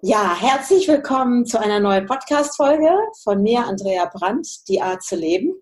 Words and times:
Ja, 0.00 0.36
herzlich 0.40 0.86
willkommen 0.86 1.44
zu 1.44 1.58
einer 1.58 1.80
neuen 1.80 2.06
Podcast-Folge 2.06 2.88
von 3.24 3.42
mir, 3.42 3.66
Andrea 3.66 4.04
Brandt, 4.04 4.68
die 4.68 4.80
Art 4.80 5.02
zu 5.02 5.16
leben. 5.16 5.60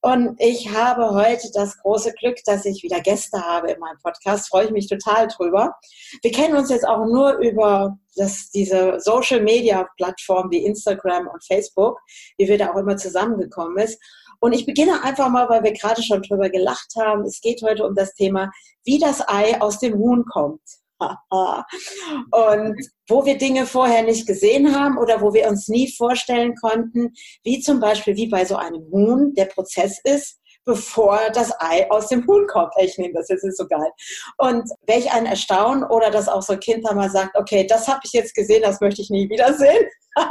Und 0.00 0.40
ich 0.40 0.72
habe 0.72 1.10
heute 1.10 1.50
das 1.52 1.78
große 1.78 2.12
Glück, 2.12 2.36
dass 2.44 2.64
ich 2.64 2.84
wieder 2.84 3.00
Gäste 3.00 3.40
habe 3.40 3.72
in 3.72 3.80
meinem 3.80 3.98
Podcast. 4.00 4.50
Freue 4.50 4.66
ich 4.66 4.70
mich 4.70 4.88
total 4.88 5.26
drüber. 5.26 5.74
Wir 6.22 6.30
kennen 6.30 6.54
uns 6.56 6.70
jetzt 6.70 6.86
auch 6.86 7.04
nur 7.06 7.38
über 7.38 7.98
das, 8.14 8.50
diese 8.50 9.00
Social-Media-Plattformen 9.00 10.52
wie 10.52 10.64
Instagram 10.64 11.26
und 11.26 11.44
Facebook, 11.44 11.98
wie 12.38 12.46
wir 12.46 12.58
da 12.58 12.70
auch 12.70 12.76
immer 12.76 12.96
zusammengekommen 12.96 13.78
ist. 13.78 14.00
Und 14.38 14.52
ich 14.52 14.64
beginne 14.64 15.02
einfach 15.02 15.28
mal, 15.28 15.48
weil 15.48 15.64
wir 15.64 15.72
gerade 15.72 16.04
schon 16.04 16.22
drüber 16.22 16.50
gelacht 16.50 16.94
haben. 16.96 17.24
Es 17.24 17.40
geht 17.40 17.60
heute 17.62 17.84
um 17.84 17.96
das 17.96 18.14
Thema, 18.14 18.52
wie 18.84 19.00
das 19.00 19.28
Ei 19.28 19.60
aus 19.60 19.80
dem 19.80 19.94
Huhn 19.94 20.24
kommt. 20.24 20.60
und 21.30 22.76
wo 23.08 23.24
wir 23.24 23.38
Dinge 23.38 23.66
vorher 23.66 24.02
nicht 24.02 24.26
gesehen 24.26 24.74
haben 24.74 24.98
oder 24.98 25.20
wo 25.20 25.32
wir 25.34 25.48
uns 25.48 25.68
nie 25.68 25.92
vorstellen 25.96 26.54
konnten, 26.54 27.12
wie 27.44 27.60
zum 27.60 27.80
Beispiel 27.80 28.16
wie 28.16 28.28
bei 28.28 28.44
so 28.44 28.56
einem 28.56 28.82
Huhn 28.90 29.34
der 29.34 29.46
Prozess 29.46 29.98
ist, 30.04 30.38
bevor 30.64 31.18
das 31.34 31.52
Ei 31.60 31.90
aus 31.90 32.08
dem 32.08 32.26
Huhn 32.26 32.46
kommt. 32.46 32.72
Ich 32.80 32.96
nehme 32.98 33.14
das 33.14 33.28
jetzt 33.28 33.44
ist 33.44 33.58
so 33.58 33.66
geil. 33.66 33.90
Und 34.38 34.68
welch 34.86 35.12
ein 35.12 35.26
Erstaunen 35.26 35.84
oder 35.84 36.10
dass 36.10 36.28
auch 36.28 36.42
so 36.42 36.54
ein 36.54 36.60
Kind 36.60 36.86
da 36.86 36.94
mal 36.94 37.10
sagt, 37.10 37.36
okay, 37.36 37.66
das 37.66 37.88
habe 37.88 38.00
ich 38.04 38.12
jetzt 38.12 38.34
gesehen, 38.34 38.62
das 38.62 38.80
möchte 38.80 39.02
ich 39.02 39.10
nie 39.10 39.28
wiedersehen. 39.28 39.84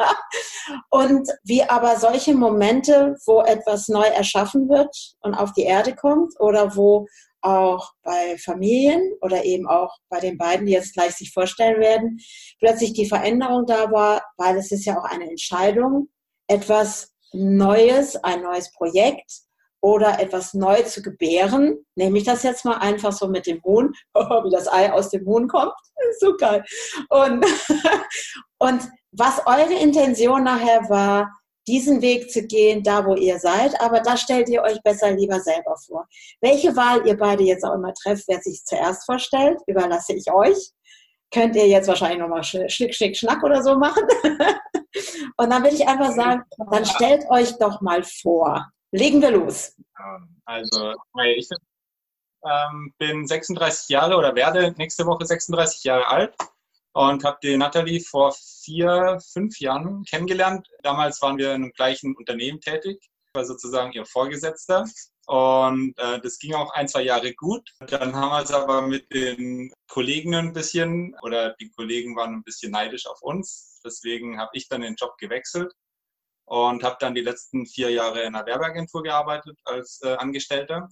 und 0.90 1.28
wie 1.44 1.64
aber 1.64 1.98
solche 1.98 2.34
Momente, 2.34 3.16
wo 3.26 3.42
etwas 3.42 3.88
neu 3.88 4.06
erschaffen 4.06 4.70
wird 4.70 4.96
und 5.22 5.34
auf 5.34 5.54
die 5.54 5.64
Erde 5.64 5.96
kommt 5.96 6.40
oder 6.40 6.76
wo 6.76 7.08
auch 7.42 7.92
bei 8.04 8.38
Familien 8.38 9.14
oder 9.22 9.44
eben 9.44 9.68
auch 9.68 9.98
bei 10.10 10.20
den 10.20 10.38
beiden, 10.38 10.66
die 10.66 10.74
jetzt 10.74 10.94
gleich 10.94 11.16
sich 11.16 11.32
vorstellen 11.32 11.80
werden, 11.80 12.20
plötzlich 12.60 12.94
die 12.94 13.08
Veränderung 13.08 13.66
da 13.66 13.92
war, 13.92 14.22
weil 14.38 14.58
es 14.58 14.72
ist 14.72 14.86
ja 14.86 15.00
auch 15.00 15.06
eine 15.06 15.30
Entscheidung, 15.30 16.10
etwas 16.48 17.14
Neues, 17.34 18.16
ein 18.24 18.42
neues 18.44 18.72
Projekt 18.74 19.42
oder 19.82 20.20
etwas 20.20 20.54
neu 20.54 20.84
zu 20.84 21.02
gebären. 21.02 21.78
Nehme 21.96 22.18
ich 22.18 22.24
das 22.24 22.44
jetzt 22.44 22.66
mal 22.66 22.78
einfach 22.78 23.12
so 23.12 23.28
mit 23.28 23.48
dem 23.48 23.64
Huhn, 23.64 23.94
wie 24.14 24.52
das 24.52 24.72
Ei 24.72 24.92
aus 24.92 25.10
dem 25.10 25.26
Huhn 25.26 25.48
kommt. 25.48 25.74
So 26.20 26.36
geil. 26.36 26.64
Und, 27.10 27.46
und 28.60 28.90
was 29.12 29.40
eure 29.46 29.80
Intention 29.80 30.44
nachher 30.44 30.90
war, 30.90 31.32
diesen 31.68 32.02
Weg 32.02 32.32
zu 32.32 32.46
gehen, 32.46 32.84
da 32.84 33.06
wo 33.06 33.16
ihr 33.16 33.40
seid, 33.40 33.80
aber 33.82 34.00
da 34.02 34.18
stellt 34.18 34.50
ihr 34.50 34.62
euch 34.62 34.82
besser 34.82 35.12
lieber 35.12 35.40
selber 35.40 35.76
vor. 35.86 36.08
Welche 36.42 36.76
Wahl 36.76 37.06
ihr 37.06 37.18
beide 37.18 37.44
jetzt 37.44 37.64
auch 37.64 37.76
immer 37.76 37.94
trefft, 37.94 38.26
wer 38.28 38.42
sich 38.42 38.64
zuerst 38.66 39.06
vorstellt, 39.06 39.60
überlasse 39.68 40.14
ich 40.14 40.32
euch. 40.32 40.72
Könnt 41.34 41.56
ihr 41.56 41.68
jetzt 41.68 41.88
wahrscheinlich 41.88 42.20
nochmal 42.20 42.44
Schnick, 42.44 42.94
Schnick, 42.94 43.16
Schnack 43.16 43.42
oder 43.44 43.64
so 43.64 43.78
machen. 43.78 44.04
Und 45.38 45.50
dann 45.50 45.64
würde 45.64 45.76
ich 45.76 45.88
einfach 45.88 46.12
sagen, 46.12 46.44
dann 46.72 46.86
stellt 46.86 47.24
euch 47.30 47.58
doch 47.58 47.80
mal 47.80 48.04
vor. 48.04 48.70
Legen 48.92 49.22
wir 49.22 49.32
los. 49.32 49.74
Also, 50.46 50.94
ich 51.24 51.48
ähm, 52.44 52.94
bin 52.98 53.26
36 53.26 53.88
Jahre 53.90 54.18
oder 54.18 54.36
werde 54.36 54.74
nächste 54.78 55.06
Woche 55.06 55.26
36 55.26 55.86
Jahre 55.86 56.08
alt 56.08 56.36
und 56.94 57.24
habe 57.24 57.38
die 57.44 57.58
Nathalie 57.58 58.02
vor 58.02 58.34
vier, 58.64 59.20
fünf 59.34 59.60
Jahren 59.60 60.04
kennengelernt. 60.04 60.68
Damals 60.84 61.22
waren 61.22 61.38
wir 61.38 61.50
in 61.50 61.64
einem 61.64 61.72
gleichen 61.72 62.16
Unternehmen 62.16 62.60
tätig, 62.60 63.10
war 63.34 63.46
sozusagen 63.46 63.92
ihr 63.94 64.06
Vorgesetzter. 64.06 64.86
Und 65.28 65.98
äh, 65.98 66.20
das 66.20 66.40
ging 66.40 66.54
auch 66.56 66.74
ein, 66.74 66.88
zwei 66.88 67.04
Jahre 67.04 67.34
gut. 67.34 67.70
Dann 67.88 68.16
haben 68.16 68.32
wir 68.32 68.44
es 68.44 68.52
aber 68.52 68.82
mit 68.82 69.14
den 69.14 69.72
Kollegen 69.88 70.36
ein 70.36 70.52
bisschen, 70.52 71.16
oder 71.22 71.54
die 71.54 71.70
Kollegen 71.70 72.16
waren 72.16 72.36
ein 72.36 72.44
bisschen 72.44 72.72
neidisch 72.72 73.06
auf 73.08 73.22
uns. 73.22 73.80
Deswegen 73.86 74.40
habe 74.40 74.52
ich 74.54 74.68
dann 74.68 74.82
den 74.82 74.96
Job 74.96 75.18
gewechselt 75.18 75.72
und 76.46 76.84
habe 76.84 76.98
dann 77.00 77.16
die 77.16 77.22
letzten 77.22 77.66
vier 77.66 77.92
Jahre 77.92 78.24
in 78.24 78.36
einer 78.36 78.46
Werbeagentur 78.46 79.04
gearbeitet 79.04 79.58
als 79.64 80.02
äh, 80.04 80.16
Angestellter. 80.16 80.90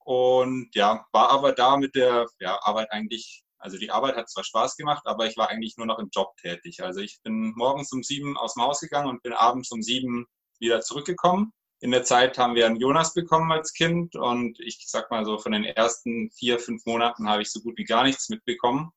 Und 0.00 0.68
ja, 0.74 1.06
war 1.12 1.30
aber 1.30 1.52
da 1.52 1.78
mit 1.78 1.94
der 1.94 2.26
ja, 2.40 2.58
Arbeit 2.60 2.90
eigentlich 2.90 3.43
also 3.64 3.78
die 3.78 3.90
Arbeit 3.90 4.16
hat 4.16 4.28
zwar 4.28 4.44
Spaß 4.44 4.76
gemacht, 4.76 5.06
aber 5.06 5.24
ich 5.26 5.38
war 5.38 5.48
eigentlich 5.48 5.78
nur 5.78 5.86
noch 5.86 5.98
im 5.98 6.10
Job 6.12 6.36
tätig. 6.36 6.82
Also 6.82 7.00
ich 7.00 7.18
bin 7.22 7.54
morgens 7.56 7.90
um 7.92 8.02
sieben 8.02 8.36
aus 8.36 8.52
dem 8.52 8.62
Haus 8.62 8.80
gegangen 8.80 9.08
und 9.08 9.22
bin 9.22 9.32
abends 9.32 9.72
um 9.72 9.80
sieben 9.80 10.26
wieder 10.60 10.82
zurückgekommen. 10.82 11.54
In 11.80 11.90
der 11.90 12.04
Zeit 12.04 12.36
haben 12.36 12.54
wir 12.56 12.66
einen 12.66 12.76
Jonas 12.76 13.14
bekommen 13.14 13.50
als 13.52 13.72
Kind 13.72 14.16
und 14.16 14.60
ich 14.60 14.84
sag 14.86 15.10
mal 15.10 15.24
so, 15.24 15.38
von 15.38 15.52
den 15.52 15.64
ersten 15.64 16.30
vier, 16.32 16.58
fünf 16.58 16.84
Monaten 16.84 17.26
habe 17.26 17.40
ich 17.40 17.50
so 17.50 17.60
gut 17.60 17.78
wie 17.78 17.84
gar 17.84 18.04
nichts 18.04 18.28
mitbekommen, 18.28 18.90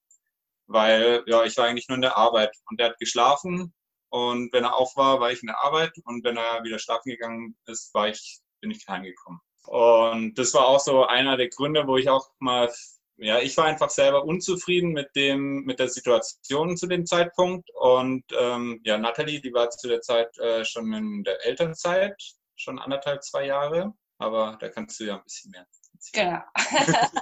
weil 0.66 1.24
ja, 1.28 1.46
ich 1.46 1.56
war 1.56 1.66
eigentlich 1.66 1.88
nur 1.88 1.96
in 1.96 2.02
der 2.02 2.18
Arbeit 2.18 2.54
und 2.70 2.78
der 2.78 2.90
hat 2.90 3.00
geschlafen 3.00 3.74
und 4.10 4.52
wenn 4.52 4.66
er 4.66 4.76
auf 4.76 4.98
war, 4.98 5.22
war 5.22 5.32
ich 5.32 5.42
in 5.42 5.48
der 5.48 5.64
Arbeit 5.64 5.94
und 6.04 6.26
wenn 6.26 6.36
er 6.36 6.66
wieder 6.66 6.78
schlafen 6.78 7.10
gegangen 7.10 7.58
ist, 7.68 7.94
war 7.94 8.10
ich, 8.10 8.42
bin 8.60 8.72
ich 8.72 8.86
heimgekommen. 8.86 9.40
Und 9.66 10.38
das 10.38 10.54
war 10.54 10.68
auch 10.68 10.80
so 10.82 11.06
einer 11.06 11.38
der 11.38 11.48
Gründe, 11.48 11.88
wo 11.88 11.96
ich 11.96 12.10
auch 12.10 12.30
mal 12.40 12.70
ja, 13.18 13.40
ich 13.40 13.58
war 13.58 13.66
einfach 13.66 13.90
selber 13.90 14.24
unzufrieden 14.24 14.92
mit 14.92 15.16
dem, 15.16 15.64
mit 15.64 15.80
der 15.80 15.90
Situation 15.90 16.78
zu 16.78 16.88
dem 16.88 17.06
Zeitpunkt. 17.06 17.70
Und 17.74 18.24
ähm, 18.38 18.80
ja, 18.84 18.98
Nathalie, 18.98 19.42
die 19.42 19.54
war 19.54 19.70
zu 19.70 19.88
der 19.88 20.02
Zeit 20.02 20.38
äh, 20.38 20.64
schon 20.64 20.94
in 20.94 21.24
der 21.24 21.44
Elternzeit, 21.46 22.16
schon 22.56 22.80
anderthalb, 22.80 23.24
zwei 23.24 23.46
Jahre. 23.46 23.94
Aber 24.20 24.58
da 24.60 24.70
kannst 24.70 25.00
du 25.00 25.06
ja 25.06 25.16
ein 25.16 25.24
bisschen 25.24 25.52
mehr. 25.52 25.68
Genau. 26.14 26.42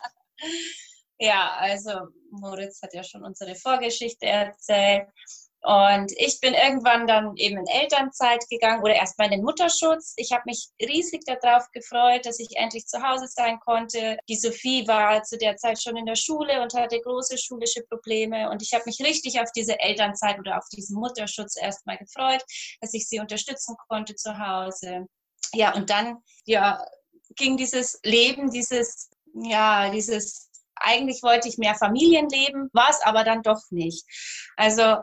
ja, 1.20 1.56
also 1.60 1.92
Moritz 2.30 2.82
hat 2.82 2.94
ja 2.94 3.04
schon 3.04 3.24
unsere 3.24 3.56
Vorgeschichte 3.56 4.26
erzählt. 4.26 5.08
Und 5.66 6.12
ich 6.18 6.40
bin 6.42 6.54
irgendwann 6.54 7.08
dann 7.08 7.36
eben 7.38 7.58
in 7.58 7.66
Elternzeit 7.66 8.48
gegangen 8.52 8.84
oder 8.84 8.94
erstmal 8.94 9.28
in 9.28 9.40
den 9.40 9.44
Mutterschutz. 9.44 10.14
Ich 10.16 10.32
habe 10.32 10.44
mich 10.46 10.68
riesig 10.80 11.22
darauf 11.26 11.72
gefreut, 11.72 12.28
dass 12.28 12.40
ich 12.40 12.56
endlich 12.56 12.86
zu 12.86 13.02
Hause 13.02 13.28
sein 13.28 13.60
konnte. 13.60 14.20
Die 14.30 14.36
Sophie 14.36 14.88
war 14.88 15.24
zu 15.24 15.40
der 15.40 15.58
Zeit 15.58 15.82
schon 15.82 15.98
in 15.98 16.06
der 16.06 16.16
Schule 16.16 16.62
und 16.62 16.76
hatte 16.76 17.02
große 17.02 17.40
schulische 17.40 17.82
Probleme. 17.90 18.52
Und 18.52 18.62
ich 18.62 18.74
habe 18.76 18.84
mich 18.86 19.00
richtig 19.00 19.40
auf 19.40 19.52
diese 19.54 19.80
Elternzeit 19.80 20.38
oder 20.38 20.60
auf 20.60 20.66
diesen 20.72 21.00
Mutterschutz 21.00 21.56
erstmal 21.60 21.98
gefreut, 21.98 22.44
dass 22.80 22.94
ich 22.94 23.08
sie 23.08 23.20
unterstützen 23.20 23.76
konnte 23.88 24.14
zu 24.14 24.38
Hause. 24.38 25.08
Ja, 25.54 25.74
und 25.74 25.90
dann 25.90 26.18
ja, 26.46 26.86
ging 27.38 27.58
dieses 27.58 28.00
Leben, 28.04 28.52
dieses, 28.52 29.10
ja, 29.34 29.90
dieses 29.90 30.52
eigentlich 30.76 31.24
wollte 31.24 31.48
ich 31.48 31.58
mehr 31.58 31.74
Familienleben, 31.74 32.70
war 32.74 32.90
es 32.92 33.02
aber 33.02 33.24
dann 33.24 33.42
doch 33.42 33.62
nicht. 33.72 34.06
Also 34.58 34.98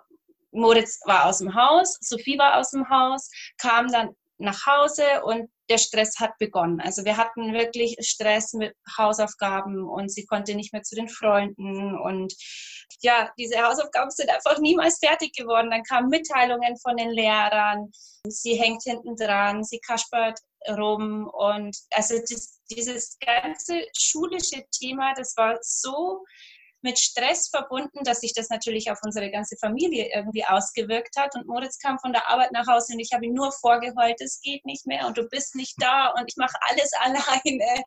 Moritz 0.53 1.01
war 1.05 1.27
aus 1.27 1.39
dem 1.39 1.55
Haus, 1.55 1.99
Sophie 2.01 2.39
war 2.39 2.59
aus 2.59 2.71
dem 2.71 2.89
Haus, 2.89 3.31
kam 3.59 3.91
dann 3.91 4.15
nach 4.39 4.67
Hause 4.67 5.05
und 5.25 5.51
der 5.71 5.79
Stress 5.79 6.19
hat 6.19 6.37
begonnen. 6.39 6.81
Also 6.81 7.05
wir 7.05 7.17
hatten 7.17 7.55
wirklich 7.55 7.97
Stress 8.01 8.53
mit 8.53 8.75
Hausaufgaben 8.99 9.89
und 9.89 10.13
sie 10.13 10.27
konnte 10.27 10.55
nicht 10.55 10.73
mehr 10.73 10.83
zu 10.83 10.95
den 10.95 11.09
Freunden 11.09 11.99
und 11.99 12.35
ja, 13.01 13.31
diese 13.39 13.63
Hausaufgaben 13.63 14.11
sind 14.11 14.31
einfach 14.31 14.59
niemals 14.59 14.99
fertig 14.99 15.33
geworden. 15.35 15.71
Dann 15.71 15.83
kamen 15.83 16.09
Mitteilungen 16.09 16.77
von 16.79 16.97
den 16.97 17.11
Lehrern, 17.11 17.91
sie 18.29 18.55
hängt 18.55 18.83
hinten 18.83 19.17
dran, 19.17 19.65
sie 19.65 19.81
kaspert 19.81 20.39
rum 20.69 21.29
und 21.33 21.77
also 21.93 22.17
das, 22.19 22.61
dieses 22.71 23.19
ganze 23.19 23.83
schulische 23.97 24.65
Thema, 24.71 25.15
das 25.15 25.37
war 25.37 25.59
so 25.63 26.25
mit 26.83 26.99
Stress 26.99 27.49
verbunden, 27.49 28.05
dass 28.05 28.21
sich 28.21 28.33
das 28.35 28.49
natürlich 28.49 28.91
auf 28.91 28.99
unsere 29.05 29.31
ganze 29.31 29.57
Familie 29.57 30.11
irgendwie 30.15 30.45
ausgewirkt 30.45 31.17
hat. 31.17 31.35
Und 31.35 31.47
Moritz 31.47 31.79
kam 31.79 31.99
von 31.99 32.13
der 32.13 32.29
Arbeit 32.29 32.53
nach 32.53 32.67
Hause 32.67 32.95
und 32.95 33.01
ich 33.01 33.13
habe 33.13 33.27
ihm 33.27 33.35
nur 33.35 33.53
vorgeheult, 33.53 34.21
es 34.21 34.41
geht 34.41 34.65
nicht 34.65 34.87
mehr 34.87 35.07
und 35.07 35.17
du 35.17 35.29
bist 35.29 35.55
nicht 35.55 35.75
da 35.79 36.09
und 36.09 36.25
ich 36.29 36.37
mache 36.37 36.57
alles 36.69 36.93
alleine. 37.01 37.85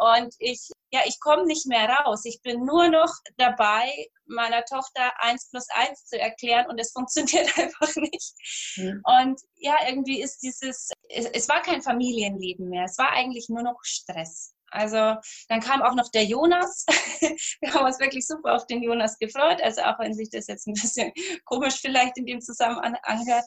Und 0.00 0.34
ich, 0.38 0.70
ja, 0.90 1.00
ich 1.04 1.20
komme 1.20 1.44
nicht 1.44 1.66
mehr 1.66 1.86
raus. 1.86 2.24
Ich 2.24 2.40
bin 2.40 2.64
nur 2.64 2.88
noch 2.88 3.12
dabei, 3.36 3.90
meiner 4.24 4.64
Tochter 4.64 5.12
eins 5.18 5.50
plus 5.50 5.66
eins 5.68 6.06
zu 6.06 6.18
erklären 6.18 6.66
und 6.70 6.78
es 6.78 6.92
funktioniert 6.96 7.56
einfach 7.58 7.94
nicht. 7.96 8.32
Mhm. 8.76 9.02
Und 9.04 9.40
ja, 9.56 9.76
irgendwie 9.86 10.22
ist 10.22 10.38
dieses, 10.38 10.90
es, 11.10 11.26
es 11.26 11.48
war 11.50 11.60
kein 11.60 11.82
Familienleben 11.82 12.70
mehr. 12.70 12.84
Es 12.84 12.96
war 12.96 13.12
eigentlich 13.12 13.50
nur 13.50 13.62
noch 13.62 13.78
Stress. 13.82 14.54
Also 14.70 15.16
dann 15.48 15.60
kam 15.60 15.82
auch 15.82 15.94
noch 15.94 16.10
der 16.10 16.24
Jonas. 16.24 16.84
Wir 17.60 17.74
haben 17.74 17.86
uns 17.86 18.00
wirklich 18.00 18.26
super 18.26 18.54
auf 18.54 18.66
den 18.66 18.82
Jonas 18.82 19.18
gefreut, 19.18 19.60
also 19.62 19.82
auch 19.82 19.98
wenn 19.98 20.14
sich 20.14 20.30
das 20.30 20.46
jetzt 20.46 20.66
ein 20.66 20.74
bisschen 20.74 21.12
komisch 21.44 21.80
vielleicht 21.80 22.16
in 22.18 22.26
dem 22.26 22.40
Zusammenhang 22.40 22.96
anhört. 23.02 23.44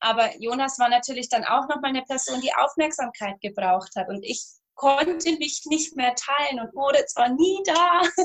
Aber 0.00 0.30
Jonas 0.38 0.78
war 0.78 0.88
natürlich 0.88 1.28
dann 1.28 1.44
auch 1.44 1.68
nochmal 1.68 1.90
eine 1.90 2.02
Person, 2.02 2.40
die 2.40 2.54
Aufmerksamkeit 2.54 3.40
gebraucht 3.40 3.96
hat. 3.96 4.08
Und 4.08 4.22
ich 4.22 4.44
konnte 4.74 5.32
mich 5.38 5.62
nicht 5.66 5.96
mehr 5.96 6.14
teilen 6.14 6.60
und 6.60 6.74
Moritz 6.74 7.16
war 7.16 7.28
nie 7.28 7.62
da. 7.64 8.02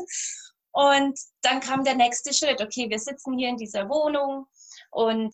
Und 0.72 1.20
dann 1.42 1.62
kam 1.62 1.84
der 1.84 1.96
nächste 1.96 2.32
Schritt. 2.32 2.62
Okay, 2.62 2.90
wir 2.90 3.00
sitzen 3.00 3.38
hier 3.38 3.50
in 3.50 3.58
dieser 3.58 3.90
Wohnung 3.90 4.46
und 4.92 5.34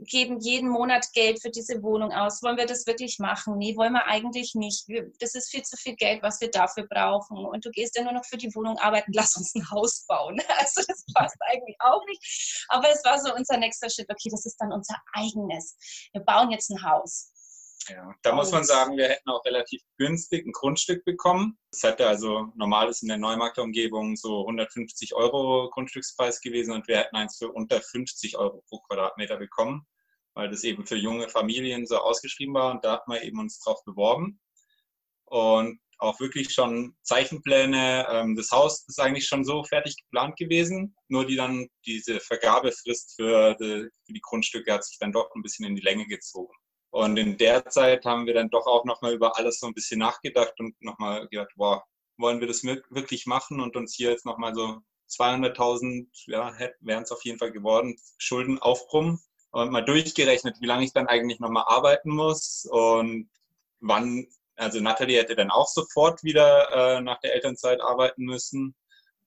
geben 0.00 0.40
jeden 0.40 0.68
Monat 0.68 1.06
Geld 1.12 1.40
für 1.40 1.50
diese 1.50 1.82
Wohnung 1.82 2.12
aus. 2.12 2.42
Wollen 2.42 2.56
wir 2.56 2.66
das 2.66 2.86
wirklich 2.86 3.18
machen? 3.18 3.56
Nee, 3.58 3.76
wollen 3.76 3.92
wir 3.92 4.06
eigentlich 4.06 4.54
nicht. 4.54 4.86
Das 5.20 5.34
ist 5.34 5.50
viel 5.50 5.62
zu 5.62 5.76
viel 5.76 5.94
Geld, 5.94 6.22
was 6.22 6.40
wir 6.40 6.50
dafür 6.50 6.86
brauchen. 6.86 7.38
Und 7.44 7.64
du 7.64 7.70
gehst 7.70 7.96
ja 7.96 8.02
nur 8.02 8.12
noch 8.12 8.24
für 8.24 8.36
die 8.36 8.54
Wohnung 8.54 8.78
arbeiten. 8.78 9.12
Lass 9.14 9.36
uns 9.36 9.54
ein 9.54 9.70
Haus 9.70 10.04
bauen. 10.06 10.40
Also 10.62 10.82
das 10.86 11.04
passt 11.12 11.36
eigentlich 11.50 11.76
auch 11.80 12.04
nicht. 12.06 12.64
Aber 12.68 12.88
es 12.88 13.02
war 13.04 13.18
so 13.18 13.34
unser 13.34 13.56
nächster 13.56 13.90
Schritt. 13.90 14.08
Okay, 14.08 14.28
das 14.30 14.46
ist 14.46 14.56
dann 14.58 14.72
unser 14.72 14.96
eigenes. 15.12 15.76
Wir 16.12 16.22
bauen 16.22 16.50
jetzt 16.50 16.70
ein 16.70 16.82
Haus. 16.82 17.32
Ja, 17.88 18.14
da 18.22 18.34
muss 18.34 18.52
man 18.52 18.64
sagen, 18.64 18.96
wir 18.96 19.08
hätten 19.08 19.28
auch 19.28 19.44
relativ 19.44 19.82
günstig 19.98 20.46
ein 20.46 20.52
Grundstück 20.52 21.04
bekommen. 21.04 21.58
Das 21.70 21.82
hätte 21.82 22.06
also 22.06 22.52
normales 22.54 23.02
in 23.02 23.08
der 23.08 23.18
Neumarktumgebung 23.18 24.16
so 24.16 24.42
150 24.42 25.14
Euro 25.14 25.68
Grundstückspreis 25.70 26.40
gewesen 26.40 26.72
und 26.72 26.86
wir 26.86 26.98
hätten 26.98 27.16
eins 27.16 27.38
für 27.38 27.50
unter 27.50 27.80
50 27.80 28.36
Euro 28.36 28.62
pro 28.68 28.78
Quadratmeter 28.80 29.36
bekommen, 29.36 29.86
weil 30.34 30.48
das 30.48 30.64
eben 30.64 30.86
für 30.86 30.96
junge 30.96 31.28
Familien 31.28 31.86
so 31.86 31.98
ausgeschrieben 31.98 32.54
war 32.54 32.72
und 32.72 32.84
da 32.84 32.92
hat 32.92 33.08
man 33.08 33.22
eben 33.22 33.40
uns 33.40 33.58
drauf 33.58 33.82
beworben. 33.84 34.40
Und 35.24 35.80
auch 36.02 36.18
wirklich 36.20 36.52
schon 36.52 36.96
Zeichenpläne. 37.02 38.06
Ähm, 38.10 38.36
das 38.36 38.50
Haus 38.50 38.84
ist 38.88 39.00
eigentlich 39.00 39.26
schon 39.26 39.44
so 39.44 39.64
fertig 39.64 39.96
geplant 39.96 40.36
gewesen, 40.36 40.94
nur 41.08 41.26
die 41.26 41.36
dann 41.36 41.68
diese 41.86 42.20
Vergabefrist 42.20 43.14
für 43.16 43.54
die, 43.54 43.88
für 44.04 44.12
die 44.12 44.20
Grundstücke 44.20 44.72
hat 44.72 44.84
sich 44.84 44.98
dann 44.98 45.12
doch 45.12 45.30
ein 45.34 45.42
bisschen 45.42 45.64
in 45.64 45.76
die 45.76 45.82
Länge 45.82 46.06
gezogen. 46.06 46.52
Und 46.92 47.16
in 47.16 47.38
der 47.38 47.64
Zeit 47.70 48.04
haben 48.04 48.26
wir 48.26 48.34
dann 48.34 48.50
doch 48.50 48.66
auch 48.66 48.84
nochmal 48.84 49.14
über 49.14 49.38
alles 49.38 49.58
so 49.58 49.66
ein 49.66 49.72
bisschen 49.72 49.98
nachgedacht 49.98 50.52
und 50.60 50.80
nochmal 50.82 51.26
gedacht, 51.28 51.50
wow, 51.56 51.82
wollen 52.18 52.38
wir 52.40 52.46
das 52.46 52.62
wirklich 52.64 53.24
machen 53.24 53.60
und 53.60 53.76
uns 53.76 53.94
hier 53.94 54.10
jetzt 54.10 54.26
nochmal 54.26 54.54
so 54.54 54.82
200.000, 55.08 56.06
ja, 56.26 56.54
wären 56.80 57.02
es 57.02 57.10
auf 57.10 57.24
jeden 57.24 57.38
Fall 57.38 57.50
geworden, 57.50 57.96
Schulden 58.18 58.58
aufbrummen. 58.58 59.22
Und 59.52 59.72
mal 59.72 59.82
durchgerechnet, 59.82 60.60
wie 60.60 60.66
lange 60.66 60.84
ich 60.84 60.92
dann 60.92 61.06
eigentlich 61.06 61.40
nochmal 61.40 61.64
arbeiten 61.66 62.10
muss 62.10 62.66
und 62.70 63.30
wann, 63.80 64.26
also 64.56 64.78
Nathalie 64.80 65.18
hätte 65.18 65.34
dann 65.34 65.50
auch 65.50 65.68
sofort 65.68 66.22
wieder 66.22 66.98
äh, 66.98 67.00
nach 67.00 67.20
der 67.20 67.34
Elternzeit 67.34 67.80
arbeiten 67.80 68.24
müssen. 68.24 68.74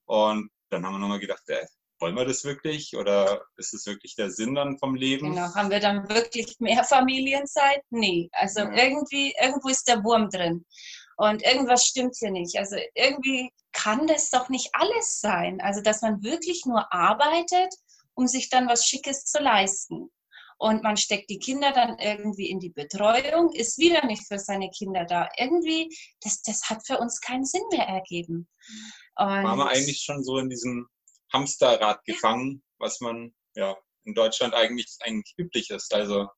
Und 0.04 0.50
dann 0.70 0.86
haben 0.86 0.94
wir 0.94 0.98
nochmal 1.00 1.20
gedacht, 1.20 1.42
äh, 1.48 1.66
wollen 1.98 2.14
wir 2.14 2.24
das 2.24 2.44
wirklich 2.44 2.96
oder 2.96 3.42
ist 3.56 3.74
es 3.74 3.86
wirklich 3.86 4.14
der 4.16 4.30
Sinn 4.30 4.54
dann 4.54 4.78
vom 4.78 4.94
Leben? 4.94 5.30
Genau, 5.30 5.54
haben 5.54 5.70
wir 5.70 5.80
dann 5.80 6.08
wirklich 6.08 6.56
mehr 6.58 6.84
Familienzeit? 6.84 7.82
Nee, 7.90 8.28
also 8.32 8.60
ja. 8.60 8.72
irgendwie, 8.72 9.34
irgendwo 9.40 9.68
ist 9.68 9.88
der 9.88 10.02
Wurm 10.04 10.28
drin 10.30 10.64
und 11.16 11.42
irgendwas 11.42 11.86
stimmt 11.86 12.16
hier 12.18 12.30
nicht. 12.30 12.56
Also 12.56 12.76
irgendwie 12.94 13.50
kann 13.72 14.06
das 14.06 14.30
doch 14.30 14.48
nicht 14.48 14.70
alles 14.72 15.20
sein. 15.20 15.60
Also 15.60 15.80
dass 15.80 16.02
man 16.02 16.22
wirklich 16.22 16.64
nur 16.66 16.92
arbeitet, 16.92 17.72
um 18.14 18.26
sich 18.26 18.50
dann 18.50 18.68
was 18.68 18.86
Schickes 18.86 19.24
zu 19.24 19.42
leisten. 19.42 20.10
Und 20.58 20.82
man 20.82 20.96
steckt 20.96 21.28
die 21.28 21.38
Kinder 21.38 21.72
dann 21.72 21.98
irgendwie 21.98 22.48
in 22.48 22.60
die 22.60 22.70
Betreuung, 22.70 23.52
ist 23.52 23.76
wieder 23.76 24.06
nicht 24.06 24.26
für 24.26 24.38
seine 24.38 24.70
Kinder 24.70 25.04
da. 25.04 25.28
Irgendwie, 25.36 25.94
das, 26.22 26.40
das 26.40 26.70
hat 26.70 26.86
für 26.86 26.98
uns 26.98 27.20
keinen 27.20 27.44
Sinn 27.44 27.64
mehr 27.70 27.86
ergeben. 27.86 28.48
Und 29.16 29.26
Waren 29.26 29.58
wir 29.58 29.68
eigentlich 29.68 30.00
schon 30.00 30.24
so 30.24 30.38
in 30.38 30.48
diesem 30.48 30.88
Hamsterrad 31.36 32.02
gefangen, 32.04 32.62
was 32.78 33.00
man 33.00 33.34
ja 33.54 33.76
in 34.04 34.14
Deutschland 34.14 34.54
eigentlich, 34.54 34.96
eigentlich 35.00 35.34
üblich 35.36 35.70
ist. 35.70 35.92
Also 35.92 36.28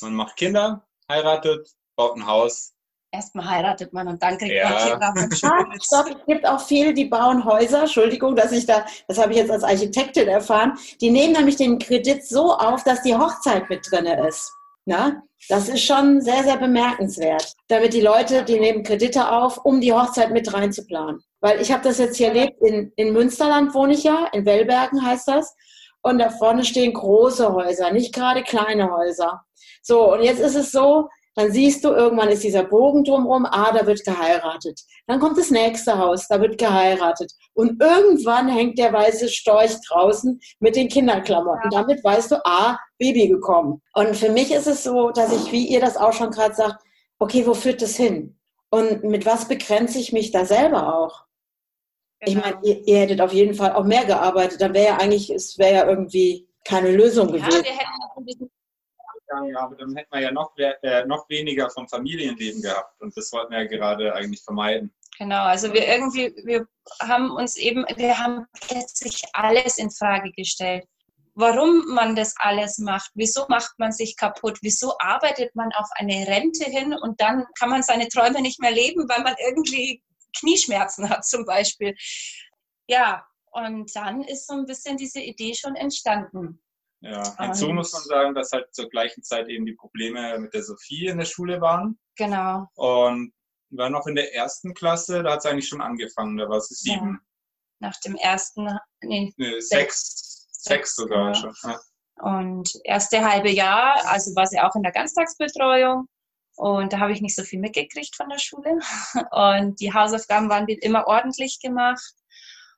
man 0.00 0.14
macht 0.14 0.36
Kinder, 0.36 0.86
heiratet, 1.10 1.68
baut 1.96 2.16
ein 2.16 2.26
Haus. 2.26 2.72
Erstmal 3.12 3.48
heiratet 3.48 3.92
man 3.92 4.08
und 4.08 4.22
dann 4.22 4.38
kriegt 4.38 4.54
ja. 4.54 4.98
man 4.98 5.28
Kinder. 5.28 5.76
Stopp, 5.82 6.06
es 6.08 6.26
gibt 6.26 6.46
auch 6.46 6.60
viele, 6.60 6.94
die 6.94 7.04
bauen 7.04 7.44
Häuser. 7.44 7.82
Entschuldigung, 7.82 8.34
dass 8.34 8.50
ich 8.50 8.66
da, 8.66 8.86
das 9.06 9.18
habe 9.18 9.32
ich 9.32 9.38
jetzt 9.38 9.50
als 9.50 9.62
Architektin 9.62 10.28
erfahren. 10.28 10.76
Die 11.00 11.10
nehmen 11.10 11.34
nämlich 11.34 11.56
den 11.56 11.78
Kredit 11.78 12.26
so 12.26 12.56
auf, 12.56 12.82
dass 12.82 13.02
die 13.02 13.14
Hochzeit 13.14 13.68
mit 13.68 13.88
drin 13.90 14.06
ist. 14.06 14.50
Na, 14.86 15.22
das 15.48 15.68
ist 15.68 15.84
schon 15.84 16.20
sehr, 16.20 16.42
sehr 16.42 16.56
bemerkenswert. 16.56 17.54
Damit 17.68 17.94
die 17.94 18.00
Leute, 18.00 18.44
die 18.44 18.60
nehmen 18.60 18.82
Kredite 18.82 19.30
auf, 19.30 19.58
um 19.64 19.80
die 19.80 19.92
Hochzeit 19.92 20.30
mit 20.30 20.52
reinzuplanen. 20.52 21.22
Weil 21.40 21.60
ich 21.60 21.72
habe 21.72 21.82
das 21.84 21.98
jetzt 21.98 22.16
hier 22.16 22.28
erlebt, 22.28 22.60
in, 22.60 22.92
in 22.96 23.12
Münsterland 23.12 23.74
wohne 23.74 23.94
ich 23.94 24.04
ja, 24.04 24.26
in 24.32 24.44
Wellbergen 24.44 25.04
heißt 25.04 25.28
das. 25.28 25.54
Und 26.02 26.18
da 26.18 26.28
vorne 26.30 26.64
stehen 26.64 26.92
große 26.92 27.52
Häuser, 27.52 27.90
nicht 27.90 28.14
gerade 28.14 28.42
kleine 28.42 28.90
Häuser. 28.90 29.42
So, 29.82 30.12
und 30.12 30.22
jetzt 30.22 30.40
ist 30.40 30.54
es 30.54 30.70
so, 30.70 31.08
dann 31.34 31.50
siehst 31.52 31.84
du, 31.84 31.88
irgendwann 31.88 32.28
ist 32.28 32.44
dieser 32.44 32.64
Bogen 32.64 33.02
drumherum, 33.02 33.44
ah, 33.46 33.72
da 33.72 33.86
wird 33.86 34.04
geheiratet. 34.04 34.80
Dann 35.06 35.18
kommt 35.18 35.36
das 35.36 35.50
nächste 35.50 35.98
Haus, 35.98 36.28
da 36.28 36.40
wird 36.40 36.58
geheiratet. 36.58 37.32
Und 37.54 37.80
irgendwann 37.82 38.48
hängt 38.48 38.78
der 38.78 38.92
weiße 38.92 39.28
Storch 39.28 39.74
draußen 39.88 40.40
mit 40.60 40.76
den 40.76 40.88
Kinderklamotten. 40.88 41.70
Damit 41.70 42.04
weißt 42.04 42.30
du, 42.32 42.46
ah, 42.46 42.78
Baby 42.98 43.28
gekommen. 43.28 43.82
Und 43.94 44.16
für 44.16 44.30
mich 44.30 44.52
ist 44.52 44.68
es 44.68 44.84
so, 44.84 45.10
dass 45.10 45.32
ich, 45.32 45.50
wie 45.50 45.66
ihr 45.66 45.80
das 45.80 45.96
auch 45.96 46.12
schon 46.12 46.30
gerade 46.30 46.54
sagt, 46.54 46.82
okay, 47.18 47.46
wo 47.46 47.54
führt 47.54 47.82
das 47.82 47.96
hin? 47.96 48.38
Und 48.70 49.02
mit 49.04 49.26
was 49.26 49.48
begrenze 49.48 49.98
ich 49.98 50.12
mich 50.12 50.30
da 50.30 50.44
selber 50.44 50.96
auch? 50.96 51.24
Ich 52.26 52.36
meine, 52.36 52.56
genau. 52.56 52.62
ihr, 52.62 52.88
ihr, 52.88 52.98
hättet 52.98 53.20
auf 53.20 53.32
jeden 53.32 53.54
Fall 53.54 53.72
auch 53.72 53.84
mehr 53.84 54.04
gearbeitet. 54.04 54.60
Dann 54.60 54.72
wäre 54.72 54.86
ja 54.86 54.96
eigentlich, 54.96 55.30
es 55.30 55.58
wäre 55.58 55.74
ja 55.74 55.88
irgendwie 55.88 56.48
keine 56.64 56.90
Lösung 56.92 57.28
ja, 57.28 57.36
gewesen. 57.36 57.64
Wir 57.64 57.72
hätten 57.72 58.50
ja, 59.28 59.60
aber 59.60 59.76
dann 59.76 59.94
hätten 59.96 60.12
wir 60.12 60.20
ja 60.20 60.30
noch, 60.30 60.54
äh, 60.56 61.04
noch 61.06 61.28
weniger 61.28 61.70
vom 61.70 61.88
Familienleben 61.88 62.62
gehabt. 62.62 63.00
Und 63.00 63.16
das 63.16 63.32
wollten 63.32 63.52
wir 63.52 63.62
ja 63.62 63.68
gerade 63.68 64.14
eigentlich 64.14 64.42
vermeiden. 64.42 64.94
Genau, 65.18 65.44
also 65.44 65.72
wir 65.72 65.86
irgendwie, 65.86 66.34
wir 66.44 66.66
haben 67.00 67.30
uns 67.30 67.56
eben, 67.56 67.84
wir 67.96 68.18
haben 68.18 68.46
plötzlich 68.60 69.22
alles 69.32 69.78
in 69.78 69.90
Frage 69.90 70.32
gestellt. 70.32 70.84
Warum 71.36 71.84
man 71.94 72.14
das 72.14 72.34
alles 72.38 72.78
macht, 72.78 73.10
wieso 73.14 73.46
macht 73.48 73.78
man 73.78 73.90
sich 73.90 74.16
kaputt, 74.16 74.58
wieso 74.62 74.96
arbeitet 74.98 75.54
man 75.54 75.72
auf 75.72 75.88
eine 75.96 76.26
Rente 76.28 76.64
hin 76.64 76.94
und 76.94 77.20
dann 77.20 77.44
kann 77.58 77.70
man 77.70 77.82
seine 77.82 78.08
Träume 78.08 78.40
nicht 78.40 78.60
mehr 78.60 78.70
leben, 78.70 79.08
weil 79.08 79.22
man 79.24 79.34
irgendwie 79.44 80.02
Knieschmerzen 80.38 81.08
hat 81.10 81.24
zum 81.24 81.44
Beispiel. 81.44 81.94
Ja, 82.86 83.26
und 83.50 83.94
dann 83.94 84.22
ist 84.22 84.46
so 84.46 84.54
ein 84.54 84.66
bisschen 84.66 84.96
diese 84.96 85.20
Idee 85.20 85.54
schon 85.54 85.76
entstanden. 85.76 86.60
Ja, 87.04 87.36
hinzu 87.38 87.68
muss 87.68 87.92
man 87.92 88.02
sagen, 88.02 88.34
dass 88.34 88.52
halt 88.52 88.74
zur 88.74 88.88
gleichen 88.88 89.22
Zeit 89.22 89.48
eben 89.48 89.66
die 89.66 89.74
Probleme 89.74 90.38
mit 90.38 90.54
der 90.54 90.62
Sophie 90.62 91.06
in 91.06 91.18
der 91.18 91.26
Schule 91.26 91.60
waren. 91.60 91.98
Genau. 92.16 92.66
Und 92.76 93.34
war 93.70 93.90
noch 93.90 94.06
in 94.06 94.14
der 94.14 94.34
ersten 94.34 94.72
Klasse, 94.72 95.22
da 95.22 95.32
hat 95.32 95.40
es 95.40 95.46
eigentlich 95.46 95.68
schon 95.68 95.82
angefangen, 95.82 96.38
da 96.38 96.48
war 96.48 96.60
sie 96.60 96.74
sieben. 96.74 97.20
Ja. 97.80 97.88
Nach 97.88 98.00
dem 98.00 98.16
ersten, 98.16 98.68
nee, 99.02 99.34
nee 99.36 99.60
sechs, 99.60 100.48
sechs, 100.50 100.62
sechs 100.62 100.96
sogar 100.96 101.28
ja. 101.28 101.34
schon. 101.34 101.54
Ja. 101.64 101.80
Und 102.22 102.70
erste 102.84 103.22
halbe 103.22 103.50
Jahr, 103.50 104.00
also 104.06 104.34
war 104.34 104.46
sie 104.46 104.60
auch 104.60 104.74
in 104.74 104.82
der 104.82 104.92
Ganztagsbetreuung. 104.92 106.06
Und 106.56 106.92
da 106.92 107.00
habe 107.00 107.12
ich 107.12 107.20
nicht 107.20 107.34
so 107.34 107.42
viel 107.42 107.58
mitgekriegt 107.58 108.14
von 108.16 108.28
der 108.28 108.38
Schule. 108.38 108.78
Und 109.32 109.80
die 109.80 109.92
Hausaufgaben 109.92 110.48
waren 110.48 110.68
immer 110.68 111.06
ordentlich 111.06 111.58
gemacht. 111.60 112.14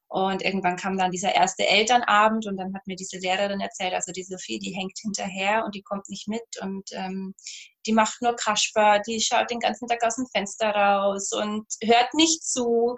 Und 0.08 0.42
irgendwann 0.42 0.76
kam 0.76 0.96
dann 0.96 1.10
dieser 1.10 1.34
erste 1.34 1.66
Elternabend 1.66 2.46
und 2.46 2.56
dann 2.56 2.72
hat 2.74 2.86
mir 2.86 2.94
diese 2.94 3.18
Lehrerin 3.18 3.60
erzählt, 3.60 3.92
also 3.92 4.12
die 4.12 4.22
Sophie, 4.22 4.58
die 4.58 4.70
hängt 4.70 4.96
hinterher 5.00 5.64
und 5.64 5.74
die 5.74 5.82
kommt 5.82 6.08
nicht 6.08 6.28
mit 6.28 6.44
und 6.62 6.90
ähm, 6.92 7.34
die 7.86 7.92
macht 7.92 8.22
nur 8.22 8.36
Kasper, 8.36 9.00
die 9.00 9.20
schaut 9.20 9.50
den 9.50 9.58
ganzen 9.58 9.88
Tag 9.88 10.04
aus 10.04 10.16
dem 10.16 10.26
Fenster 10.26 10.70
raus 10.70 11.32
und 11.32 11.66
hört 11.82 12.14
nicht 12.14 12.44
zu. 12.44 12.94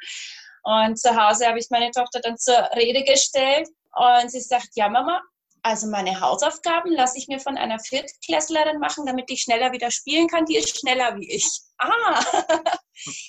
Und 0.64 0.99
zu 0.99 1.16
Hause 1.16 1.47
habe 1.47 1.59
ich 1.59 1.68
meine 1.71 1.90
Tochter 1.92 2.21
dann 2.21 2.37
zur 2.37 2.59
Rede 2.76 3.02
gestellt 3.04 3.68
und 3.94 4.30
sie 4.30 4.40
sagt, 4.40 4.68
ja 4.75 4.90
Mama, 4.90 5.23
also 5.62 5.88
meine 5.88 6.21
Hausaufgaben 6.21 6.92
lasse 6.92 7.18
ich 7.18 7.28
mir 7.28 7.40
von 7.40 7.56
einer 7.56 7.78
Viertklässlerin 7.78 8.78
machen, 8.78 9.06
damit 9.06 9.30
ich 9.30 9.42
schneller 9.42 9.73
wieder 9.73 9.90
spielen 9.90 10.28
kann. 10.28 10.44
Die 10.44 10.56
ist 10.56 10.78
schneller 10.78 11.16
wie 11.16 11.30
ich. 11.30 11.49
Ah, 11.78 12.23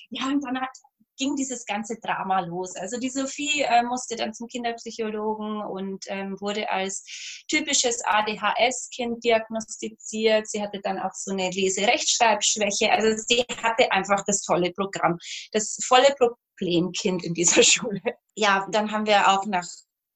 ja, 0.09 0.25
und 0.27 0.43
dann 0.45 0.59
hat, 0.59 0.69
ging 1.19 1.35
dieses 1.35 1.65
ganze 1.65 1.99
Drama 1.99 2.39
los. 2.39 2.75
Also 2.75 2.97
die 2.97 3.09
Sophie 3.09 3.61
äh, 3.61 3.83
musste 3.83 4.15
dann 4.15 4.33
zum 4.33 4.47
Kinderpsychologen 4.47 5.61
und 5.61 6.05
ähm, 6.07 6.35
wurde 6.39 6.69
als 6.71 7.03
typisches 7.47 8.01
ADHS-Kind 8.05 9.23
diagnostiziert. 9.23 10.47
Sie 10.47 10.61
hatte 10.61 10.79
dann 10.81 10.97
auch 10.97 11.13
so 11.13 11.31
eine 11.31 11.51
Lese-Rechtschreibschwäche. 11.51 12.91
Also 12.91 13.21
sie 13.27 13.45
hatte 13.61 13.91
einfach 13.91 14.23
das 14.25 14.41
tolle 14.41 14.71
Programm, 14.71 15.17
das 15.51 15.77
volle 15.85 16.15
Problemkind 16.17 17.23
in 17.23 17.33
dieser 17.33 17.61
Schule. 17.63 18.01
Ja, 18.35 18.65
dann 18.71 18.91
haben 18.91 19.05
wir 19.05 19.29
auch 19.29 19.45
nach 19.45 19.67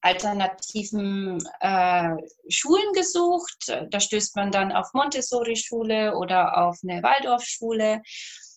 alternativen 0.02 1.40
äh, 1.62 2.16
Schulen 2.50 2.94
gesucht. 2.94 3.74
Da 3.90 4.00
stößt 4.00 4.36
man 4.36 4.52
dann 4.52 4.72
auf 4.72 4.88
Montessori-Schule 4.94 6.16
oder 6.18 6.58
auf 6.58 6.78
eine 6.84 7.02
Waldorfschule. 7.02 8.02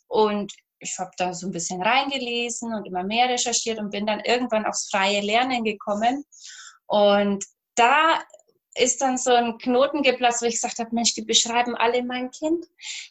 Und 0.08 0.52
ich 0.78 0.98
habe 0.98 1.10
da 1.16 1.32
so 1.34 1.46
ein 1.46 1.52
bisschen 1.52 1.82
reingelesen 1.82 2.74
und 2.74 2.86
immer 2.86 3.02
mehr 3.02 3.28
recherchiert 3.28 3.78
und 3.78 3.90
bin 3.90 4.06
dann 4.06 4.20
irgendwann 4.20 4.66
aufs 4.66 4.88
freie 4.90 5.20
Lernen 5.20 5.64
gekommen. 5.64 6.24
Und 6.86 7.44
da 7.74 8.20
ist 8.74 9.00
dann 9.00 9.18
so 9.18 9.32
ein 9.32 9.58
Knoten 9.58 10.02
geplatzt, 10.02 10.42
wo 10.42 10.46
ich 10.46 10.54
gesagt 10.54 10.78
habe, 10.78 10.94
Mensch, 10.94 11.14
die 11.14 11.22
beschreiben 11.22 11.74
alle 11.74 12.02
mein 12.02 12.30
Kind. 12.30 12.66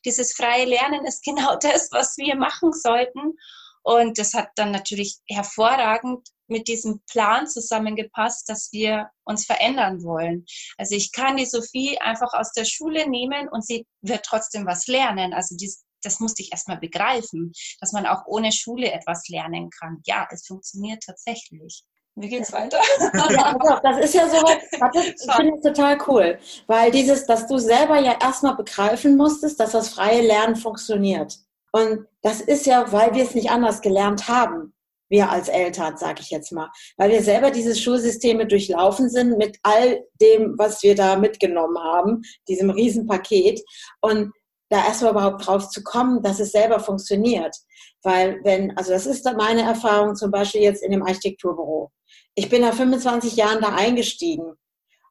Dieses 0.05 0.33
freie 0.33 0.65
Lernen 0.65 1.05
ist 1.05 1.23
genau 1.23 1.55
das, 1.61 1.89
was 1.91 2.17
wir 2.17 2.35
machen 2.35 2.71
sollten. 2.71 3.37
Und 3.83 4.17
das 4.17 4.33
hat 4.33 4.49
dann 4.55 4.71
natürlich 4.71 5.17
hervorragend 5.27 6.27
mit 6.47 6.67
diesem 6.67 7.01
Plan 7.11 7.47
zusammengepasst, 7.47 8.49
dass 8.49 8.71
wir 8.71 9.09
uns 9.25 9.45
verändern 9.45 10.03
wollen. 10.03 10.45
Also 10.77 10.95
ich 10.95 11.11
kann 11.11 11.37
die 11.37 11.45
Sophie 11.45 11.99
einfach 11.99 12.33
aus 12.33 12.51
der 12.53 12.65
Schule 12.65 13.07
nehmen 13.07 13.47
und 13.47 13.65
sie 13.65 13.85
wird 14.01 14.25
trotzdem 14.25 14.65
was 14.65 14.87
lernen. 14.87 15.33
Also 15.33 15.55
dies, 15.55 15.84
das 16.05 16.19
musste 16.19 16.41
ich 16.41 16.51
erstmal 16.51 16.77
begreifen, 16.77 17.51
dass 17.79 17.91
man 17.91 18.05
auch 18.05 18.25
ohne 18.27 18.51
Schule 18.51 18.91
etwas 18.91 19.27
lernen 19.27 19.69
kann. 19.69 20.01
Ja, 20.05 20.27
es 20.31 20.45
funktioniert 20.45 21.03
tatsächlich. 21.05 21.83
Wie 22.15 22.29
geht's 22.29 22.53
weiter? 22.53 22.79
Ja, 23.29 23.79
das 23.83 24.05
ist 24.05 24.13
ja 24.13 24.29
so, 24.29 24.41
das 24.41 25.35
finde 25.35 25.55
ich 25.57 25.61
total 25.61 25.97
cool, 26.07 26.39
weil 26.67 26.91
dieses, 26.91 27.25
dass 27.25 27.47
du 27.47 27.57
selber 27.57 27.99
ja 27.99 28.17
erstmal 28.21 28.55
begreifen 28.55 29.17
musstest, 29.17 29.59
dass 29.59 29.71
das 29.71 29.89
freie 29.89 30.21
Lernen 30.21 30.55
funktioniert. 30.55 31.37
Und 31.73 32.07
das 32.21 32.39
ist 32.39 32.65
ja, 32.65 32.89
weil 32.93 33.13
wir 33.15 33.23
es 33.23 33.35
nicht 33.35 33.51
anders 33.51 33.81
gelernt 33.81 34.29
haben, 34.29 34.73
wir 35.09 35.29
als 35.29 35.49
Eltern, 35.49 35.97
sage 35.97 36.21
ich 36.21 36.29
jetzt 36.29 36.51
mal, 36.51 36.69
weil 36.97 37.11
wir 37.11 37.21
selber 37.21 37.51
diese 37.51 37.75
Schulsysteme 37.75 38.47
durchlaufen 38.47 39.09
sind 39.09 39.37
mit 39.37 39.59
all 39.61 40.03
dem, 40.21 40.55
was 40.57 40.81
wir 40.83 40.95
da 40.95 41.17
mitgenommen 41.17 41.77
haben, 41.77 42.21
diesem 42.47 42.69
Riesenpaket. 42.69 43.61
Und 44.01 44.31
da 44.69 44.85
erstmal 44.85 45.11
überhaupt 45.11 45.45
drauf 45.45 45.69
zu 45.69 45.83
kommen, 45.83 46.21
dass 46.21 46.39
es 46.39 46.51
selber 46.51 46.79
funktioniert. 46.79 47.55
Weil 48.03 48.39
wenn, 48.43 48.75
also 48.77 48.91
das 48.91 49.05
ist 49.05 49.25
meine 49.37 49.61
Erfahrung 49.61 50.15
zum 50.15 50.31
Beispiel 50.31 50.61
jetzt 50.61 50.83
in 50.83 50.91
dem 50.91 51.03
Architekturbüro. 51.03 51.91
Ich 52.35 52.49
bin 52.49 52.61
nach 52.61 52.73
25 52.73 53.35
Jahren 53.35 53.61
da 53.61 53.69
eingestiegen. 53.69 54.53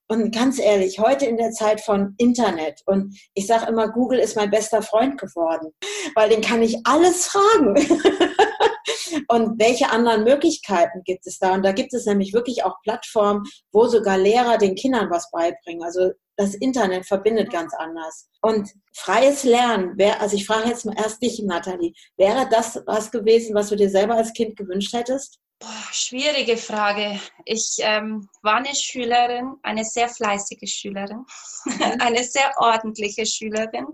Und 0.06 0.34
ganz 0.34 0.58
ehrlich, 0.58 0.98
heute 0.98 1.24
in 1.24 1.38
der 1.38 1.52
Zeit 1.52 1.80
von 1.80 2.14
Internet 2.18 2.82
und 2.84 3.18
ich 3.32 3.46
sage 3.46 3.70
immer, 3.70 3.88
Google 3.88 4.18
ist 4.18 4.36
mein 4.36 4.50
bester 4.50 4.82
Freund 4.82 5.18
geworden, 5.18 5.72
weil 6.14 6.28
den 6.28 6.42
kann 6.42 6.60
ich 6.60 6.76
alles 6.84 7.26
fragen. 7.26 7.74
und 9.28 9.58
welche 9.58 9.90
anderen 9.90 10.24
Möglichkeiten 10.24 11.02
gibt 11.04 11.26
es 11.26 11.38
da? 11.38 11.54
Und 11.54 11.64
da 11.64 11.72
gibt 11.72 11.94
es 11.94 12.04
nämlich 12.04 12.34
wirklich 12.34 12.64
auch 12.64 12.74
Plattformen, 12.82 13.44
wo 13.72 13.86
sogar 13.86 14.18
Lehrer 14.18 14.58
den 14.58 14.74
Kindern 14.74 15.10
was 15.10 15.30
beibringen. 15.30 15.82
Also 15.82 16.10
das 16.36 16.54
Internet 16.54 17.06
verbindet 17.06 17.50
ganz 17.50 17.74
anders. 17.74 18.28
Und 18.42 18.70
freies 18.94 19.44
Lernen, 19.44 19.96
wär, 19.96 20.20
also 20.20 20.36
ich 20.36 20.46
frage 20.46 20.68
jetzt 20.68 20.84
mal 20.84 20.96
erst 20.96 21.22
dich, 21.22 21.40
Nathalie, 21.44 21.92
wäre 22.16 22.48
das 22.48 22.82
was 22.86 23.10
gewesen, 23.10 23.54
was 23.54 23.68
du 23.68 23.76
dir 23.76 23.90
selber 23.90 24.14
als 24.14 24.32
Kind 24.32 24.56
gewünscht 24.56 24.92
hättest? 24.92 25.38
Boah, 25.60 25.88
schwierige 25.92 26.56
Frage. 26.56 27.20
Ich 27.44 27.76
ähm, 27.78 28.28
war 28.42 28.56
eine 28.56 28.74
Schülerin, 28.74 29.54
eine 29.62 29.84
sehr 29.84 30.08
fleißige 30.08 30.68
Schülerin, 30.70 31.24
mhm. 31.64 31.82
eine 32.00 32.24
sehr 32.24 32.52
ordentliche 32.58 33.24
Schülerin. 33.24 33.86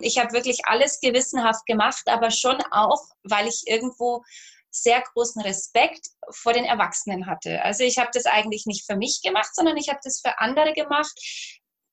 Ich 0.00 0.18
habe 0.18 0.32
wirklich 0.32 0.60
alles 0.64 1.00
gewissenhaft 1.00 1.64
gemacht, 1.66 2.02
aber 2.06 2.30
schon 2.30 2.58
auch, 2.72 3.00
weil 3.22 3.46
ich 3.46 3.62
irgendwo 3.66 4.22
sehr 4.70 5.02
großen 5.12 5.40
Respekt 5.42 6.08
vor 6.30 6.52
den 6.52 6.64
Erwachsenen 6.64 7.26
hatte. 7.26 7.62
Also 7.62 7.84
ich 7.84 7.98
habe 7.98 8.10
das 8.12 8.26
eigentlich 8.26 8.66
nicht 8.66 8.84
für 8.86 8.96
mich 8.96 9.20
gemacht, 9.22 9.54
sondern 9.54 9.76
ich 9.76 9.88
habe 9.88 10.00
das 10.02 10.20
für 10.20 10.38
andere 10.38 10.72
gemacht, 10.72 11.12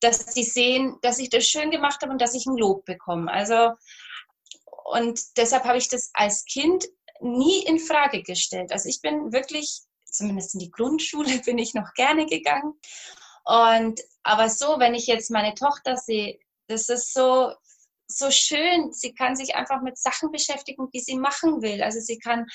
dass 0.01 0.19
sie 0.33 0.43
sehen, 0.43 0.97
dass 1.01 1.19
ich 1.19 1.29
das 1.29 1.45
schön 1.45 1.71
gemacht 1.71 2.01
habe 2.01 2.11
und 2.11 2.21
dass 2.21 2.35
ich 2.35 2.45
ein 2.45 2.57
Lob 2.57 2.85
bekomme. 2.85 3.31
Also 3.31 3.71
und 4.85 5.19
deshalb 5.37 5.63
habe 5.63 5.77
ich 5.77 5.89
das 5.89 6.11
als 6.13 6.45
Kind 6.45 6.85
nie 7.19 7.63
in 7.65 7.79
Frage 7.79 8.21
gestellt. 8.21 8.71
Also 8.71 8.87
ich 8.87 9.01
bin 9.01 9.33
wirklich, 9.33 9.81
zumindest 10.05 10.53
in 10.53 10.59
die 10.59 10.71
Grundschule 10.71 11.39
bin 11.45 11.57
ich 11.57 11.73
noch 11.73 11.93
gerne 11.95 12.25
gegangen. 12.25 12.73
Und 13.43 14.01
aber 14.23 14.49
so, 14.49 14.79
wenn 14.79 14.93
ich 14.93 15.07
jetzt 15.07 15.31
meine 15.31 15.53
Tochter 15.53 15.97
sehe, 15.97 16.39
das 16.67 16.89
ist 16.89 17.13
so 17.13 17.53
so 18.07 18.31
schön. 18.31 18.91
Sie 18.91 19.13
kann 19.13 19.35
sich 19.35 19.55
einfach 19.55 19.81
mit 19.81 19.97
Sachen 19.97 20.31
beschäftigen, 20.31 20.89
die 20.93 20.99
sie 20.99 21.17
machen 21.17 21.61
will. 21.61 21.81
Also 21.81 21.99
sie 21.99 22.19
kann 22.19 22.45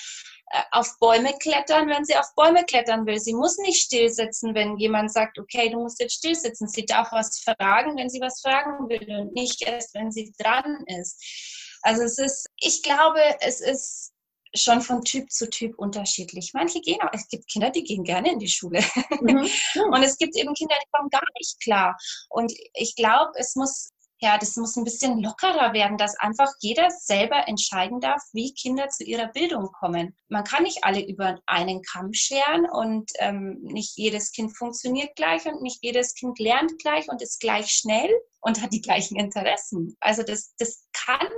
äh, 0.52 0.62
auf 0.73 0.99
Bäume 0.99 1.33
klettern, 1.38 1.88
wenn 1.88 2.04
sie 2.04 2.16
auf 2.16 2.35
Bäume 2.35 2.64
klettern 2.64 3.07
will. 3.07 3.19
Sie 3.19 3.35
muss 3.35 3.59
nicht 3.59 3.83
still 3.83 4.09
sitzen, 4.11 4.54
wenn 4.54 4.78
jemand 4.78 5.12
sagt, 5.12 5.38
okay, 5.38 5.71
du 5.71 5.80
musst 5.80 6.00
jetzt 6.00 6.14
still 6.14 6.35
sitzen. 6.35 6.69
Sie 6.69 6.85
darf 6.85 7.12
was 7.12 7.40
fragen, 7.40 7.97
wenn 7.97 8.11
sie 8.11 8.21
was 8.21 8.40
fragen 8.40 8.88
will 8.88 9.09
und 9.21 9.35
nicht 9.35 9.62
erst, 9.62 9.95
wenn 9.95 10.11
sie 10.11 10.33
dran 10.38 10.85
ist. 10.87 11.78
Also 11.83 12.02
es 12.02 12.19
ist, 12.19 12.49
ich 12.59 12.83
glaube, 12.83 13.21
es 13.40 13.61
ist 13.61 14.12
schon 14.54 14.80
von 14.80 15.02
Typ 15.02 15.30
zu 15.30 15.49
Typ 15.49 15.78
unterschiedlich. 15.78 16.50
Manche 16.54 16.80
gehen 16.80 17.00
auch, 17.02 17.12
es 17.12 17.28
gibt 17.28 17.49
Kinder, 17.49 17.71
die 17.71 17.85
gehen 17.85 18.04
gerne 18.04 18.33
in 18.33 18.38
die 18.38 18.49
Schule. 18.49 18.80
Mhm. 19.21 19.49
Und 19.92 20.02
es 20.02 20.19
gibt 20.19 20.37
eben 20.37 20.54
Kinder, 20.54 20.75
die 20.83 20.90
kommen 20.90 21.09
gar 21.11 21.23
nicht 21.38 21.61
klar. 21.62 21.97
Und 22.28 22.52
ich 22.75 22.97
glaube, 22.97 23.30
es 23.37 23.54
muss 23.54 23.90
ja, 24.21 24.37
das 24.37 24.57
muss 24.57 24.77
ein 24.77 24.85
bisschen 24.85 25.19
lockerer 25.23 25.73
werden, 25.73 25.97
dass 25.97 26.19
einfach 26.19 26.50
jeder 26.61 26.91
selber 26.91 27.49
entscheiden 27.49 28.00
darf, 28.00 28.23
wie 28.33 28.53
Kinder 28.53 28.89
zu 28.89 29.03
ihrer 29.03 29.29
Bildung 29.29 29.73
kommen. 29.73 30.15
Man 30.29 30.45
kann 30.45 30.65
nicht 30.65 30.85
alle 30.85 31.05
über 31.05 31.41
einen 31.47 31.83
Kamm 31.83 32.12
scheren 32.12 32.69
und 32.71 33.11
ähm, 33.19 33.59
nicht 33.62 33.97
jedes 33.97 34.33
Kind 34.33 34.57
funktioniert 34.57 35.17
gleich 35.17 35.47
und 35.47 35.62
nicht 35.62 35.83
jedes 35.83 36.15
Kind 36.15 36.39
lernt 36.39 36.79
gleich 36.81 37.09
und 37.09 37.23
ist 37.23 37.41
gleich 37.41 37.71
schnell 37.71 38.11
und 38.41 38.61
hat 38.61 38.73
die 38.75 38.83
gleichen 38.83 39.19
Interessen. 39.19 39.97
Also 40.00 40.23
das, 40.23 40.55
das 40.59 40.87
kann 40.93 41.29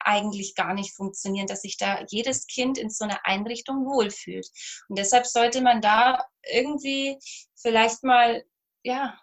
eigentlich 0.00 0.54
gar 0.54 0.74
nicht 0.74 0.94
funktionieren, 0.94 1.46
dass 1.46 1.62
sich 1.62 1.76
da 1.78 2.04
jedes 2.08 2.46
Kind 2.46 2.78
in 2.78 2.90
so 2.90 3.04
einer 3.04 3.24
Einrichtung 3.24 3.86
wohlfühlt. 3.86 4.46
Und 4.88 4.98
deshalb 4.98 5.26
sollte 5.26 5.62
man 5.62 5.80
da 5.80 6.26
irgendwie 6.52 7.16
vielleicht 7.54 8.02
mal, 8.02 8.44
ja, 8.82 9.18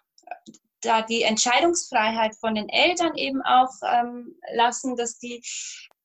da 0.82 1.02
die 1.02 1.22
Entscheidungsfreiheit 1.22 2.34
von 2.38 2.54
den 2.54 2.68
Eltern 2.68 3.16
eben 3.16 3.42
auch 3.42 3.72
ähm, 3.86 4.36
lassen, 4.54 4.96
dass 4.96 5.18
die 5.18 5.42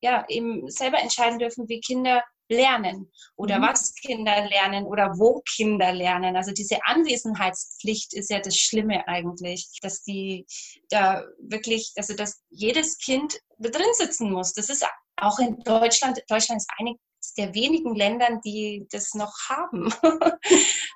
ja 0.01 0.25
eben 0.29 0.69
selber 0.69 0.99
entscheiden 0.99 1.39
dürfen, 1.39 1.67
wie 1.67 1.81
Kinder 1.81 2.23
lernen 2.49 3.11
oder 3.35 3.59
mhm. 3.59 3.63
was 3.63 3.93
Kinder 3.95 4.47
lernen 4.47 4.85
oder 4.85 5.13
wo 5.17 5.41
Kinder 5.55 5.91
lernen. 5.91 6.35
Also 6.35 6.51
diese 6.51 6.77
Anwesenheitspflicht 6.85 8.13
ist 8.13 8.29
ja 8.29 8.39
das 8.39 8.55
Schlimme 8.55 9.07
eigentlich, 9.07 9.67
dass 9.81 10.03
die 10.03 10.45
da 10.89 11.23
wirklich, 11.39 11.91
also 11.97 12.13
dass 12.13 12.41
jedes 12.49 12.97
Kind 12.99 13.39
da 13.57 13.69
drin 13.69 13.93
sitzen 13.93 14.31
muss. 14.31 14.53
Das 14.53 14.69
ist 14.69 14.85
auch 15.17 15.39
in 15.39 15.59
Deutschland, 15.59 16.21
Deutschland 16.29 16.61
ist 16.61 16.69
einig, 16.77 16.97
der 17.37 17.53
wenigen 17.53 17.95
Ländern, 17.95 18.41
die 18.41 18.87
das 18.91 19.13
noch 19.13 19.33
haben. 19.49 19.91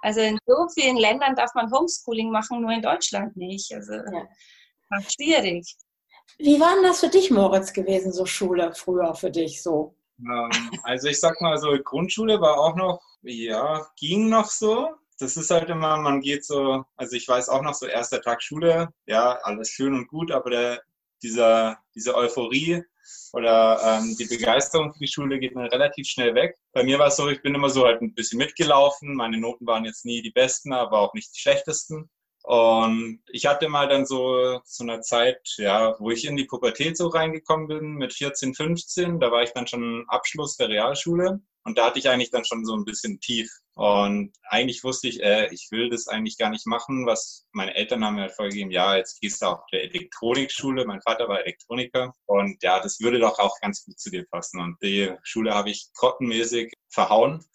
also 0.02 0.22
in 0.22 0.38
so 0.46 0.68
vielen 0.74 0.98
Ländern 0.98 1.36
darf 1.36 1.54
man 1.56 1.72
Homeschooling 1.72 2.32
machen, 2.32 2.62
nur 2.62 2.72
in 2.72 2.82
Deutschland 2.82 3.36
nicht. 3.38 3.74
Also 3.74 3.94
ja. 3.94 5.02
schwierig. 5.02 5.76
Wie 6.38 6.60
war 6.60 6.76
denn 6.76 6.84
das 6.84 7.00
für 7.00 7.10
dich, 7.10 7.30
Moritz, 7.32 7.74
gewesen, 7.74 8.12
so 8.12 8.26
Schule 8.26 8.74
früher 8.74 9.14
für 9.16 9.30
dich 9.30 9.62
so? 9.62 9.96
Ähm, 10.20 10.50
also 10.84 11.08
ich 11.08 11.20
sag 11.20 11.40
mal 11.42 11.58
so, 11.58 11.78
Grundschule 11.84 12.40
war 12.40 12.60
auch 12.60 12.76
noch, 12.76 13.02
ja, 13.22 13.86
ging 13.98 14.30
noch 14.30 14.50
so. 14.50 14.90
Das 15.20 15.38
ist 15.38 15.52
halt 15.52 15.70
immer, 15.70 15.98
man 15.98 16.20
geht 16.20 16.46
so, 16.46 16.84
also 16.96 17.16
ich 17.16 17.28
weiß 17.28 17.50
auch 17.50 17.62
noch 17.62 17.76
so, 17.76 17.86
erster 17.86 18.22
Tag 18.22 18.42
Schule, 18.42 18.90
ja, 19.06 19.38
alles 19.44 19.70
schön 19.70 19.94
und 19.94 20.08
gut, 20.08 20.32
aber 20.32 20.50
der, 20.50 20.82
dieser, 21.24 21.80
diese 21.96 22.16
Euphorie, 22.16 22.84
oder 23.34 23.80
ähm, 23.84 24.16
die 24.20 24.26
Begeisterung 24.26 24.94
für 24.94 25.00
die 25.00 25.08
Schule 25.08 25.40
geht 25.40 25.56
mir 25.56 25.72
relativ 25.72 26.08
schnell 26.08 26.36
weg. 26.36 26.58
Bei 26.74 26.84
mir 26.84 27.00
war 27.00 27.08
es 27.08 27.16
so, 27.16 27.30
ich 27.30 27.42
bin 27.42 27.56
immer 27.56 27.70
so 27.70 27.86
halt 27.86 28.02
ein 28.02 28.14
bisschen 28.14 28.38
mitgelaufen. 28.38 29.16
Meine 29.16 29.38
Noten 29.38 29.66
waren 29.66 29.86
jetzt 29.86 30.06
nie 30.06 30.22
die 30.22 30.32
besten, 30.32 30.74
aber 30.74 31.00
auch 31.00 31.14
nicht 31.14 31.34
die 31.36 31.40
schlechtesten. 31.40 32.10
Und 32.44 33.22
ich 33.28 33.46
hatte 33.46 33.70
mal 33.70 33.88
dann 33.88 34.06
so 34.06 34.60
so 34.66 34.84
eine 34.84 35.02
Zeit, 35.02 35.42
ja, 35.58 35.96
wo 36.00 36.10
ich 36.10 36.26
in 36.26 36.36
die 36.36 36.46
Pubertät 36.46 36.98
so 36.98 37.08
reingekommen 37.08 37.68
bin 37.68 37.94
mit 37.94 38.14
14, 38.14 38.56
15. 38.56 39.20
Da 39.20 39.32
war 39.32 39.44
ich 39.44 39.52
dann 39.52 39.68
schon 39.68 40.06
Abschluss 40.08 40.58
der 40.58 40.70
Realschule. 40.70 41.40
Und 41.64 41.78
da 41.78 41.86
hatte 41.86 42.00
ich 42.00 42.10
eigentlich 42.10 42.32
dann 42.32 42.46
schon 42.46 42.66
so 42.66 42.76
ein 42.76 42.86
bisschen 42.86 43.20
tief. 43.20 43.50
Und 43.76 44.34
eigentlich 44.44 44.84
wusste 44.84 45.08
ich, 45.08 45.22
äh, 45.22 45.48
ich 45.54 45.68
will 45.72 45.90
das 45.90 46.08
eigentlich 46.08 46.38
gar 46.38 46.50
nicht 46.50 46.66
machen, 46.66 47.06
was 47.06 47.46
meine 47.52 47.76
Eltern 47.76 48.04
haben 48.04 48.16
mir 48.16 48.22
halt 48.22 48.36
vorgegeben, 48.36 48.72
ja, 48.72 48.96
jetzt 48.98 49.22
gehst 49.22 49.42
du 49.42 49.48
auf 49.48 49.60
der 49.72 49.84
Elektronikschule. 49.84 50.86
Mein 50.86 51.02
Vater 51.02 51.28
war 51.28 51.42
Elektroniker. 51.42 52.14
Und 52.26 52.62
ja, 52.64 52.80
das 52.80 53.00
würde 53.00 53.20
doch 53.20 53.40
auch 53.40 53.60
ganz 53.62 53.86
gut 53.86 54.00
zu 54.00 54.10
dir 54.10 54.26
passen. 54.30 54.60
Und 54.60 54.78
die 54.82 55.12
Schule 55.24 55.54
habe 55.54 55.70
ich 55.70 55.90
grottenmäßig 55.96 56.74
verhauen. 56.90 57.46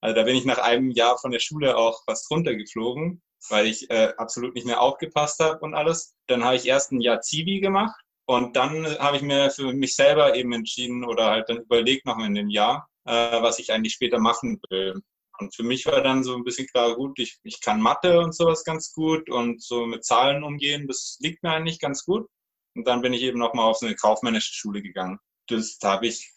Also 0.00 0.16
da 0.16 0.22
bin 0.22 0.36
ich 0.36 0.44
nach 0.44 0.58
einem 0.58 0.90
Jahr 0.90 1.18
von 1.18 1.30
der 1.30 1.40
Schule 1.40 1.76
auch 1.76 2.02
fast 2.04 2.30
runtergeflogen, 2.30 3.22
weil 3.50 3.66
ich 3.66 3.90
äh, 3.90 4.14
absolut 4.16 4.54
nicht 4.54 4.66
mehr 4.66 4.80
aufgepasst 4.80 5.40
habe 5.40 5.60
und 5.60 5.74
alles. 5.74 6.14
Dann 6.26 6.44
habe 6.44 6.56
ich 6.56 6.66
erst 6.66 6.92
ein 6.92 7.00
Jahr 7.00 7.20
Zivi 7.20 7.60
gemacht 7.60 8.00
und 8.26 8.56
dann 8.56 8.86
habe 8.98 9.16
ich 9.16 9.22
mir 9.22 9.50
für 9.50 9.72
mich 9.72 9.94
selber 9.94 10.34
eben 10.34 10.52
entschieden 10.52 11.04
oder 11.04 11.26
halt 11.26 11.48
dann 11.48 11.58
überlegt 11.58 12.06
noch 12.06 12.18
in 12.18 12.34
dem 12.34 12.48
Jahr, 12.48 12.88
äh, 13.10 13.42
was 13.42 13.58
ich 13.58 13.72
eigentlich 13.72 13.94
später 13.94 14.18
machen 14.18 14.60
will. 14.70 15.02
Und 15.38 15.54
für 15.54 15.62
mich 15.62 15.86
war 15.86 16.02
dann 16.02 16.22
so 16.22 16.36
ein 16.36 16.44
bisschen 16.44 16.66
klar, 16.66 16.94
gut, 16.94 17.18
ich, 17.18 17.38
ich 17.42 17.60
kann 17.60 17.80
Mathe 17.80 18.20
und 18.20 18.34
sowas 18.34 18.62
ganz 18.64 18.92
gut 18.92 19.30
und 19.30 19.62
so 19.62 19.86
mit 19.86 20.04
Zahlen 20.04 20.44
umgehen, 20.44 20.86
das 20.86 21.16
liegt 21.20 21.42
mir 21.42 21.50
eigentlich 21.50 21.80
ganz 21.80 22.04
gut. 22.04 22.28
Und 22.76 22.86
dann 22.86 23.02
bin 23.02 23.12
ich 23.12 23.22
eben 23.22 23.38
nochmal 23.38 23.64
auf 23.64 23.78
so 23.78 23.86
eine 23.86 23.96
kaufmännische 23.96 24.54
Schule 24.54 24.82
gegangen. 24.82 25.18
Das 25.48 25.78
habe 25.82 26.06
ich 26.06 26.30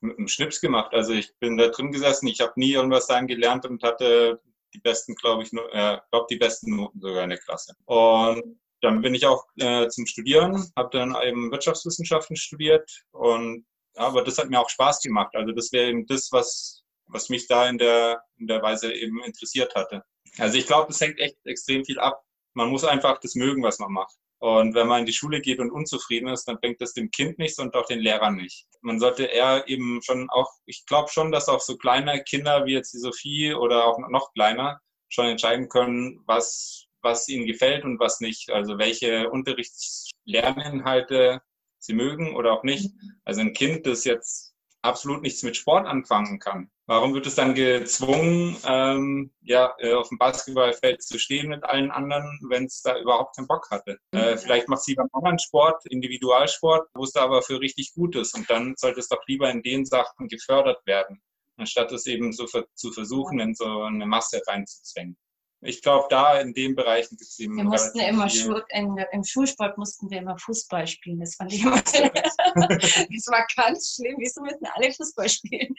mit 0.00 0.18
einem 0.18 0.28
Schnips 0.28 0.60
gemacht. 0.60 0.92
Also 0.92 1.12
ich 1.12 1.32
bin 1.38 1.56
da 1.56 1.68
drin 1.68 1.92
gesessen, 1.92 2.26
ich 2.26 2.40
habe 2.40 2.52
nie 2.56 2.72
irgendwas 2.72 3.06
dahin 3.06 3.26
gelernt 3.26 3.64
und 3.64 3.82
hatte 3.82 4.40
die 4.74 4.80
besten, 4.80 5.14
glaube 5.14 5.44
ich, 5.44 5.52
äh, 5.52 5.98
glaube 6.10 6.26
die 6.28 6.36
besten 6.36 6.76
Noten 6.76 7.00
sogar 7.00 7.24
in 7.24 7.30
der 7.30 7.38
Klasse. 7.38 7.74
Und 7.86 8.60
dann 8.82 9.00
bin 9.02 9.14
ich 9.14 9.24
auch 9.24 9.44
äh, 9.56 9.88
zum 9.88 10.06
Studieren, 10.06 10.70
habe 10.76 10.90
dann 10.92 11.16
eben 11.24 11.50
Wirtschaftswissenschaften 11.50 12.36
studiert 12.36 13.04
und 13.12 13.64
aber 13.98 14.22
das 14.22 14.38
hat 14.38 14.50
mir 14.50 14.60
auch 14.60 14.70
Spaß 14.70 15.02
gemacht. 15.02 15.34
Also 15.34 15.52
das 15.52 15.72
wäre 15.72 15.90
eben 15.90 16.06
das, 16.06 16.30
was 16.32 16.84
was 17.08 17.28
mich 17.28 17.46
da 17.46 17.68
in 17.68 17.78
der, 17.78 18.22
in 18.38 18.46
der 18.46 18.62
Weise 18.62 18.92
eben 18.92 19.22
interessiert 19.24 19.74
hatte. 19.74 20.04
Also 20.38 20.58
ich 20.58 20.66
glaube, 20.66 20.90
es 20.90 21.00
hängt 21.00 21.18
echt 21.18 21.36
extrem 21.44 21.84
viel 21.84 21.98
ab. 21.98 22.22
Man 22.54 22.70
muss 22.70 22.84
einfach 22.84 23.18
das 23.20 23.34
mögen, 23.34 23.62
was 23.62 23.78
man 23.78 23.92
macht. 23.92 24.14
Und 24.40 24.74
wenn 24.74 24.86
man 24.86 25.00
in 25.00 25.06
die 25.06 25.12
Schule 25.12 25.40
geht 25.40 25.58
und 25.58 25.72
unzufrieden 25.72 26.28
ist, 26.28 26.44
dann 26.44 26.60
bringt 26.60 26.80
das 26.80 26.92
dem 26.92 27.10
Kind 27.10 27.38
nichts 27.38 27.58
und 27.58 27.74
auch 27.74 27.86
den 27.86 27.98
Lehrern 27.98 28.36
nicht. 28.36 28.66
Man 28.82 29.00
sollte 29.00 29.24
eher 29.24 29.64
eben 29.66 30.00
schon 30.02 30.30
auch, 30.30 30.48
ich 30.64 30.86
glaube 30.86 31.10
schon, 31.10 31.32
dass 31.32 31.48
auch 31.48 31.60
so 31.60 31.76
kleine 31.76 32.22
Kinder 32.22 32.64
wie 32.64 32.74
jetzt 32.74 32.94
die 32.94 32.98
Sophie 32.98 33.52
oder 33.52 33.86
auch 33.86 33.98
noch 34.10 34.32
kleiner 34.34 34.78
schon 35.08 35.26
entscheiden 35.26 35.68
können, 35.68 36.22
was, 36.26 36.84
was 37.02 37.28
ihnen 37.28 37.46
gefällt 37.46 37.84
und 37.84 37.98
was 37.98 38.20
nicht. 38.20 38.50
Also 38.50 38.78
welche 38.78 39.28
Unterrichtslehrinhalte 39.28 41.40
sie 41.78 41.94
mögen 41.94 42.34
oder 42.36 42.52
auch 42.52 42.64
nicht. 42.64 42.92
Also 43.24 43.40
ein 43.40 43.52
Kind, 43.52 43.86
das 43.86 44.04
jetzt 44.04 44.54
absolut 44.82 45.22
nichts 45.22 45.42
mit 45.42 45.56
Sport 45.56 45.86
anfangen 45.86 46.38
kann. 46.38 46.70
Warum 46.86 47.12
wird 47.12 47.26
es 47.26 47.34
dann 47.34 47.54
gezwungen, 47.54 48.56
ähm, 48.66 49.30
ja, 49.42 49.74
äh, 49.78 49.92
auf 49.92 50.08
dem 50.08 50.16
Basketballfeld 50.16 51.02
zu 51.02 51.18
stehen 51.18 51.48
mit 51.48 51.62
allen 51.64 51.90
anderen, 51.90 52.40
wenn 52.48 52.64
es 52.64 52.80
da 52.80 52.98
überhaupt 52.98 53.36
keinen 53.36 53.46
Bock 53.46 53.70
hatte? 53.70 53.98
Äh, 54.12 54.32
mhm. 54.32 54.38
vielleicht 54.38 54.68
macht 54.68 54.82
sie 54.84 54.94
beim 54.94 55.08
anderen 55.12 55.38
Sport, 55.38 55.84
Individualsport, 55.86 56.88
wo 56.94 57.04
es 57.04 57.12
da 57.12 57.24
aber 57.24 57.42
für 57.42 57.60
richtig 57.60 57.92
gut 57.92 58.16
ist. 58.16 58.34
Und 58.34 58.48
dann 58.48 58.74
sollte 58.76 59.00
es 59.00 59.08
doch 59.08 59.20
lieber 59.26 59.50
in 59.50 59.62
den 59.62 59.84
Sachen 59.84 60.28
gefördert 60.28 60.86
werden, 60.86 61.20
anstatt 61.58 61.92
es 61.92 62.06
eben 62.06 62.32
so 62.32 62.46
zu 62.46 62.92
versuchen, 62.92 63.38
in 63.40 63.54
so 63.54 63.82
eine 63.82 64.06
Masse 64.06 64.40
reinzuzwängen 64.46 65.18
ich 65.60 65.82
glaube, 65.82 66.06
da 66.08 66.40
in 66.40 66.52
den 66.54 66.76
Bereichen 66.76 67.16
gibt 67.16 67.30
es 67.30 67.38
eben. 67.38 67.56
Wir 67.56 67.64
mussten 67.64 67.98
immer 67.98 68.28
Schul 68.28 68.62
in, 68.70 68.96
im 69.12 69.24
Schulsport 69.24 69.76
mussten 69.76 70.08
wir 70.08 70.18
immer 70.18 70.38
Fußball 70.38 70.86
spielen. 70.86 71.18
Das 71.18 71.34
fand 71.34 71.52
ich 71.52 71.62
immer. 71.62 71.76
das 71.82 73.26
war 73.26 73.44
ganz 73.56 73.94
schlimm. 73.96 74.16
Wieso 74.18 74.40
müssen 74.42 74.66
alle 74.74 74.92
Fußball 74.92 75.28
spielen? 75.28 75.74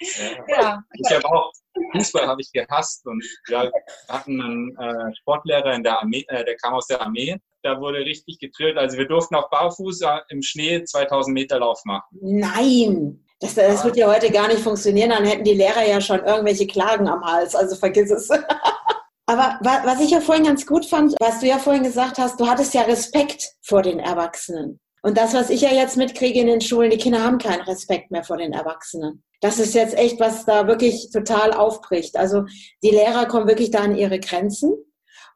Ja. 0.48 0.56
ja. 0.62 0.84
Ich 0.94 1.16
habe 1.16 1.26
auch 1.26 1.52
Fußball 1.94 2.28
habe 2.28 2.42
ich 2.42 2.52
gehasst 2.52 3.06
und 3.06 3.24
wir 3.48 3.72
hatten 4.10 4.42
einen 4.42 4.78
äh, 4.78 5.16
Sportlehrer 5.22 5.74
in 5.74 5.84
der 5.84 6.00
Armee, 6.00 6.26
äh, 6.28 6.44
der 6.44 6.58
kam 6.58 6.74
aus 6.74 6.88
der 6.88 7.02
Armee. 7.02 7.38
Da 7.62 7.80
wurde 7.80 8.00
richtig 8.00 8.40
getrillt. 8.40 8.78
Also 8.78 8.98
wir 8.98 9.08
durften 9.08 9.36
auch 9.36 9.50
barfuß 9.50 10.02
äh, 10.02 10.20
im 10.30 10.42
Schnee 10.42 10.84
2000 10.84 11.34
Meter 11.34 11.60
Lauf 11.60 11.82
machen. 11.86 12.18
Nein. 12.22 13.26
Das, 13.40 13.56
das 13.56 13.86
wird 13.86 13.96
ja 13.96 14.14
heute 14.14 14.30
gar 14.32 14.50
nicht 14.50 14.60
funktionieren, 14.60 15.12
dann 15.12 15.24
hätten 15.24 15.46
die 15.46 15.54
Lehrer 15.54 15.88
ja 15.88 16.02
schon 16.02 16.22
irgendwelche 16.26 16.68
Klagen 16.68 17.08
am 17.08 17.24
Hals. 17.24 17.56
Also 17.56 17.78
vergiss 17.78 18.12
es. 18.12 18.30
Aber 19.30 19.60
was 19.62 20.00
ich 20.00 20.10
ja 20.10 20.22
vorhin 20.22 20.46
ganz 20.46 20.66
gut 20.66 20.88
fand, 20.88 21.14
was 21.20 21.40
du 21.40 21.46
ja 21.46 21.60
vorhin 21.60 21.84
gesagt 21.84 22.18
hast, 22.18 22.40
du 22.40 22.48
hattest 22.48 22.74
ja 22.74 22.82
Respekt 22.82 23.48
vor 23.62 23.84
den 23.84 24.00
Erwachsenen. 24.00 24.80
Und 25.04 25.20
das, 25.20 25.36
was 25.36 25.52
ich 25.52 25.62
ja 25.62 25.70
jetzt 25.70 25.98
mitkriege 25.98 26.40
in 26.40 26.48
den 26.48 26.62
Schulen, 26.62 26.90
die 26.90 26.98
Kinder 26.98 27.24
haben 27.24 27.38
keinen 27.38 27.62
Respekt 27.62 28.10
mehr 28.10 28.24
vor 28.24 28.38
den 28.38 28.54
Erwachsenen. 28.54 29.24
Das 29.40 29.60
ist 29.60 29.76
jetzt 29.76 29.96
echt, 29.96 30.20
was 30.20 30.46
da 30.46 30.66
wirklich 30.66 31.12
total 31.14 31.54
aufbricht. 31.54 32.18
Also 32.18 32.46
die 32.82 32.90
Lehrer 32.90 33.28
kommen 33.28 33.48
wirklich 33.48 33.70
da 33.70 33.82
an 33.82 33.96
ihre 33.96 34.20
Grenzen. 34.20 34.74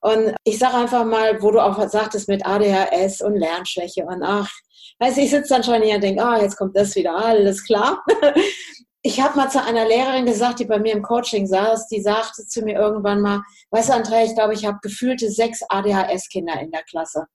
Und 0.01 0.33
ich 0.43 0.57
sage 0.57 0.77
einfach 0.77 1.05
mal, 1.05 1.39
wo 1.43 1.51
du 1.51 1.59
auch 1.59 1.87
sagtest 1.87 2.27
mit 2.27 2.47
ADHS 2.47 3.21
und 3.21 3.35
Lernschwäche 3.35 4.05
und 4.05 4.23
ach, 4.23 4.49
weißt 4.97 5.17
du, 5.17 5.21
ich 5.21 5.29
sitze 5.29 5.53
dann 5.53 5.63
schon 5.63 5.83
hier 5.83 5.95
und 5.95 6.03
denke, 6.03 6.25
ah, 6.25 6.41
jetzt 6.41 6.57
kommt 6.57 6.75
das 6.75 6.95
wieder, 6.95 7.15
alles 7.15 7.63
klar. 7.63 8.03
ich 9.05 9.19
habe 9.19 9.35
mal 9.35 9.51
zu 9.51 9.61
einer 9.61 9.85
Lehrerin 9.85 10.25
gesagt, 10.25 10.59
die 10.59 10.65
bei 10.65 10.79
mir 10.79 10.93
im 10.93 11.03
Coaching 11.03 11.45
saß, 11.45 11.87
die 11.89 12.01
sagte 12.01 12.47
zu 12.47 12.61
mir 12.61 12.75
irgendwann 12.75 13.19
mal, 13.19 13.41
weißt 13.71 13.89
du, 13.89 13.93
Andrea, 13.93 14.23
ich 14.23 14.33
glaube, 14.33 14.53
ich 14.53 14.65
habe 14.65 14.79
gefühlte 14.81 15.29
sechs 15.29 15.61
ADHS-Kinder 15.67 16.61
in 16.61 16.71
der 16.71 16.83
Klasse. 16.83 17.25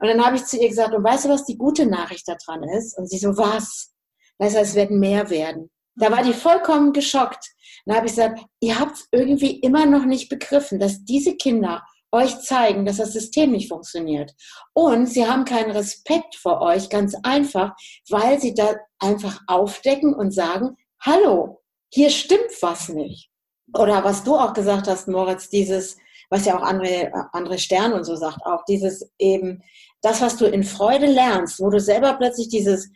Und 0.00 0.08
dann 0.08 0.24
habe 0.24 0.34
ich 0.36 0.44
zu 0.44 0.58
ihr 0.58 0.68
gesagt, 0.68 0.92
und 0.92 1.04
weißt 1.04 1.26
du, 1.26 1.28
was 1.28 1.44
die 1.44 1.56
gute 1.56 1.86
Nachricht 1.86 2.26
daran 2.26 2.64
ist? 2.64 2.98
Und 2.98 3.08
sie 3.08 3.18
so, 3.18 3.36
was? 3.36 3.92
Weißt 4.38 4.56
du, 4.56 4.60
es 4.60 4.74
werden 4.74 4.98
mehr 4.98 5.30
werden. 5.30 5.70
Da 5.94 6.10
war 6.10 6.24
die 6.24 6.32
vollkommen 6.32 6.92
geschockt. 6.92 7.46
Dann 7.86 7.96
habe 7.96 8.06
ich 8.06 8.16
gesagt, 8.16 8.44
ihr 8.58 8.80
habt 8.80 8.96
es 8.96 9.08
irgendwie 9.12 9.60
immer 9.60 9.86
noch 9.86 10.06
nicht 10.06 10.28
begriffen, 10.28 10.80
dass 10.80 11.04
diese 11.04 11.36
Kinder 11.36 11.84
euch 12.10 12.40
zeigen, 12.40 12.86
dass 12.86 12.96
das 12.96 13.12
System 13.12 13.52
nicht 13.52 13.68
funktioniert. 13.68 14.32
Und 14.72 15.06
sie 15.06 15.26
haben 15.26 15.44
keinen 15.44 15.70
Respekt 15.70 16.34
vor 16.34 16.60
euch, 16.60 16.88
ganz 16.88 17.14
einfach, 17.22 17.72
weil 18.08 18.40
sie 18.40 18.54
da 18.54 18.74
einfach 18.98 19.40
aufdecken 19.46 20.14
und 20.14 20.32
sagen, 20.32 20.76
hallo, 21.04 21.62
hier 21.92 22.10
stimmt 22.10 22.50
was 22.60 22.88
nicht. 22.88 23.30
Oder 23.76 24.04
was 24.04 24.24
du 24.24 24.36
auch 24.36 24.52
gesagt 24.52 24.88
hast, 24.88 25.08
Moritz, 25.08 25.48
dieses, 25.48 25.96
was 26.30 26.44
ja 26.44 26.56
auch 26.56 26.62
andere, 26.62 27.12
andere 27.32 27.58
Stern 27.58 27.92
und 27.92 28.04
so 28.04 28.16
sagt, 28.16 28.44
auch 28.44 28.64
dieses 28.64 29.10
eben, 29.18 29.62
das, 30.02 30.20
was 30.20 30.36
du 30.36 30.46
in 30.46 30.64
Freude 30.64 31.06
lernst, 31.06 31.60
wo 31.60 31.70
du 31.70 31.80
selber 31.80 32.14
plötzlich 32.14 32.48
dieses, 32.48 32.90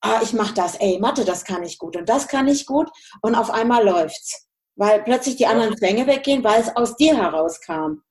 ah, 0.00 0.20
ich 0.22 0.32
mach 0.32 0.52
das, 0.52 0.76
ey, 0.76 0.98
Mathe, 1.00 1.24
das 1.24 1.44
kann 1.44 1.62
ich 1.62 1.78
gut 1.78 1.96
und 1.96 2.08
das 2.08 2.28
kann 2.28 2.48
ich 2.48 2.66
gut 2.66 2.90
und 3.20 3.34
auf 3.34 3.50
einmal 3.50 3.84
läuft's. 3.84 4.48
Weil 4.76 5.02
plötzlich 5.02 5.36
die 5.36 5.46
anderen 5.46 5.76
Zwänge 5.76 6.06
weggehen, 6.06 6.42
weil 6.44 6.60
es 6.60 6.74
aus 6.74 6.96
dir 6.96 7.16
herauskam 7.16 8.02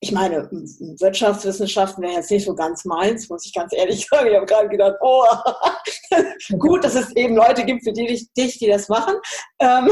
ich 0.00 0.12
meine, 0.12 0.48
Wirtschaftswissenschaften 0.50 2.02
wäre 2.02 2.14
jetzt 2.14 2.30
nicht 2.30 2.44
so 2.44 2.54
ganz 2.54 2.84
meins, 2.84 3.28
muss 3.28 3.44
ich 3.44 3.52
ganz 3.52 3.72
ehrlich 3.74 4.06
sagen. 4.10 4.28
Ich 4.28 4.36
habe 4.36 4.46
gerade 4.46 4.68
gedacht, 4.68 4.96
oh, 5.00 5.24
gut, 6.58 6.84
dass 6.84 6.94
es 6.94 7.14
eben 7.16 7.34
Leute 7.34 7.64
gibt 7.64 7.84
für 7.84 7.92
die, 7.92 8.28
dich, 8.36 8.58
die 8.58 8.68
das 8.68 8.88
machen. 8.88 9.14
Ähm, 9.58 9.90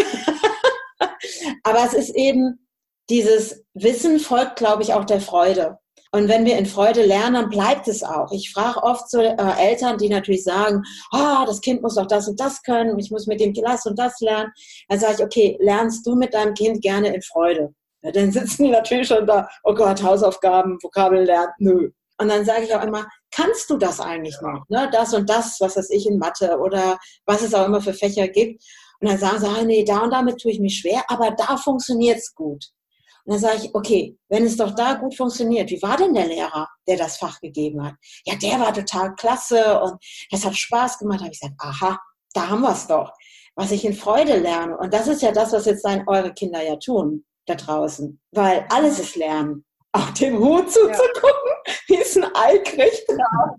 aber 1.64 1.84
es 1.84 1.94
ist 1.94 2.10
eben, 2.14 2.66
dieses 3.10 3.64
Wissen 3.74 4.18
folgt, 4.18 4.56
glaube 4.56 4.82
ich, 4.82 4.92
auch 4.92 5.04
der 5.04 5.20
Freude. 5.20 5.78
Und 6.12 6.28
wenn 6.28 6.44
wir 6.44 6.56
in 6.56 6.66
Freude 6.66 7.04
lernen, 7.04 7.50
bleibt 7.50 7.88
es 7.88 8.02
auch. 8.02 8.30
Ich 8.32 8.52
frage 8.52 8.82
oft 8.82 9.10
so 9.10 9.20
äh, 9.20 9.36
Eltern, 9.58 9.98
die 9.98 10.08
natürlich 10.08 10.44
sagen, 10.44 10.82
ah, 11.12 11.42
oh, 11.42 11.46
das 11.46 11.60
Kind 11.60 11.82
muss 11.82 11.96
doch 11.96 12.06
das 12.06 12.28
und 12.28 12.40
das 12.40 12.62
können, 12.62 12.98
ich 12.98 13.10
muss 13.10 13.26
mit 13.26 13.40
dem 13.40 13.52
das 13.52 13.86
und 13.86 13.98
das 13.98 14.20
lernen. 14.20 14.52
Dann 14.88 15.00
sage 15.00 15.14
ich, 15.14 15.24
okay, 15.24 15.58
lernst 15.60 16.06
du 16.06 16.14
mit 16.14 16.32
deinem 16.32 16.54
Kind 16.54 16.80
gerne 16.80 17.14
in 17.14 17.22
Freude? 17.22 17.74
Ja, 18.06 18.12
dann 18.12 18.30
sitzen 18.30 18.62
die 18.62 18.70
natürlich 18.70 19.08
schon 19.08 19.26
da, 19.26 19.48
oh 19.64 19.74
Gott, 19.74 20.00
Hausaufgaben, 20.00 20.78
Vokabeln 20.80 21.26
lernen, 21.26 21.52
nö. 21.58 21.90
Und 22.18 22.28
dann 22.28 22.44
sage 22.44 22.62
ich 22.62 22.72
auch 22.72 22.84
immer, 22.84 23.04
kannst 23.32 23.68
du 23.68 23.76
das 23.76 23.98
eigentlich 23.98 24.40
noch? 24.40 24.64
Ne? 24.68 24.88
Das 24.92 25.12
und 25.12 25.28
das, 25.28 25.56
was 25.58 25.76
weiß 25.76 25.90
ich 25.90 26.06
in 26.06 26.18
Mathe 26.18 26.56
oder 26.58 26.98
was 27.26 27.42
es 27.42 27.52
auch 27.52 27.66
immer 27.66 27.80
für 27.80 27.92
Fächer 27.92 28.28
gibt. 28.28 28.62
Und 29.00 29.10
dann 29.10 29.18
sagen 29.18 29.40
sie, 29.40 29.48
ah, 29.48 29.64
nee, 29.64 29.84
da 29.84 30.04
und 30.04 30.12
damit 30.12 30.40
tue 30.40 30.52
ich 30.52 30.60
mich 30.60 30.78
schwer, 30.78 31.02
aber 31.08 31.32
da 31.32 31.56
funktioniert 31.56 32.18
es 32.18 32.32
gut. 32.32 32.64
Und 33.24 33.32
dann 33.32 33.40
sage 33.40 33.56
ich, 33.64 33.74
okay, 33.74 34.16
wenn 34.28 34.44
es 34.44 34.56
doch 34.56 34.72
da 34.76 34.94
gut 34.94 35.16
funktioniert, 35.16 35.68
wie 35.70 35.82
war 35.82 35.96
denn 35.96 36.14
der 36.14 36.26
Lehrer, 36.26 36.68
der 36.86 36.96
das 36.96 37.16
Fach 37.16 37.40
gegeben 37.40 37.84
hat? 37.84 37.94
Ja, 38.24 38.36
der 38.36 38.60
war 38.60 38.72
total 38.72 39.16
klasse 39.16 39.80
und 39.80 39.96
das 40.30 40.44
hat 40.44 40.56
Spaß 40.56 40.98
gemacht. 40.98 41.18
Da 41.18 41.24
habe 41.24 41.34
ich 41.34 41.40
gesagt, 41.40 41.60
aha, 41.60 41.98
da 42.34 42.48
haben 42.50 42.62
wir 42.62 42.70
es 42.70 42.86
doch, 42.86 43.12
was 43.56 43.72
ich 43.72 43.84
in 43.84 43.94
Freude 43.94 44.36
lerne. 44.36 44.78
Und 44.78 44.94
das 44.94 45.08
ist 45.08 45.22
ja 45.22 45.32
das, 45.32 45.52
was 45.52 45.66
jetzt 45.66 45.82
sein, 45.82 46.04
eure 46.06 46.32
Kinder 46.32 46.62
ja 46.62 46.76
tun 46.76 47.24
da 47.46 47.54
draußen, 47.54 48.20
weil 48.32 48.66
alles 48.70 48.98
ist 48.98 49.16
Lernen. 49.16 49.64
Auch 49.92 50.10
dem 50.10 50.38
Hut 50.38 50.70
zuzugucken, 50.70 51.52
ja. 51.66 51.72
wie 51.86 51.96
es 51.96 52.16
ein 52.16 52.24
Ei 52.34 52.58
kriegt. 52.58 53.06
Genau. 53.08 53.56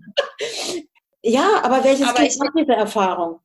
ja, 1.22 1.60
aber 1.62 1.82
welches 1.82 2.08
aber 2.08 2.20
Kind 2.20 2.40
hat 2.40 2.52
diese 2.56 2.72
Erfahrung? 2.74 3.40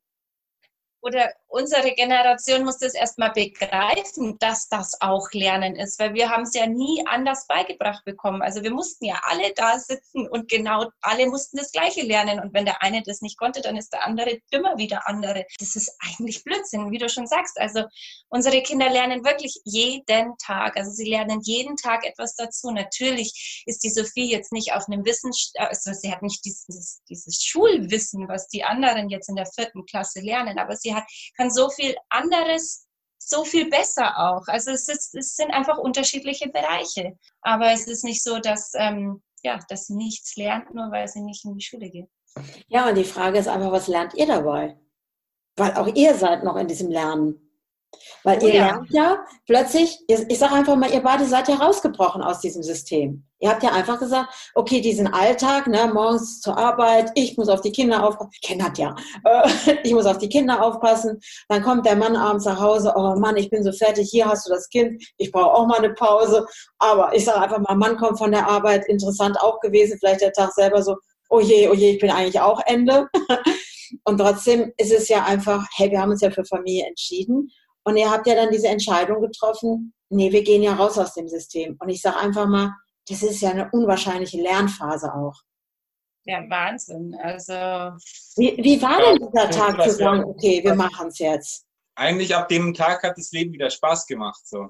oder 1.04 1.30
unsere 1.54 1.94
Generation 1.94 2.66
muss 2.66 2.80
das 2.80 2.96
erstmal 2.96 3.32
begreifen, 3.32 4.38
dass 4.40 4.68
das 4.70 5.00
auch 5.02 5.32
Lernen 5.34 5.76
ist, 5.76 6.00
weil 6.00 6.16
wir 6.16 6.30
haben 6.30 6.44
es 6.44 6.56
ja 6.56 6.66
nie 6.66 7.04
anders 7.06 7.46
beigebracht 7.48 8.04
bekommen. 8.06 8.42
Also 8.42 8.64
wir 8.64 8.72
mussten 8.72 9.06
ja 9.06 9.22
alle 9.24 9.54
da 9.54 9.78
sitzen 9.78 10.28
und 10.28 10.50
genau 10.50 10.90
alle 11.02 11.28
mussten 11.28 11.58
das 11.58 11.72
Gleiche 11.72 12.02
lernen. 12.02 12.40
Und 12.40 12.54
wenn 12.56 12.66
der 12.66 12.82
eine 12.82 13.04
das 13.04 13.22
nicht 13.22 13.38
konnte, 13.38 13.62
dann 13.62 13.78
ist 13.78 13.94
der 13.94 14.04
andere 14.04 14.40
dümmer 14.52 14.78
wie 14.78 14.88
der 14.88 15.08
andere. 15.08 15.46
Das 15.60 15.76
ist 15.76 15.96
eigentlich 16.02 16.44
Blödsinn, 16.44 16.90
wie 16.90 16.98
du 16.98 17.08
schon 17.08 17.28
sagst. 17.28 17.60
Also 17.60 17.84
unsere 18.30 18.64
Kinder 18.64 18.90
lernen 18.90 19.24
wirklich 19.24 19.62
jeden 19.64 20.36
Tag. 20.40 20.76
Also 20.76 20.90
sie 20.90 21.08
lernen 21.08 21.40
jeden 21.44 21.78
Tag 21.78 22.04
etwas 22.04 22.36
dazu. 22.36 22.72
Natürlich 22.72 23.64
ist 23.68 23.84
die 23.84 23.92
Sophie 23.92 24.32
jetzt 24.32 24.52
nicht 24.52 24.74
auf 24.74 24.88
einem 24.88 25.06
Wissen, 25.06 25.32
also 25.58 25.94
sie 25.94 26.12
hat 26.12 26.24
nicht 26.24 26.44
dieses, 26.46 27.04
dieses 27.08 27.44
Schulwissen, 27.44 28.28
was 28.28 28.48
die 28.48 28.64
anderen 28.64 29.10
jetzt 29.10 29.30
in 29.30 29.36
der 29.36 29.46
vierten 29.46 29.86
Klasse 29.86 30.20
lernen, 30.20 30.58
aber 30.58 30.76
sie 30.76 30.96
hat, 30.96 31.04
kann 31.38 31.43
so 31.52 31.70
viel 31.70 31.96
anderes 32.10 32.88
so 33.28 33.44
viel 33.44 33.70
besser 33.70 34.18
auch. 34.18 34.48
Also 34.48 34.72
es, 34.72 34.88
ist, 34.88 35.16
es 35.16 35.36
sind 35.36 35.52
einfach 35.52 35.78
unterschiedliche 35.78 36.50
Bereiche. 36.50 37.18
Aber 37.42 37.72
es 37.72 37.88
ist 37.88 38.04
nicht 38.04 38.24
so, 38.24 38.40
dass, 38.40 38.74
ähm, 38.76 39.22
ja, 39.44 39.60
dass 39.70 39.88
sie 39.88 39.96
nichts 39.96 40.36
lernt, 40.36 40.74
nur 40.74 40.92
weil 40.92 41.08
sie 41.08 41.22
nicht 41.22 41.46
in 41.46 41.56
die 41.56 41.64
Schule 41.64 41.90
geht. 41.90 42.10
Ja, 42.68 42.90
und 42.90 42.96
die 42.96 43.04
Frage 43.04 43.40
ist 43.40 43.48
einfach, 43.48 43.72
was 43.72 43.88
lernt 43.88 44.14
ihr 44.16 44.28
dabei? 44.28 44.78
Weil 45.56 45.74
auch 45.76 45.88
ihr 45.94 46.16
seid 46.16 46.44
noch 46.44 46.56
in 46.56 46.68
diesem 46.68 46.90
Lernen. 46.90 47.40
Weil 48.24 48.40
oh, 48.42 48.48
ihr 48.48 48.56
ja. 48.56 48.66
lernt 48.66 48.90
ja 48.92 49.26
plötzlich, 49.46 50.00
ich 50.08 50.40
sage 50.40 50.56
einfach 50.56 50.76
mal, 50.76 50.92
ihr 50.92 51.02
beide 51.02 51.26
seid 51.26 51.48
ja 51.48 51.56
rausgebrochen 51.56 52.24
aus 52.24 52.40
diesem 52.40 52.64
System. 52.64 53.28
Ihr 53.44 53.50
habt 53.50 53.62
ja 53.62 53.74
einfach 53.74 54.00
gesagt, 54.00 54.34
okay, 54.56 54.80
diesen 54.80 55.06
Alltag, 55.06 55.68
ne, 55.68 55.92
morgens 55.94 56.40
zur 56.40 56.58
Arbeit, 56.58 57.12
ich 57.14 57.36
muss 57.38 57.50
auf 57.50 57.60
die 57.60 57.74
Kinder 57.74 58.02
aufpassen, 58.02 58.32
kennt 58.42 58.78
ja, 58.78 58.96
äh, 59.26 59.50
ich 59.84 59.94
muss 59.94 60.06
auf 60.06 60.18
die 60.18 60.30
Kinder 60.30 60.64
aufpassen, 60.64 61.20
dann 61.50 61.62
kommt 61.62 61.86
der 61.86 61.98
Mann 61.98 62.16
abends 62.16 62.46
nach 62.46 62.62
Hause, 62.62 62.94
oh 62.96 63.16
Mann, 63.18 63.36
ich 63.36 63.50
bin 63.50 63.62
so 63.62 63.74
fertig, 63.74 64.10
hier 64.10 64.30
hast 64.30 64.48
du 64.48 64.50
das 64.54 64.70
Kind, 64.70 65.04
ich 65.18 65.30
brauche 65.30 65.52
auch 65.52 65.68
mal 65.68 65.80
eine 65.80 65.94
Pause, 65.94 66.48
aber 66.80 67.14
ich 67.14 67.26
sage 67.26 67.42
einfach 67.42 67.60
mal, 67.60 67.76
Mann 67.76 67.98
kommt 67.98 68.18
von 68.18 68.32
der 68.32 68.48
Arbeit, 68.48 68.86
interessant 68.88 69.38
auch 69.42 69.60
gewesen, 69.60 69.98
vielleicht 70.00 70.22
der 70.22 70.32
Tag 70.32 70.54
selber 70.54 70.82
so, 70.82 70.96
oh 71.30 71.42
je, 71.42 71.68
oh 71.68 71.74
je, 71.74 71.96
ich 71.96 72.00
bin 72.00 72.12
eigentlich 72.12 72.40
auch 72.40 72.62
Ende. 72.66 73.10
Und 74.06 74.20
trotzdem 74.20 74.72
ist 74.78 74.94
es 74.94 75.10
ja 75.10 75.26
einfach, 75.26 75.68
hey, 75.76 75.92
wir 75.92 76.00
haben 76.00 76.12
uns 76.12 76.22
ja 76.22 76.32
für 76.32 76.46
Familie 76.46 76.86
entschieden. 76.88 77.50
Und 77.84 77.98
ihr 77.98 78.10
habt 78.10 78.26
ja 78.26 78.36
dann 78.36 78.52
diese 78.52 78.70
Entscheidung 78.70 79.22
getroffen, 79.22 79.94
nee, 80.10 80.32
wir 80.32 80.44
gehen 80.44 80.64
ja 80.64 80.74
raus 80.76 80.98
aus 80.98 81.14
dem 81.14 81.28
System. 81.28 81.76
Und 81.80 81.90
ich 81.90 82.02
sage 82.02 82.18
einfach 82.18 82.48
mal, 82.48 82.72
das 83.08 83.24
ist 83.24 83.42
ja 83.42 83.52
eine 83.52 83.70
unwahrscheinliche 83.72 84.42
Lernphase 84.42 85.14
auch. 85.14 85.36
Ja, 86.26 86.40
Wahnsinn. 86.50 87.16
Also. 87.22 87.54
Wie, 88.38 88.56
wie 88.58 88.82
war 88.82 89.00
denn 89.00 89.20
dieser 89.28 89.50
Tag 89.50 89.84
zu 89.84 89.92
sagen, 89.92 90.24
okay, 90.24 90.62
wir 90.64 90.74
machen 90.74 91.08
es 91.08 91.20
jetzt? 91.20 91.66
Eigentlich 91.96 92.36
ab 92.36 92.48
dem 92.48 92.74
Tag 92.74 93.04
hat 93.04 93.18
das 93.18 93.32
Leben 93.32 93.54
wieder 93.54 93.70
Spaß 93.70 94.08
gemacht. 94.08 94.48
So. 94.48 94.70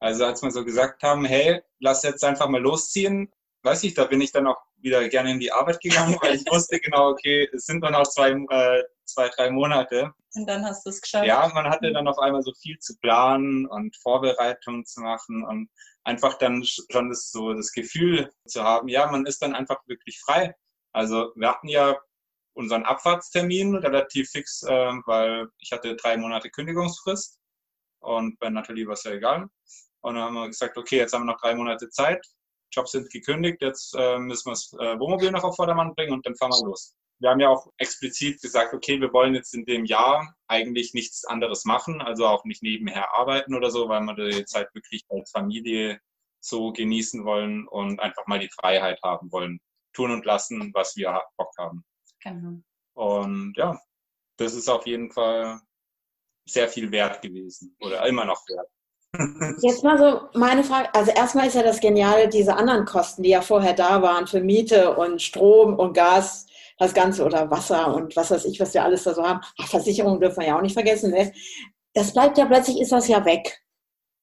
Also 0.00 0.24
als 0.24 0.42
wir 0.42 0.50
so 0.50 0.64
gesagt 0.64 1.02
haben, 1.02 1.24
hey, 1.24 1.62
lass 1.80 2.02
jetzt 2.02 2.24
einfach 2.24 2.48
mal 2.48 2.60
losziehen, 2.60 3.32
weiß 3.64 3.82
ich, 3.84 3.94
da 3.94 4.04
bin 4.04 4.20
ich 4.20 4.32
dann 4.32 4.46
auch 4.46 4.62
wieder 4.76 5.08
gerne 5.08 5.32
in 5.32 5.40
die 5.40 5.52
Arbeit 5.52 5.80
gegangen, 5.80 6.16
weil 6.20 6.34
ich 6.34 6.44
wusste 6.50 6.78
genau, 6.78 7.10
okay, 7.10 7.48
es 7.52 7.66
sind 7.66 7.80
nur 7.80 7.90
noch 7.90 8.04
zwei, 8.04 8.30
äh, 8.30 8.84
zwei 9.04 9.28
drei 9.28 9.50
Monate. 9.50 10.12
Und 10.34 10.46
dann 10.46 10.64
hast 10.64 10.84
du 10.84 10.90
es 10.90 11.00
geschafft. 11.00 11.26
Ja, 11.26 11.50
man 11.54 11.68
hatte 11.68 11.92
dann 11.92 12.08
auf 12.08 12.18
einmal 12.18 12.42
so 12.42 12.52
viel 12.54 12.78
zu 12.78 12.96
planen 12.98 13.66
und 13.66 13.96
Vorbereitungen 13.96 14.84
zu 14.84 15.00
machen 15.00 15.44
und 15.44 15.70
einfach 16.04 16.34
dann 16.38 16.64
schon 16.64 17.08
das, 17.08 17.30
so 17.30 17.54
das 17.54 17.72
Gefühl 17.72 18.30
zu 18.46 18.62
haben, 18.62 18.88
ja, 18.88 19.10
man 19.10 19.26
ist 19.26 19.40
dann 19.42 19.54
einfach 19.54 19.80
wirklich 19.86 20.20
frei. 20.20 20.54
Also 20.92 21.32
wir 21.34 21.48
hatten 21.48 21.68
ja 21.68 21.98
unseren 22.54 22.84
Abfahrtstermin 22.84 23.76
relativ 23.76 24.30
fix, 24.30 24.62
äh, 24.62 24.92
weil 25.06 25.48
ich 25.58 25.72
hatte 25.72 25.96
drei 25.96 26.16
Monate 26.16 26.50
Kündigungsfrist 26.50 27.38
und 28.00 28.38
bei 28.38 28.50
Nathalie 28.50 28.86
war 28.86 28.94
es 28.94 29.04
ja 29.04 29.12
egal. 29.12 29.48
Und 30.02 30.14
dann 30.14 30.24
haben 30.24 30.34
wir 30.34 30.46
gesagt, 30.48 30.76
okay, 30.76 30.98
jetzt 30.98 31.14
haben 31.14 31.22
wir 31.22 31.32
noch 31.32 31.40
drei 31.40 31.54
Monate 31.54 31.88
Zeit, 31.88 32.24
Jobs 32.74 32.92
sind 32.92 33.10
gekündigt, 33.10 33.60
jetzt 33.60 33.94
äh, 33.96 34.18
müssen 34.18 34.46
wir 34.46 34.52
das 34.52 34.72
äh, 34.74 34.98
Wohnmobil 34.98 35.30
noch 35.30 35.44
auf 35.44 35.56
Vordermann 35.56 35.94
bringen 35.94 36.12
und 36.12 36.26
dann 36.26 36.36
fahren 36.36 36.50
wir 36.50 36.66
los. 36.68 36.94
Wir 37.20 37.30
haben 37.30 37.40
ja 37.40 37.48
auch 37.48 37.72
explizit 37.78 38.42
gesagt, 38.42 38.74
okay, 38.74 39.00
wir 39.00 39.12
wollen 39.12 39.34
jetzt 39.34 39.54
in 39.54 39.64
dem 39.64 39.84
Jahr 39.84 40.34
eigentlich 40.48 40.94
nichts 40.94 41.24
anderes 41.24 41.64
machen, 41.64 42.00
also 42.00 42.26
auch 42.26 42.44
nicht 42.44 42.62
nebenher 42.62 43.14
arbeiten 43.14 43.54
oder 43.54 43.70
so, 43.70 43.88
weil 43.88 44.00
wir 44.02 44.14
die 44.14 44.44
Zeit 44.44 44.74
wirklich 44.74 45.04
als 45.08 45.30
Familie 45.30 46.00
so 46.40 46.72
genießen 46.72 47.24
wollen 47.24 47.66
und 47.68 48.00
einfach 48.00 48.26
mal 48.26 48.38
die 48.38 48.50
Freiheit 48.50 49.00
haben 49.02 49.30
wollen, 49.32 49.60
tun 49.94 50.10
und 50.10 50.24
lassen, 50.26 50.72
was 50.74 50.96
wir 50.96 51.22
Bock 51.36 51.52
haben. 51.56 51.84
Genau. 52.20 52.60
Und 52.94 53.54
ja, 53.56 53.80
das 54.36 54.54
ist 54.54 54.68
auf 54.68 54.86
jeden 54.86 55.10
Fall 55.10 55.60
sehr 56.46 56.68
viel 56.68 56.90
wert 56.90 57.22
gewesen 57.22 57.76
oder 57.80 58.06
immer 58.06 58.24
noch 58.24 58.46
wert. 58.48 58.68
Jetzt 59.60 59.84
mal 59.84 59.98
so 59.98 60.38
meine 60.38 60.64
Frage. 60.64 60.92
Also 60.94 61.10
erstmal 61.12 61.46
ist 61.46 61.54
ja 61.54 61.62
das 61.62 61.80
Geniale, 61.80 62.28
diese 62.28 62.56
anderen 62.56 62.84
Kosten, 62.84 63.22
die 63.22 63.30
ja 63.30 63.40
vorher 63.40 63.74
da 63.74 64.02
waren 64.02 64.26
für 64.26 64.40
Miete 64.40 64.94
und 64.96 65.22
Strom 65.22 65.78
und 65.78 65.94
Gas, 65.94 66.46
das 66.78 66.94
Ganze 66.94 67.24
oder 67.24 67.50
Wasser 67.50 67.94
und 67.94 68.16
was 68.16 68.30
weiß 68.30 68.44
ich, 68.46 68.58
was 68.60 68.74
wir 68.74 68.84
alles 68.84 69.04
da 69.04 69.14
so 69.14 69.22
haben. 69.22 69.40
Ach, 69.60 69.68
Versicherung 69.68 70.20
dürfen 70.20 70.40
wir 70.40 70.48
ja 70.48 70.56
auch 70.56 70.62
nicht 70.62 70.74
vergessen. 70.74 71.10
Ne? 71.12 71.32
Das 71.92 72.12
bleibt 72.12 72.38
ja 72.38 72.46
plötzlich, 72.46 72.80
ist 72.80 72.92
das 72.92 73.08
ja 73.08 73.24
weg. 73.24 73.60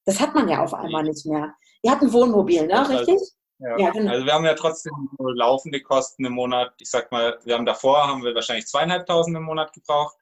Das 0.06 0.20
hat 0.20 0.36
man 0.36 0.50
ja 0.50 0.64
auf 0.64 0.74
einmal 0.74 1.04
nicht 1.04 1.26
mehr. 1.26 1.54
Ihr 1.84 1.92
habt 1.92 2.02
ein 2.02 2.12
Wohnmobil, 2.12 2.68
ne? 2.68 2.90
Richtig? 2.90 3.20
Ja. 3.60 3.78
ja 3.78 3.90
genau. 3.92 4.12
Also 4.12 4.26
wir 4.26 4.34
haben 4.34 4.46
ja 4.46 4.56
trotzdem 4.56 4.92
laufende 5.20 5.82
Kosten 5.82 6.26
im 6.26 6.34
Monat. 6.34 6.74
Ich 6.80 6.90
sag 6.90 7.12
mal, 7.12 7.40
wir 7.44 7.56
haben 7.56 7.66
davor 7.66 8.08
haben 8.08 8.24
wir 8.24 8.36
wahrscheinlich 8.36 8.68
zweieinhalbtausend 8.68 9.38
im 9.38 9.44
Monat 9.44 9.72
gebraucht. 9.74 10.16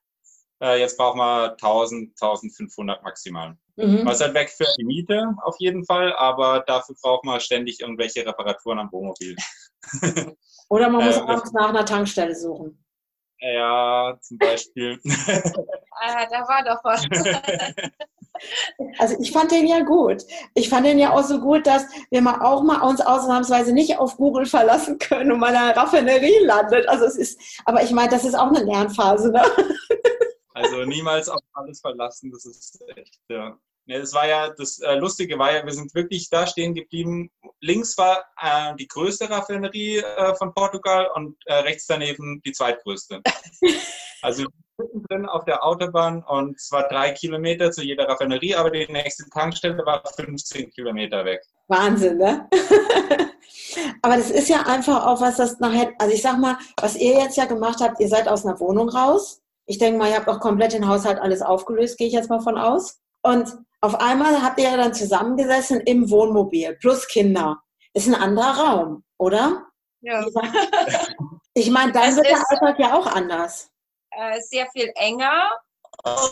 Äh, 0.62 0.79
jetzt 0.79 0.97
brauchen 0.97 1.19
wir 1.19 1.51
1000, 1.51 2.12
1500 2.21 3.03
maximal. 3.03 3.58
Mhm. 3.79 4.05
Was 4.05 4.19
halt 4.19 4.33
weg 4.33 4.49
für 4.49 4.65
die 4.77 4.83
Miete 4.83 5.33
auf 5.43 5.55
jeden 5.59 5.85
Fall, 5.85 6.13
aber 6.13 6.63
dafür 6.67 6.95
braucht 7.01 7.23
man 7.23 7.39
ständig 7.39 7.79
irgendwelche 7.79 8.25
Reparaturen 8.25 8.79
am 8.79 8.91
Wohnmobil. 8.91 9.35
Oder 10.69 10.89
man 10.89 11.05
muss 11.05 11.15
äh, 11.15 11.21
abends 11.21 11.53
nach 11.53 11.69
einer 11.69 11.85
Tankstelle 11.85 12.35
suchen. 12.35 12.83
Ja, 13.39 14.17
zum 14.21 14.37
Beispiel. 14.37 14.99
ah, 15.91 16.25
da 16.29 16.47
war 16.47 16.63
doch 16.65 16.83
was. 16.83 17.05
Also 18.99 19.17
ich 19.19 19.33
fand 19.33 19.51
den 19.51 19.67
ja 19.67 19.81
gut. 19.81 20.23
Ich 20.53 20.69
fand 20.69 20.85
den 20.85 20.97
ja 20.97 21.11
auch 21.11 21.23
so 21.23 21.41
gut, 21.41 21.67
dass 21.67 21.85
wir 22.09 22.21
mal 22.21 22.39
auch 22.41 22.63
mal 22.63 22.79
uns 22.87 23.01
ausnahmsweise 23.01 23.73
nicht 23.73 23.97
auf 23.97 24.15
Google 24.15 24.45
verlassen 24.45 24.97
können 24.97 25.33
und 25.33 25.39
mal 25.39 25.49
in 25.49 25.57
einer 25.57 25.75
Raffinerie 25.75 26.45
landet. 26.45 26.87
Also 26.87 27.03
es 27.03 27.17
ist, 27.17 27.37
aber 27.65 27.83
ich 27.83 27.91
meine, 27.91 28.09
das 28.09 28.23
ist 28.23 28.35
auch 28.35 28.47
eine 28.47 28.63
Lernphase, 28.63 29.33
ne? 29.33 29.43
Also 30.53 30.85
niemals 30.85 31.27
auf 31.27 31.41
alles 31.51 31.81
verlassen, 31.81 32.31
das 32.31 32.45
ist 32.45 32.81
echt, 32.95 33.19
ja. 33.29 33.57
Ne, 33.89 33.99
das 33.99 34.13
war 34.13 34.28
ja, 34.28 34.52
das 34.52 34.78
äh, 34.82 34.93
Lustige 34.93 35.39
war 35.39 35.52
ja, 35.52 35.65
wir 35.65 35.73
sind 35.73 35.95
wirklich 35.95 36.30
da 36.30 36.45
stehen 36.45 36.75
geblieben. 36.75 37.32
Links 37.60 37.97
war 37.97 38.23
äh, 38.39 38.75
die 38.75 38.88
größte 38.88 39.28
Raffinerie 39.28 39.97
äh, 39.97 40.36
von 40.36 40.54
Portugal 40.54 41.10
und 41.15 41.36
äh, 41.47 41.56
rechts 41.56 41.88
daneben 41.88 42.39
die 42.45 42.52
zweitgrößte. 42.52 43.21
Also 44.21 44.43
drin 45.08 45.25
auf 45.25 45.45
der 45.45 45.63
Autobahn 45.63 46.21
und 46.25 46.60
zwar 46.60 46.89
drei 46.89 47.12
Kilometer 47.12 47.71
zu 47.71 47.82
jeder 47.82 48.06
Raffinerie, 48.06 48.54
aber 48.54 48.69
die 48.69 48.86
nächste 48.91 49.23
Tankstelle 49.30 49.86
war 49.86 50.04
15 50.13 50.71
Kilometer 50.71 51.23
weg. 51.23 51.41
Wahnsinn, 51.69 52.17
ne? 52.17 52.49
aber 54.02 54.17
das 54.17 54.30
ist 54.30 54.49
ja 54.49 54.63
einfach 54.63 55.06
auch 55.06 55.21
was, 55.21 55.38
das 55.38 55.62
nachher, 55.62 55.93
also 55.99 56.13
ich 56.13 56.21
sag 56.21 56.38
mal, 56.38 56.58
was 56.82 56.97
ihr 56.97 57.13
jetzt 57.13 57.38
ja 57.38 57.45
gemacht 57.45 57.80
habt, 57.80 58.02
ihr 58.02 58.10
seid 58.10 58.28
aus 58.28 58.45
einer 58.45 58.60
Wohnung 58.60 58.89
raus. 58.89 59.41
Ich 59.65 59.78
denke 59.78 59.97
mal, 59.99 60.10
ihr 60.10 60.17
habt 60.17 60.28
auch 60.28 60.41
komplett 60.41 60.73
den 60.73 60.89
Haushalt 60.89 61.19
alles 61.19 61.41
aufgelöst, 61.41 61.97
gehe 61.97 62.08
ich 62.08 62.13
jetzt 62.13 62.30
mal 62.30 62.41
von 62.41 62.58
aus. 62.58 62.99
Und 63.21 63.58
auf 63.81 63.95
einmal 63.95 64.41
habt 64.41 64.59
ihr 64.59 64.69
ja 64.69 64.77
dann 64.77 64.93
zusammengesessen 64.93 65.79
im 65.81 66.09
Wohnmobil 66.09 66.75
plus 66.75 67.07
Kinder. 67.07 67.61
Ist 67.93 68.07
ein 68.07 68.15
anderer 68.15 68.57
Raum, 68.57 69.03
oder? 69.17 69.65
Ja. 70.01 70.25
Ich 71.53 71.69
meine, 71.69 71.91
dann 71.93 72.09
es 72.09 72.17
wird 72.17 72.27
der 72.27 72.43
Alltag 72.49 72.79
ja 72.79 72.97
auch 72.97 73.07
anders. 73.07 73.69
Äh, 74.11 74.39
sehr 74.41 74.67
viel 74.71 74.91
enger. 74.95 75.49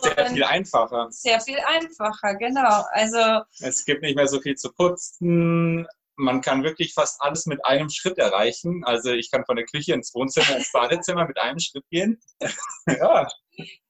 Sehr 0.02 0.28
viel 0.28 0.44
einfacher. 0.44 1.08
Sehr 1.10 1.42
viel 1.42 1.60
einfacher, 1.60 2.36
genau. 2.36 2.84
Also 2.92 3.42
es 3.60 3.84
gibt 3.86 4.02
nicht 4.02 4.16
mehr 4.16 4.28
so 4.28 4.40
viel 4.40 4.56
zu 4.56 4.72
putzen. 4.74 5.86
Man 6.16 6.42
kann 6.42 6.64
wirklich 6.64 6.94
fast 6.94 7.22
alles 7.22 7.46
mit 7.46 7.64
einem 7.66 7.90
Schritt 7.90 8.18
erreichen. 8.18 8.84
Also 8.86 9.12
ich 9.12 9.30
kann 9.30 9.46
von 9.46 9.58
der 9.58 9.66
Küche 9.66 9.94
ins 9.94 10.14
Wohnzimmer, 10.16 10.58
ins 10.58 10.72
Badezimmer 10.72 11.28
mit 11.28 11.38
einem 11.38 11.60
Schritt 11.60 11.84
gehen. 11.90 12.20
ja. 12.88 13.28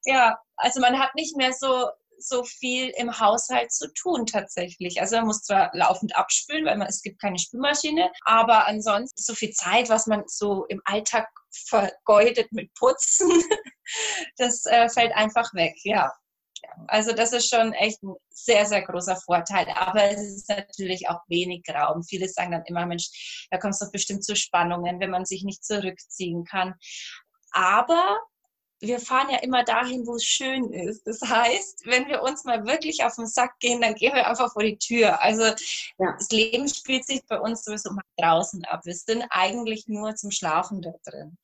Ja, 0.04 0.38
also 0.56 0.80
man 0.80 0.98
hat 0.98 1.14
nicht 1.14 1.36
mehr 1.36 1.52
so 1.52 1.88
so 2.18 2.44
viel 2.44 2.92
im 2.96 3.18
Haushalt 3.18 3.72
zu 3.72 3.92
tun 3.92 4.26
tatsächlich. 4.26 5.00
Also 5.00 5.16
man 5.16 5.26
muss 5.26 5.42
zwar 5.42 5.70
laufend 5.74 6.16
abspülen, 6.16 6.66
weil 6.66 6.76
man, 6.76 6.88
es 6.88 7.02
gibt 7.02 7.20
keine 7.20 7.38
Spülmaschine, 7.38 8.10
aber 8.24 8.66
ansonsten 8.66 9.22
so 9.22 9.34
viel 9.34 9.50
Zeit, 9.50 9.88
was 9.88 10.06
man 10.06 10.24
so 10.26 10.64
im 10.66 10.80
Alltag 10.84 11.28
vergeudet 11.68 12.52
mit 12.52 12.72
Putzen, 12.74 13.30
das 14.36 14.64
äh, 14.66 14.88
fällt 14.88 15.12
einfach 15.14 15.52
weg, 15.54 15.74
ja. 15.84 16.12
Also 16.88 17.12
das 17.12 17.32
ist 17.32 17.48
schon 17.48 17.72
echt 17.72 18.02
ein 18.02 18.14
sehr, 18.30 18.66
sehr 18.66 18.82
großer 18.82 19.16
Vorteil. 19.16 19.66
Aber 19.74 20.04
es 20.10 20.20
ist 20.20 20.48
natürlich 20.48 21.08
auch 21.08 21.20
wenig 21.28 21.62
Raum. 21.68 22.02
Viele 22.02 22.28
sagen 22.28 22.52
dann 22.52 22.64
immer, 22.66 22.86
Mensch, 22.86 23.46
da 23.50 23.58
kommt 23.58 23.74
es 23.74 23.80
doch 23.80 23.92
bestimmt 23.92 24.24
zu 24.24 24.36
Spannungen, 24.36 25.00
wenn 25.00 25.10
man 25.10 25.24
sich 25.24 25.44
nicht 25.44 25.64
zurückziehen 25.64 26.44
kann. 26.44 26.74
Aber 27.52 28.18
wir 28.80 29.00
fahren 29.00 29.28
ja 29.30 29.38
immer 29.38 29.64
dahin, 29.64 30.06
wo 30.06 30.14
es 30.14 30.24
schön 30.24 30.72
ist. 30.72 31.06
Das 31.06 31.20
heißt, 31.20 31.86
wenn 31.86 32.06
wir 32.06 32.22
uns 32.22 32.44
mal 32.44 32.64
wirklich 32.66 33.04
auf 33.04 33.16
den 33.16 33.26
Sack 33.26 33.58
gehen, 33.58 33.80
dann 33.80 33.94
gehen 33.94 34.14
wir 34.14 34.26
einfach 34.26 34.52
vor 34.52 34.62
die 34.62 34.78
Tür. 34.78 35.20
Also 35.20 35.42
ja. 35.42 36.14
das 36.16 36.30
Leben 36.30 36.68
spielt 36.68 37.04
sich 37.04 37.24
bei 37.26 37.40
uns 37.40 37.64
sowieso 37.64 37.90
mal 37.90 38.02
draußen 38.16 38.64
ab. 38.66 38.82
Wir 38.84 38.94
sind 38.94 39.24
eigentlich 39.30 39.88
nur 39.88 40.14
zum 40.14 40.30
Schlafen 40.30 40.80
da 40.80 40.92
drin. 41.04 41.36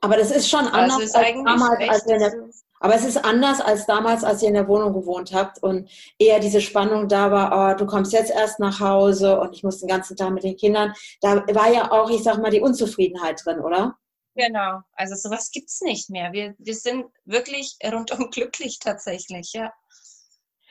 Aber 0.00 0.16
das 0.16 0.30
ist 0.30 0.48
schon 0.48 0.66
anders 0.66 1.14
also 1.14 1.18
als 1.18 1.44
damals, 1.44 1.88
als 1.88 2.04
der, 2.04 2.32
aber 2.80 2.94
es 2.94 3.04
ist 3.04 3.24
anders 3.24 3.60
als 3.60 3.86
damals, 3.86 4.24
als 4.24 4.42
ihr 4.42 4.48
in 4.48 4.54
der 4.54 4.68
Wohnung 4.68 4.92
gewohnt 4.92 5.32
habt 5.32 5.62
und 5.62 5.90
eher 6.18 6.38
diese 6.38 6.60
Spannung 6.60 7.08
da 7.08 7.30
war, 7.30 7.74
oh, 7.74 7.78
du 7.78 7.86
kommst 7.86 8.12
jetzt 8.12 8.30
erst 8.30 8.60
nach 8.60 8.80
Hause 8.80 9.40
und 9.40 9.54
ich 9.54 9.62
muss 9.62 9.80
den 9.80 9.88
ganzen 9.88 10.16
Tag 10.16 10.30
mit 10.32 10.44
den 10.44 10.56
Kindern. 10.56 10.92
Da 11.22 11.46
war 11.54 11.72
ja 11.72 11.90
auch, 11.90 12.10
ich 12.10 12.22
sag 12.22 12.38
mal, 12.38 12.50
die 12.50 12.60
Unzufriedenheit 12.60 13.42
drin, 13.44 13.60
oder? 13.60 13.96
Genau, 14.36 14.80
also 14.92 15.14
sowas 15.14 15.50
gibt 15.50 15.70
es 15.70 15.80
nicht 15.80 16.10
mehr. 16.10 16.32
Wir, 16.32 16.54
wir 16.58 16.74
sind 16.74 17.06
wirklich 17.24 17.76
rundum 17.82 18.30
glücklich 18.30 18.78
tatsächlich, 18.78 19.52
ja. 19.54 19.72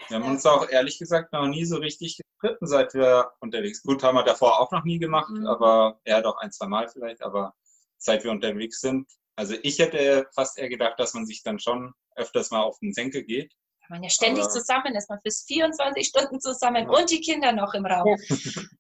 Wir 0.08 0.17
haben 0.17 0.30
uns 0.30 0.45
auch 0.45 0.69
ehrlich 0.69 0.99
gesagt 0.99 1.34
noch 1.34 1.47
nie 1.47 1.65
so 1.65 1.78
richtig 1.78 2.17
gestritten, 2.17 2.67
seit 2.67 2.93
wir 2.93 3.32
unterwegs 3.39 3.82
sind. 3.82 3.91
Gut, 3.91 4.04
haben 4.04 4.15
wir 4.15 4.23
davor 4.23 4.60
auch 4.60 4.71
noch 4.71 4.84
nie 4.84 4.99
gemacht, 4.99 5.32
mhm. 5.32 5.47
aber 5.47 5.99
er 6.04 6.17
hat 6.17 6.25
auch 6.25 6.38
ein, 6.38 6.51
zwei 6.51 6.67
Mal 6.67 6.88
vielleicht, 6.89 7.23
aber 7.23 7.56
seit 7.97 8.23
wir 8.23 8.30
unterwegs 8.30 8.82
sind. 8.82 9.10
Also 9.36 9.56
ich 9.63 9.80
hätte 9.80 10.28
fast 10.36 10.60
eher 10.60 10.69
gedacht, 10.69 10.99
dass 10.99 11.15
man 11.15 11.25
sich 11.25 11.41
dann 11.41 11.60
schon 11.60 11.93
öfters 12.15 12.51
mal 12.51 12.62
auf 12.62 12.78
den 12.80 12.93
Senkel 12.93 13.23
geht. 13.23 13.51
Wenn 13.88 13.97
man 13.97 14.04
ja 14.04 14.10
ständig 14.10 14.43
aber, 14.43 14.54
zusammen 14.54 14.95
ist, 14.95 15.10
man 15.10 15.19
bis 15.23 15.43
24 15.47 16.08
Stunden 16.08 16.39
zusammen 16.39 16.88
ja. 16.88 16.99
und 16.99 17.10
die 17.10 17.21
Kinder 17.21 17.51
noch 17.51 17.73
im 17.73 17.86
Raum. 17.86 18.17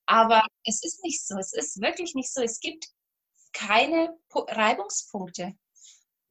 Aber 0.05 0.43
es 0.63 0.83
ist 0.83 1.03
nicht 1.03 1.25
so, 1.25 1.37
es 1.37 1.53
ist 1.53 1.81
wirklich 1.81 2.13
nicht 2.13 2.31
so. 2.31 2.41
Es 2.41 2.59
gibt 2.59 2.87
keine 3.55 4.17
Reibungspunkte. 4.33 5.55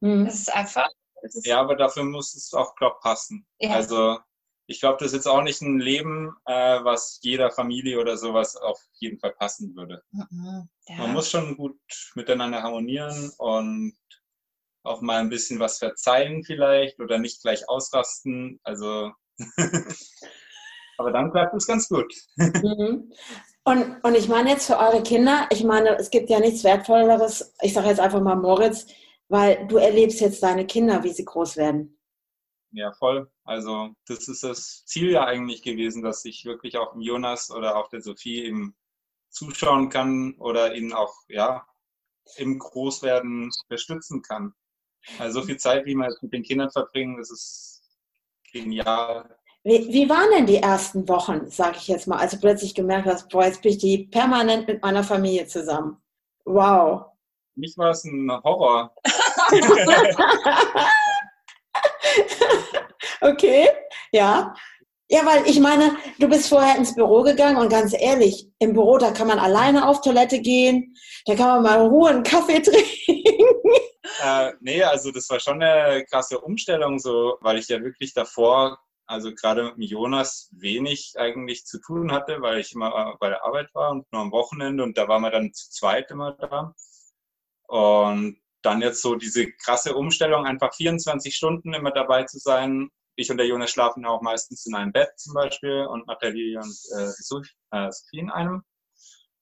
Mhm. 0.00 0.26
Das 0.26 0.34
ist 0.34 0.54
einfach. 0.54 0.88
Das 1.22 1.34
ist 1.34 1.46
ja, 1.46 1.60
aber 1.60 1.74
dafür 1.74 2.04
muss 2.04 2.34
es 2.34 2.52
auch, 2.52 2.74
glaube 2.76 2.98
passen. 3.00 3.46
Ja. 3.58 3.70
Also 3.70 4.18
ich 4.66 4.80
glaube, 4.80 4.98
das 4.98 5.08
ist 5.08 5.14
jetzt 5.14 5.26
auch 5.26 5.42
nicht 5.42 5.60
ein 5.62 5.78
Leben, 5.78 6.37
äh, 6.44 6.84
was 6.84 7.18
jeder 7.22 7.50
Familie 7.50 7.98
oder 7.98 8.16
sowas 8.16 8.56
auf 8.56 8.78
jeden 8.94 9.18
Fall 9.18 9.32
passen 9.32 9.74
würde. 9.74 10.02
Mhm. 10.12 10.68
Ja. 10.88 10.96
Man 10.98 11.12
muss 11.12 11.30
schon 11.30 11.56
gut 11.56 11.78
miteinander 12.14 12.62
harmonieren 12.62 13.32
und 13.38 13.96
auch 14.82 15.00
mal 15.00 15.20
ein 15.20 15.30
bisschen 15.30 15.60
was 15.60 15.78
verzeihen 15.78 16.44
vielleicht 16.44 17.00
oder 17.00 17.18
nicht 17.18 17.40
gleich 17.40 17.68
ausrasten. 17.68 18.60
Also 18.62 19.12
Aber 20.98 21.10
dann 21.10 21.30
klappt 21.32 21.54
es 21.54 21.66
ganz 21.66 21.88
gut. 21.88 22.12
Mhm. 22.37 23.12
Und, 23.64 23.98
und 24.05 24.14
ich 24.14 24.29
meine 24.29 24.50
jetzt 24.50 24.66
für 24.66 24.79
eure 24.79 25.03
Kinder, 25.03 25.48
ich 25.50 25.64
meine, 25.64 25.96
es 25.96 26.11
gibt 26.11 26.29
ja 26.29 26.38
nichts 26.38 26.64
Wertvolleres, 26.64 27.55
ich 27.62 27.72
sage 27.72 27.88
jetzt 27.88 28.00
einfach 28.00 28.20
mal 28.20 28.37
Moritz, 28.37 28.87
weil 29.29 29.66
du 29.66 29.79
erlebst 29.79 30.20
jetzt 30.20 30.42
deine 30.42 30.66
Kinder, 30.66 31.03
wie 31.03 31.12
sie 31.12 31.24
groß 31.24 31.57
werden. 31.57 31.98
Ja, 32.72 32.92
voll. 32.92 33.31
Also 33.44 33.90
das 34.07 34.29
ist 34.29 34.42
das 34.42 34.85
Ziel 34.85 35.11
ja 35.11 35.24
eigentlich 35.24 35.62
gewesen, 35.62 36.03
dass 36.03 36.24
ich 36.24 36.44
wirklich 36.44 36.77
auch 36.77 36.94
Jonas 36.98 37.50
oder 37.50 37.77
auch 37.77 37.88
der 37.88 38.03
Sophie 38.03 38.44
eben 38.44 38.77
zuschauen 39.31 39.88
kann 39.88 40.35
oder 40.38 40.74
ihnen 40.74 40.92
auch 40.92 41.14
ja 41.29 41.66
im 42.37 42.59
Großwerden 42.59 43.50
unterstützen 43.62 44.22
kann. 44.22 44.55
Also 45.18 45.40
so 45.40 45.46
viel 45.46 45.57
Zeit, 45.57 45.87
wie 45.87 45.94
man 45.94 46.12
mit 46.20 46.33
den 46.33 46.42
Kindern 46.42 46.70
verbringen, 46.70 47.16
das 47.18 47.31
ist 47.31 47.83
genial. 48.53 49.38
Wie, 49.66 49.90
wie 49.90 50.11
waren 50.11 50.31
denn 50.31 50.44
die 50.44 50.59
ersten 50.59 51.09
Wochen, 51.09 51.48
sage 51.48 51.79
ich 51.79 51.88
jetzt 51.88 52.07
mal, 52.07 52.18
als 52.18 52.33
du 52.33 52.38
plötzlich 52.38 52.74
gemerkt 52.74 53.07
hast, 53.07 53.31
boah, 53.31 53.46
jetzt 53.46 53.62
bin 53.62 53.72
ich 53.72 53.79
die 53.79 54.09
permanent 54.09 54.68
mit 54.68 54.83
meiner 54.83 55.03
Familie 55.03 55.46
zusammen? 55.46 55.96
Wow. 56.44 57.07
Mich 57.55 57.72
war 57.79 57.88
es 57.90 58.05
ein 58.05 58.31
Horror. 58.44 58.94
okay, 63.22 63.70
ja. 64.12 64.55
Ja, 65.09 65.24
weil 65.24 65.46
ich 65.46 65.59
meine, 65.61 65.96
du 66.18 66.29
bist 66.29 66.48
vorher 66.48 66.77
ins 66.77 66.94
Büro 66.94 67.22
gegangen 67.22 67.57
und 67.57 67.70
ganz 67.70 67.94
ehrlich, 67.98 68.50
im 68.59 68.74
Büro, 68.74 68.98
da 68.98 69.12
kann 69.12 69.29
man 69.29 69.38
alleine 69.38 69.88
auf 69.88 70.03
Toilette 70.03 70.40
gehen, 70.40 70.94
da 71.24 71.37
kann 71.37 71.48
man 71.48 71.62
mal 71.62 71.81
in 71.81 71.87
Ruhe 71.90 72.11
einen 72.11 72.22
Kaffee 72.22 72.61
trinken. 72.61 73.24
Äh, 74.22 74.53
nee, 74.61 74.83
also 74.83 75.11
das 75.11 75.31
war 75.31 75.40
schon 75.40 75.62
eine 75.62 76.05
krasse 76.05 76.38
Umstellung, 76.38 76.98
so, 76.98 77.38
weil 77.40 77.57
ich 77.59 77.68
ja 77.68 77.83
wirklich 77.83 78.12
davor, 78.12 78.79
also 79.06 79.34
gerade 79.34 79.74
mit 79.76 79.90
Jonas, 79.90 80.50
wenig 80.52 81.14
eigentlich 81.16 81.64
zu 81.64 81.80
tun 81.80 82.12
hatte, 82.12 82.40
weil 82.40 82.58
ich 82.58 82.72
immer 82.72 83.16
bei 83.20 83.28
der 83.28 83.44
Arbeit 83.44 83.74
war 83.74 83.90
und 83.90 84.10
nur 84.12 84.22
am 84.22 84.32
Wochenende 84.32 84.82
und 84.82 84.96
da 84.96 85.08
waren 85.08 85.22
wir 85.22 85.30
dann 85.30 85.52
zu 85.52 85.70
zweit 85.70 86.10
immer 86.10 86.32
da. 86.32 86.74
Und 87.66 88.38
dann 88.62 88.80
jetzt 88.80 89.02
so 89.02 89.14
diese 89.14 89.50
krasse 89.52 89.94
Umstellung, 89.94 90.46
einfach 90.46 90.74
24 90.74 91.34
Stunden 91.34 91.74
immer 91.74 91.90
dabei 91.90 92.24
zu 92.24 92.38
sein. 92.38 92.88
Ich 93.16 93.30
und 93.30 93.36
der 93.36 93.46
Jonas 93.46 93.70
schlafen 93.70 94.04
auch 94.06 94.22
meistens 94.22 94.66
in 94.66 94.74
einem 94.74 94.92
Bett 94.92 95.10
zum 95.16 95.34
Beispiel 95.34 95.86
und 95.86 96.06
Nathalie 96.06 96.58
und 96.58 96.76
äh, 96.96 97.08
Sophie 97.18 97.50
äh, 97.72 97.90
in 98.12 98.30
einem. 98.30 98.62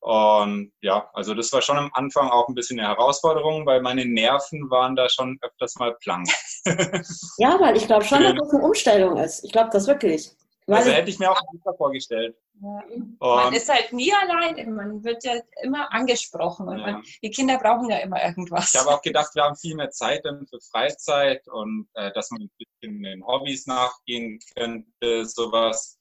Und 0.02 0.72
ja, 0.80 1.08
also 1.12 1.32
das 1.32 1.52
war 1.52 1.62
schon 1.62 1.78
am 1.78 1.90
Anfang 1.94 2.28
auch 2.28 2.48
ein 2.48 2.56
bisschen 2.56 2.80
eine 2.80 2.88
Herausforderung, 2.88 3.64
weil 3.66 3.80
meine 3.82 4.04
Nerven 4.04 4.68
waren 4.68 4.96
da 4.96 5.08
schon 5.08 5.38
öfters 5.42 5.76
mal 5.76 5.96
blank. 6.02 6.28
ja, 7.38 7.56
weil 7.60 7.76
ich 7.76 7.86
glaube 7.86 8.04
schon, 8.04 8.20
dass 8.20 8.34
das 8.34 8.50
eine 8.50 8.64
Umstellung 8.64 9.16
ist. 9.16 9.44
Ich 9.44 9.52
glaube 9.52 9.70
das 9.72 9.86
wirklich. 9.86 10.32
Weil 10.66 10.78
also 10.78 10.90
hätte 10.90 11.08
ich 11.08 11.20
mir 11.20 11.30
auch 11.30 11.40
besser 11.52 11.76
vorgestellt. 11.76 12.36
Ja. 12.60 12.82
Man 13.20 13.54
ist 13.54 13.68
halt 13.68 13.92
nie 13.92 14.12
allein, 14.12 14.74
man 14.74 15.04
wird 15.04 15.22
ja 15.22 15.34
immer 15.62 15.92
angesprochen 15.92 16.66
und 16.66 16.78
ja. 16.78 16.92
man, 16.92 17.02
die 17.22 17.30
Kinder 17.30 17.58
brauchen 17.58 17.88
ja 17.88 17.98
immer 17.98 18.24
irgendwas. 18.24 18.74
Ich 18.74 18.80
habe 18.80 18.90
auch 18.90 19.02
gedacht, 19.02 19.32
wir 19.36 19.44
haben 19.44 19.56
viel 19.56 19.76
mehr 19.76 19.90
Zeit 19.90 20.24
dann 20.24 20.48
für 20.48 20.58
Freizeit 20.72 21.46
und 21.46 21.88
äh, 21.94 22.10
dass 22.12 22.32
man 22.32 22.42
ein 22.42 22.50
bisschen 22.58 23.04
den 23.04 23.24
Hobbys 23.24 23.68
nachgehen 23.68 24.40
könnte, 24.56 25.26
sowas. 25.26 25.96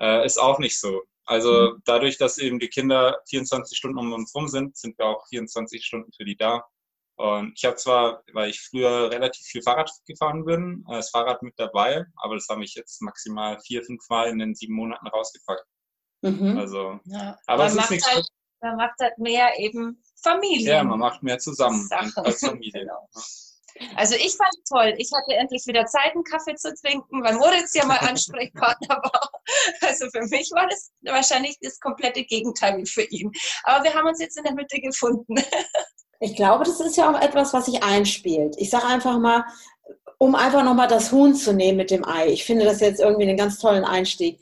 Äh, 0.00 0.26
ist 0.26 0.38
auch 0.38 0.58
nicht 0.58 0.78
so. 0.78 1.02
Also 1.28 1.74
mhm. 1.74 1.82
dadurch, 1.84 2.16
dass 2.16 2.38
eben 2.38 2.58
die 2.58 2.68
Kinder 2.68 3.20
24 3.28 3.76
Stunden 3.76 3.98
um 3.98 4.14
uns 4.14 4.34
rum 4.34 4.48
sind, 4.48 4.78
sind 4.78 4.98
wir 4.98 5.04
auch 5.04 5.26
24 5.28 5.84
Stunden 5.84 6.10
für 6.10 6.24
die 6.24 6.36
da. 6.36 6.64
Und 7.16 7.52
ich 7.54 7.64
habe 7.66 7.76
zwar, 7.76 8.22
weil 8.32 8.48
ich 8.48 8.62
früher 8.62 9.10
relativ 9.10 9.44
viel 9.44 9.62
Fahrrad 9.62 9.90
gefahren 10.06 10.46
bin, 10.46 10.86
äh, 10.88 10.94
das 10.94 11.10
Fahrrad 11.10 11.42
mit 11.42 11.52
dabei, 11.58 12.06
aber 12.16 12.36
das 12.36 12.48
habe 12.48 12.64
ich 12.64 12.74
jetzt 12.74 13.02
maximal 13.02 13.60
vier, 13.60 13.82
fünf 13.82 14.08
Mal 14.08 14.30
in 14.30 14.38
den 14.38 14.54
sieben 14.54 14.74
Monaten 14.74 15.06
rausgepackt. 15.06 15.66
Mhm. 16.22 16.56
Also, 16.56 16.98
ja. 17.04 17.36
aber 17.46 17.64
man 17.64 17.76
es 17.76 17.84
ist 17.84 17.90
nichts. 17.90 18.10
Halt, 18.10 18.26
man 18.62 18.76
macht 18.76 18.98
halt 18.98 19.18
mehr 19.18 19.50
eben 19.58 20.02
Familie. 20.22 20.72
Ja, 20.72 20.82
man 20.84 20.98
macht 20.98 21.22
mehr 21.22 21.38
zusammen 21.38 21.86
als 22.16 22.40
Familie. 22.40 22.72
genau. 22.80 23.06
Also 23.96 24.14
ich 24.14 24.36
fand 24.36 24.50
es 24.52 24.68
toll. 24.68 24.94
Ich 24.98 25.10
hatte 25.12 25.34
endlich 25.36 25.66
wieder 25.66 25.86
Zeit, 25.86 26.14
einen 26.14 26.24
Kaffee 26.24 26.54
zu 26.56 26.74
trinken, 26.74 27.22
weil 27.22 27.34
Moritz 27.34 27.74
ja 27.74 27.84
mal 27.84 27.98
Ansprechpartner 28.00 28.96
war. 28.96 29.30
Also 29.82 30.06
für 30.10 30.22
mich 30.26 30.50
war 30.54 30.66
das 30.68 30.90
wahrscheinlich 31.02 31.56
das 31.62 31.78
komplette 31.80 32.24
Gegenteil 32.24 32.78
wie 32.78 32.86
für 32.86 33.04
ihn. 33.04 33.30
Aber 33.64 33.84
wir 33.84 33.94
haben 33.94 34.08
uns 34.08 34.20
jetzt 34.20 34.36
in 34.36 34.44
der 34.44 34.54
Mitte 34.54 34.80
gefunden. 34.80 35.36
Ich 36.20 36.34
glaube, 36.34 36.64
das 36.64 36.80
ist 36.80 36.96
ja 36.96 37.08
auch 37.08 37.20
etwas, 37.20 37.52
was 37.52 37.66
sich 37.66 37.80
einspielt. 37.84 38.56
Ich 38.58 38.70
sage 38.70 38.86
einfach 38.86 39.20
mal, 39.20 39.44
um 40.18 40.34
einfach 40.34 40.64
nochmal 40.64 40.88
das 40.88 41.12
Huhn 41.12 41.34
zu 41.34 41.52
nehmen 41.52 41.78
mit 41.78 41.92
dem 41.92 42.04
Ei. 42.04 42.26
Ich 42.26 42.44
finde 42.44 42.64
das 42.64 42.80
jetzt 42.80 43.00
irgendwie 43.00 43.28
einen 43.28 43.36
ganz 43.36 43.58
tollen 43.58 43.84
Einstieg. 43.84 44.40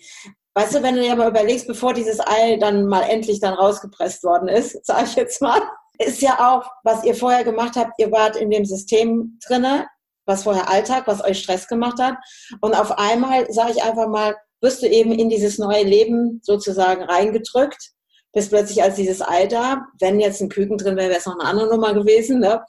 Weißt 0.55 0.75
du, 0.75 0.83
wenn 0.83 0.95
du 0.95 1.03
dir 1.03 1.15
mal 1.17 1.29
überlegst, 1.29 1.67
bevor 1.67 1.93
dieses 1.93 2.19
Ei 2.19 2.57
dann 2.57 2.87
mal 2.87 3.03
endlich 3.03 3.41
dann 3.41 3.53
rausgepresst 3.53 4.25
worden 4.25 4.49
ist, 4.49 4.87
sage 4.87 5.05
ich 5.05 5.15
jetzt 5.15 5.43
mal, 5.43 5.61
ist 5.99 6.23
ja 6.23 6.55
auch, 6.55 6.71
was 6.85 7.05
ihr 7.05 7.15
vorher 7.15 7.45
gemacht 7.45 7.77
habt, 7.77 7.93
ihr 7.99 8.11
wart 8.11 8.37
in 8.37 8.51
dem 8.51 8.65
System 8.65 9.39
drinne, 9.47 9.87
was 10.27 10.43
vorher 10.43 10.71
Alltag, 10.71 11.07
was 11.07 11.25
euch 11.25 11.39
Stress 11.39 11.69
gemacht 11.69 12.01
hat. 12.01 12.17
Und 12.61 12.75
auf 12.75 12.99
einmal, 12.99 13.51
sage 13.53 13.73
ich 13.77 13.83
einfach 13.83 14.09
mal, 14.09 14.37
wirst 14.61 14.83
du 14.83 14.89
eben 14.89 15.13
in 15.13 15.29
dieses 15.29 15.59
neue 15.59 15.85
Leben 15.85 16.41
sozusagen 16.43 17.03
reingedrückt 17.03 17.93
bis 18.33 18.51
plötzlich 18.51 18.83
als 18.83 18.97
dieses 18.97 19.23
Ei 19.23 19.47
da. 19.47 19.87
Wenn 19.99 20.21
jetzt 20.21 20.43
ein 20.43 20.51
Küken 20.51 20.77
drin 20.77 20.97
wäre, 20.97 21.09
wäre 21.09 21.19
es 21.19 21.27
noch 21.27 21.39
eine 21.39 21.49
andere 21.49 21.71
Nummer 21.71 21.95
gewesen. 21.95 22.41
Ne? 22.41 22.63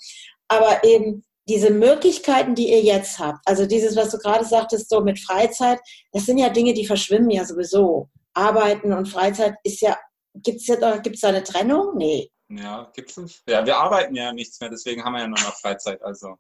Aber 0.48 0.84
eben 0.86 1.26
diese 1.50 1.72
Möglichkeiten, 1.72 2.56
die 2.56 2.70
ihr 2.70 2.82
jetzt 2.82 3.20
habt, 3.20 3.40
also 3.46 3.66
dieses, 3.66 3.96
was 3.96 4.12
du 4.12 4.18
gerade 4.18 4.46
sagtest, 4.46 4.90
so 4.90 5.02
mit 5.02 5.20
Freizeit, 5.20 5.80
das 6.14 6.26
sind 6.26 6.38
ja 6.38 6.50
Dinge, 6.50 6.74
die 6.74 6.86
verschwimmen 6.86 7.30
ja 7.32 7.44
sowieso. 7.44 8.10
Arbeiten 8.34 8.94
und 8.94 9.10
Freizeit 9.10 9.56
ist 9.64 9.82
ja, 9.82 9.98
gibt 10.36 10.62
es 10.62 10.80
da, 10.80 10.98
gibt's 10.98 11.22
da 11.22 11.30
eine 11.30 11.44
Trennung? 11.44 11.98
Nee. 11.98 12.30
Ja, 12.50 12.92
gibt 12.96 13.16
es. 13.18 13.44
Ja, 13.48 13.66
wir 13.66 13.78
arbeiten 13.78 14.16
ja 14.16 14.32
nichts 14.32 14.60
mehr, 14.60 14.70
deswegen 14.70 15.04
haben 15.04 15.14
wir 15.14 15.22
ja 15.22 15.28
nur 15.28 15.40
noch 15.40 15.56
Freizeit. 15.56 16.02
Also. 16.02 16.38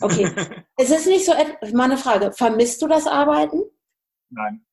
Okay. 0.00 0.30
es 0.76 0.90
ist 0.90 1.06
nicht 1.06 1.24
so, 1.24 1.32
meine 1.72 1.96
Frage, 1.96 2.32
vermisst 2.32 2.80
du 2.82 2.86
das 2.86 3.06
Arbeiten? 3.06 3.62
Nein, 4.30 4.64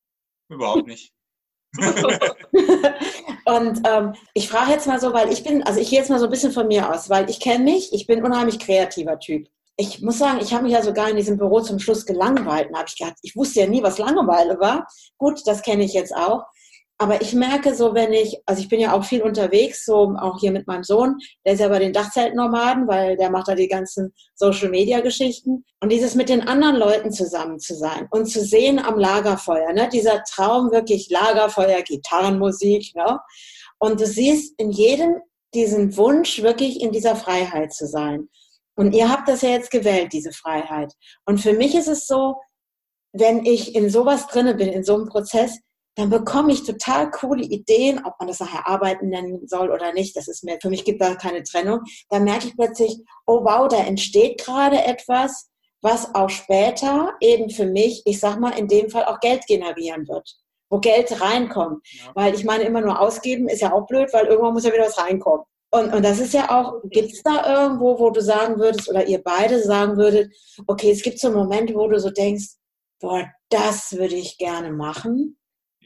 überhaupt 0.49 0.87
nicht. 0.87 1.13
und 3.45 3.81
ähm, 3.85 4.13
ich 4.33 4.47
frage 4.47 4.71
jetzt 4.71 4.87
mal 4.87 4.99
so, 4.99 5.13
weil 5.13 5.31
ich 5.31 5.43
bin, 5.43 5.61
also 5.63 5.79
ich 5.79 5.89
gehe 5.89 5.99
jetzt 5.99 6.09
mal 6.09 6.19
so 6.19 6.25
ein 6.25 6.31
bisschen 6.31 6.53
von 6.53 6.67
mir 6.67 6.93
aus, 6.93 7.09
weil 7.09 7.29
ich 7.29 7.39
kenne 7.39 7.65
mich, 7.65 7.91
ich 7.93 8.07
bin 8.07 8.19
ein 8.19 8.25
unheimlich 8.25 8.59
kreativer 8.59 9.19
Typ. 9.19 9.47
Ich 9.77 10.01
muss 10.01 10.19
sagen, 10.19 10.39
ich 10.41 10.53
habe 10.53 10.63
mich 10.63 10.71
ja 10.71 10.81
sogar 10.81 11.09
in 11.09 11.17
diesem 11.17 11.37
Büro 11.37 11.59
zum 11.59 11.79
Schluss 11.79 12.05
gelangweilt. 12.05 12.69
Da 12.71 12.77
habe 12.77 12.87
ich 12.87 12.95
gedacht, 12.95 13.17
ich 13.23 13.35
wusste 13.35 13.59
ja 13.59 13.67
nie, 13.67 13.83
was 13.83 13.97
Langeweile 13.97 14.57
war. 14.59 14.87
Gut, 15.17 15.41
das 15.45 15.63
kenne 15.63 15.83
ich 15.83 15.91
jetzt 15.91 16.15
auch. 16.15 16.45
Aber 16.97 17.21
ich 17.21 17.33
merke 17.33 17.75
so, 17.75 17.93
wenn 17.93 18.13
ich, 18.13 18.41
also 18.45 18.61
ich 18.61 18.69
bin 18.69 18.79
ja 18.79 18.93
auch 18.93 19.03
viel 19.03 19.21
unterwegs, 19.21 19.83
so 19.83 20.15
auch 20.17 20.39
hier 20.39 20.51
mit 20.51 20.65
meinem 20.65 20.83
Sohn, 20.83 21.17
der 21.45 21.53
ist 21.53 21.59
ja 21.59 21.67
bei 21.67 21.79
den 21.79 21.91
Dachzeltnomaden, 21.91 22.87
weil 22.87 23.17
der 23.17 23.29
macht 23.29 23.49
da 23.49 23.55
die 23.55 23.67
ganzen 23.67 24.13
Social 24.33 24.69
Media 24.69 25.01
Geschichten. 25.01 25.65
Und 25.81 25.91
dieses 25.91 26.15
mit 26.15 26.29
den 26.29 26.47
anderen 26.47 26.77
Leuten 26.77 27.11
zusammen 27.11 27.59
zu 27.59 27.75
sein 27.75 28.07
und 28.11 28.27
zu 28.27 28.41
sehen 28.41 28.79
am 28.79 28.97
Lagerfeuer, 28.97 29.73
ne, 29.73 29.89
dieser 29.89 30.23
Traum 30.23 30.71
wirklich 30.71 31.09
Lagerfeuer, 31.09 31.81
Gitarrenmusik, 31.81 32.95
ne? 32.95 33.19
Und 33.77 33.99
du 33.99 34.07
siehst 34.07 34.57
in 34.57 34.71
jedem 34.71 35.17
diesen 35.53 35.95
Wunsch, 35.97 36.41
wirklich 36.41 36.81
in 36.81 36.91
dieser 36.91 37.15
Freiheit 37.15 37.73
zu 37.73 37.87
sein. 37.87 38.29
Und 38.75 38.93
ihr 38.93 39.09
habt 39.09 39.27
das 39.27 39.41
ja 39.41 39.49
jetzt 39.49 39.71
gewählt, 39.71 40.13
diese 40.13 40.31
Freiheit. 40.31 40.93
Und 41.25 41.39
für 41.39 41.53
mich 41.53 41.75
ist 41.75 41.87
es 41.87 42.07
so, 42.07 42.35
wenn 43.13 43.45
ich 43.45 43.73
in 43.73 43.89
sowas 43.89 44.27
drinne 44.27 44.55
bin, 44.55 44.67
in 44.67 44.83
so 44.83 44.95
einem 44.95 45.07
Prozess, 45.07 45.57
dann 45.95 46.09
bekomme 46.09 46.51
ich 46.51 46.63
total 46.63 47.09
coole 47.09 47.43
Ideen, 47.43 48.03
ob 48.05 48.13
man 48.19 48.27
das 48.27 48.39
nachher 48.39 48.67
Arbeiten 48.67 49.09
nennen 49.09 49.47
soll 49.47 49.71
oder 49.71 49.93
nicht. 49.93 50.15
Das 50.15 50.27
ist 50.27 50.43
mir, 50.43 50.57
für 50.61 50.69
mich 50.69 50.83
gibt 50.83 51.01
da 51.01 51.15
keine 51.15 51.43
Trennung. 51.43 51.81
Dann 52.09 52.25
merke 52.25 52.47
ich 52.47 52.55
plötzlich, 52.55 52.97
oh 53.25 53.43
wow, 53.43 53.67
da 53.67 53.77
entsteht 53.77 54.43
gerade 54.43 54.83
etwas, 54.83 55.49
was 55.81 56.13
auch 56.13 56.29
später 56.29 57.13
eben 57.21 57.49
für 57.49 57.65
mich, 57.65 58.01
ich 58.05 58.19
sag 58.19 58.39
mal, 58.39 58.57
in 58.57 58.67
dem 58.67 58.89
Fall 58.89 59.05
auch 59.05 59.19
Geld 59.19 59.45
generieren 59.47 60.07
wird. 60.07 60.35
Wo 60.69 60.79
Geld 60.79 61.21
reinkommt. 61.21 61.85
Ja. 61.91 62.11
Weil 62.15 62.33
ich 62.33 62.43
meine, 62.43 62.63
immer 62.63 62.81
nur 62.81 62.99
ausgeben 62.99 63.47
ist 63.47 63.61
ja 63.61 63.71
auch 63.71 63.85
blöd, 63.85 64.11
weil 64.11 64.25
irgendwann 64.25 64.53
muss 64.53 64.65
ja 64.65 64.73
wieder 64.73 64.85
was 64.85 64.97
reinkommen. 64.97 65.45
Und, 65.71 65.93
und 65.93 66.03
das 66.03 66.19
ist 66.19 66.33
ja 66.33 66.49
auch, 66.49 66.81
gibt 66.89 67.11
es 67.11 67.23
da 67.23 67.63
irgendwo, 67.63 67.99
wo 67.99 68.09
du 68.09 68.21
sagen 68.21 68.59
würdest, 68.59 68.89
oder 68.89 69.07
ihr 69.07 69.21
beide 69.21 69.61
sagen 69.61 69.97
würdet, 69.97 70.33
okay, 70.67 70.91
es 70.91 71.03
gibt 71.03 71.19
so 71.19 71.31
Momente, 71.31 71.75
wo 71.75 71.87
du 71.87 71.99
so 71.99 72.09
denkst, 72.09 72.55
boah, 72.99 73.25
das 73.49 73.93
würde 73.93 74.15
ich 74.15 74.37
gerne 74.37 74.71
machen. 74.71 75.37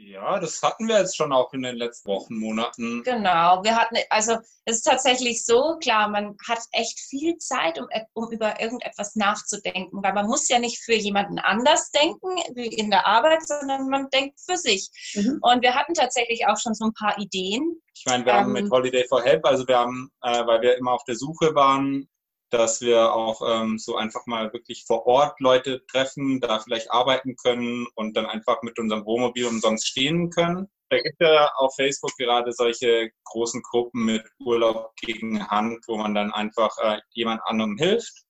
Ja, 0.02 0.40
das 0.40 0.62
hatten 0.64 0.88
wir 0.88 0.98
jetzt 0.98 1.18
schon 1.18 1.34
auch 1.34 1.52
in 1.52 1.62
den 1.62 1.76
letzten 1.76 2.10
Wochen, 2.10 2.36
Monaten. 2.38 3.04
Genau, 3.04 3.62
wir 3.64 3.76
hatten, 3.76 3.98
also 4.10 4.38
es 4.64 4.78
ist 4.78 4.84
tatsächlich 4.84 5.46
so, 5.46 5.78
klar, 5.82 6.08
man 6.08 6.38
hat 6.48 6.60
echt 6.72 6.98
viel 7.00 7.38
Zeit, 7.38 7.78
um, 7.78 7.88
um 8.14 8.32
über 8.32 8.62
irgendetwas 8.62 9.16
nachzudenken, 9.16 10.02
weil 10.02 10.14
man 10.14 10.28
muss 10.28 10.48
ja 10.48 10.58
nicht 10.58 10.82
für 10.82 10.94
jemanden 10.94 11.38
anders 11.38 11.92
denken, 11.92 12.30
wie 12.56 12.68
in 12.68 12.90
der 12.90 13.06
Arbeit, 13.06 13.46
sondern 13.46 13.90
man 13.90 14.10
denkt 14.10 14.40
für 14.40 14.56
sich. 14.56 14.90
Mhm. 15.16 15.40
Und 15.42 15.62
wir 15.62 15.76
hatten 15.76 15.94
tatsächlich 15.94 16.48
auch 16.48 16.58
schon 16.58 16.74
so 16.74 16.86
ein 16.86 16.94
paar 16.94 17.18
Ideen. 17.20 17.82
Ich 17.94 18.06
meine, 18.06 18.26
wir 18.26 18.32
ähm, 18.32 18.40
haben 18.40 18.54
mit 18.54 18.72
Holiday 18.72 19.06
for 19.10 19.22
Help, 19.22 19.46
also 19.46 19.68
wir 19.68 19.80
haben, 19.80 20.10
äh, 20.22 20.46
weil 20.46 20.62
wir 20.62 20.78
immer 20.78 20.94
auf 20.94 21.04
der 21.04 21.16
Suche 21.16 21.54
waren, 21.56 22.08
dass 22.50 22.82
wir 22.82 23.14
auch 23.14 23.42
ähm, 23.46 23.78
so 23.78 23.96
einfach 23.96 24.26
mal 24.26 24.52
wirklich 24.54 24.86
vor 24.86 25.06
Ort 25.06 25.40
Leute 25.40 25.86
treffen, 25.88 26.40
da 26.40 26.60
vielleicht 26.60 26.92
arbeiten 26.92 27.36
können 27.36 27.88
und 27.96 28.18
dann 28.18 28.26
einfach 28.26 28.62
mit 28.64 28.80
unserem 28.80 29.06
Wohnmobil 29.06 29.46
umsonst 29.46 29.88
stehen 29.88 30.30
können. 30.30 30.68
Da 30.90 30.98
gibt 31.00 31.22
ja 31.22 31.52
auf 31.58 31.76
Facebook 31.76 32.16
gerade 32.18 32.52
solche 32.52 33.12
großen 33.26 33.62
Gruppen 33.62 34.06
mit 34.06 34.24
Urlaub 34.40 34.96
gegen 34.96 35.48
Hand, 35.48 35.84
wo 35.88 35.98
man 35.98 36.16
dann 36.16 36.32
einfach 36.34 36.76
äh, 36.80 37.00
jemand 37.12 37.42
anderem 37.44 37.78
hilft. 37.78 38.24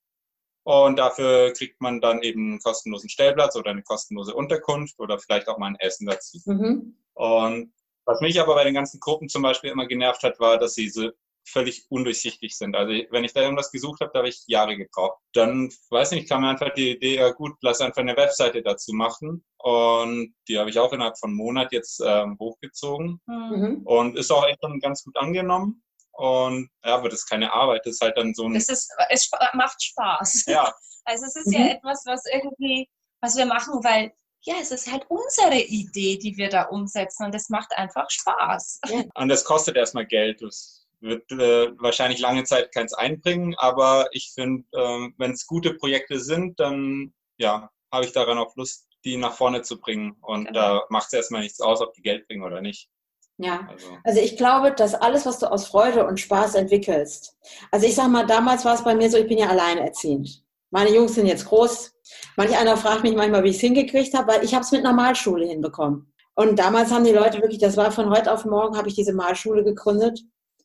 Und 0.64 1.00
dafür 1.00 1.54
kriegt 1.54 1.80
man 1.82 2.02
dann 2.02 2.22
eben 2.22 2.52
einen 2.52 2.60
kostenlosen 2.60 3.10
Stellplatz 3.10 3.56
oder 3.56 3.72
eine 3.72 3.82
kostenlose 3.82 4.36
Unterkunft 4.36 5.00
oder 5.00 5.18
vielleicht 5.18 5.48
auch 5.48 5.58
mal 5.58 5.68
ein 5.68 5.80
Essen 5.80 6.06
dazu. 6.06 6.38
Mhm. 6.46 6.98
Und 7.14 7.74
was 8.06 8.22
mich 8.22 8.40
aber 8.42 8.56
bei 8.56 8.66
den 8.66 8.74
ganzen 8.74 9.00
Gruppen 9.00 9.30
zum 9.30 9.42
Beispiel 9.42 9.72
immer 9.72 9.88
genervt 9.88 10.24
hat, 10.24 10.40
war, 10.40 10.58
dass 10.58 10.74
sie 10.74 10.90
so 10.90 11.12
völlig 11.52 11.86
undurchsichtig 11.90 12.58
sind. 12.58 12.76
Also 12.76 12.94
wenn 13.12 13.24
ich 13.24 13.34
da 13.34 13.42
irgendwas 13.42 13.72
gesucht 13.72 14.02
habe, 14.02 14.12
da 14.14 14.20
habe 14.20 14.30
ich 14.30 14.44
Jahre 14.48 14.78
gebraucht. 14.78 15.20
Dann, 15.34 15.70
weiß 15.90 16.12
nicht, 16.12 16.30
kam 16.30 16.42
mir 16.42 16.50
einfach 16.50 16.74
die 16.74 16.92
Idee, 16.92 17.18
ja 17.18 17.32
gut, 17.32 17.54
lass 17.62 17.82
einfach 17.82 18.02
eine 18.02 18.18
Webseite 18.18 18.62
dazu 18.62 18.94
machen. 18.94 19.44
Und 19.58 20.34
die 20.48 20.58
habe 20.58 20.70
ich 20.70 20.80
auch 20.80 20.94
innerhalb 20.94 21.18
von 21.18 21.30
einem 21.30 21.38
Monat 21.38 21.72
jetzt 21.72 22.02
ähm, 22.06 22.38
hochgezogen. 22.40 23.22
Mhm. 23.26 23.82
Und 23.86 24.18
ist 24.18 24.32
auch 24.32 24.48
echt 24.48 24.60
schon 24.64 24.80
ganz 24.80 25.04
gut 25.04 25.18
angenommen. 25.18 25.84
Und 26.14 26.70
ja, 26.84 26.96
aber 26.96 27.08
das 27.08 27.20
ist 27.20 27.30
keine 27.30 27.54
Arbeit, 27.54 27.86
das 27.86 27.94
ist 27.96 28.02
halt 28.02 28.18
dann 28.18 28.34
so 28.34 28.46
ein. 28.46 28.56
Es, 28.56 28.68
ist, 28.68 28.92
es 29.10 29.32
macht 29.54 29.82
Spaß. 29.82 30.46
Ja. 30.48 30.74
Also 31.06 31.26
es 31.26 31.36
ist 31.38 31.48
mhm. 31.48 31.54
ja 31.54 31.68
etwas, 31.70 32.04
was 32.06 32.24
irgendwie, 32.32 32.88
was 33.20 33.36
wir 33.36 33.48
machen, 33.48 33.84
weil 33.84 34.14
ja, 34.42 34.56
es 34.62 34.72
ist 34.72 34.92
halt 34.92 35.06
unsere 35.10 35.60
Idee, 35.60 36.18
die 36.18 36.38
wir 36.38 36.50
da 36.50 36.64
umsetzen 36.64 37.26
und 37.26 37.36
es 37.36 37.50
macht 37.50 37.72
einfach 37.74 38.10
Spaß. 38.10 38.80
Ja. 38.88 39.04
Und 39.16 39.30
das 39.30 39.44
kostet 39.44 39.76
erstmal 39.76 40.06
Geld. 40.06 40.42
Das 40.42 40.79
wird 41.02 41.32
äh, 41.32 41.72
wahrscheinlich 41.80 42.20
lange 42.20 42.44
Zeit 42.44 42.74
keins 42.74 42.94
einbringen, 42.94 43.56
aber 43.58 44.10
ich 44.12 44.32
finde, 44.34 44.66
äh, 44.74 45.10
wenn 45.18 45.32
es 45.32 45.48
gute 45.48 45.74
Projekte 45.74 46.20
sind, 46.20 46.60
dann 46.60 47.14
ja, 47.38 47.70
habe 47.92 48.06
ich 48.06 48.12
daran 48.12 48.38
auch 48.38 48.56
Lust, 48.56 48.88
die 49.06 49.18
nach 49.18 49.34
vorne 49.34 49.62
zu 49.62 49.80
bringen. 49.80 50.18
Und 50.22 50.48
genau. 50.48 50.60
da 50.60 50.84
macht 50.90 51.08
es 51.08 51.14
erstmal 51.14 51.42
nichts 51.42 51.62
aus, 51.62 51.82
ob 51.82 51.94
die 51.94 52.02
Geld 52.02 52.28
bringen 52.28 52.44
oder 52.44 52.62
nicht. 52.62 52.90
Ja, 53.38 53.68
also. 53.70 53.88
also 54.04 54.20
ich 54.20 54.36
glaube, 54.36 54.72
dass 54.72 54.94
alles, 54.94 55.26
was 55.26 55.40
du 55.40 55.50
aus 55.50 55.68
Freude 55.68 56.06
und 56.06 56.20
Spaß 56.20 56.56
entwickelst, 56.56 57.38
also 57.72 57.88
ich 57.88 57.96
sage 57.96 58.10
mal, 58.10 58.28
damals 58.28 58.66
war 58.66 58.76
es 58.76 58.84
bei 58.84 58.94
mir 58.94 59.10
so, 59.10 59.18
ich 59.18 59.28
bin 59.28 59.38
ja 59.38 59.48
alleinerziehend. 59.48 60.44
Meine 60.72 60.94
Jungs 60.94 61.16
sind 61.16 61.26
jetzt 61.26 61.46
groß. 61.46 61.94
Manch 62.36 62.56
einer 62.56 62.78
fragt 62.78 63.04
mich 63.04 63.16
manchmal, 63.16 63.44
wie 63.44 63.50
ich 63.50 63.56
es 63.56 63.62
hingekriegt 63.62 64.14
habe, 64.14 64.34
weil 64.34 64.44
ich 64.44 64.54
habe 64.54 64.64
es 64.64 64.72
mit 64.72 64.86
einer 64.86 64.94
Malschule 64.94 65.46
hinbekommen. 65.46 66.14
Und 66.36 66.60
damals 66.60 66.92
haben 66.92 67.06
die 67.06 67.12
Leute 67.12 67.42
wirklich, 67.42 67.60
das 67.60 67.76
war 67.76 67.92
von 67.92 68.10
heute 68.10 68.32
auf 68.32 68.46
morgen, 68.46 68.78
habe 68.78 68.88
ich 68.88 68.96
diese 68.96 69.14
Malschule 69.14 69.64
gegründet. 69.64 70.22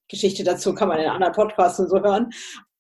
Geschichte 0.09 0.45
dazu 0.45 0.75
kann 0.75 0.89
man 0.89 1.01
in 1.01 1.09
anderen 1.09 1.33
Podcasts 1.33 1.79
und 1.81 1.89
so 1.89 2.01
hören. 2.01 2.31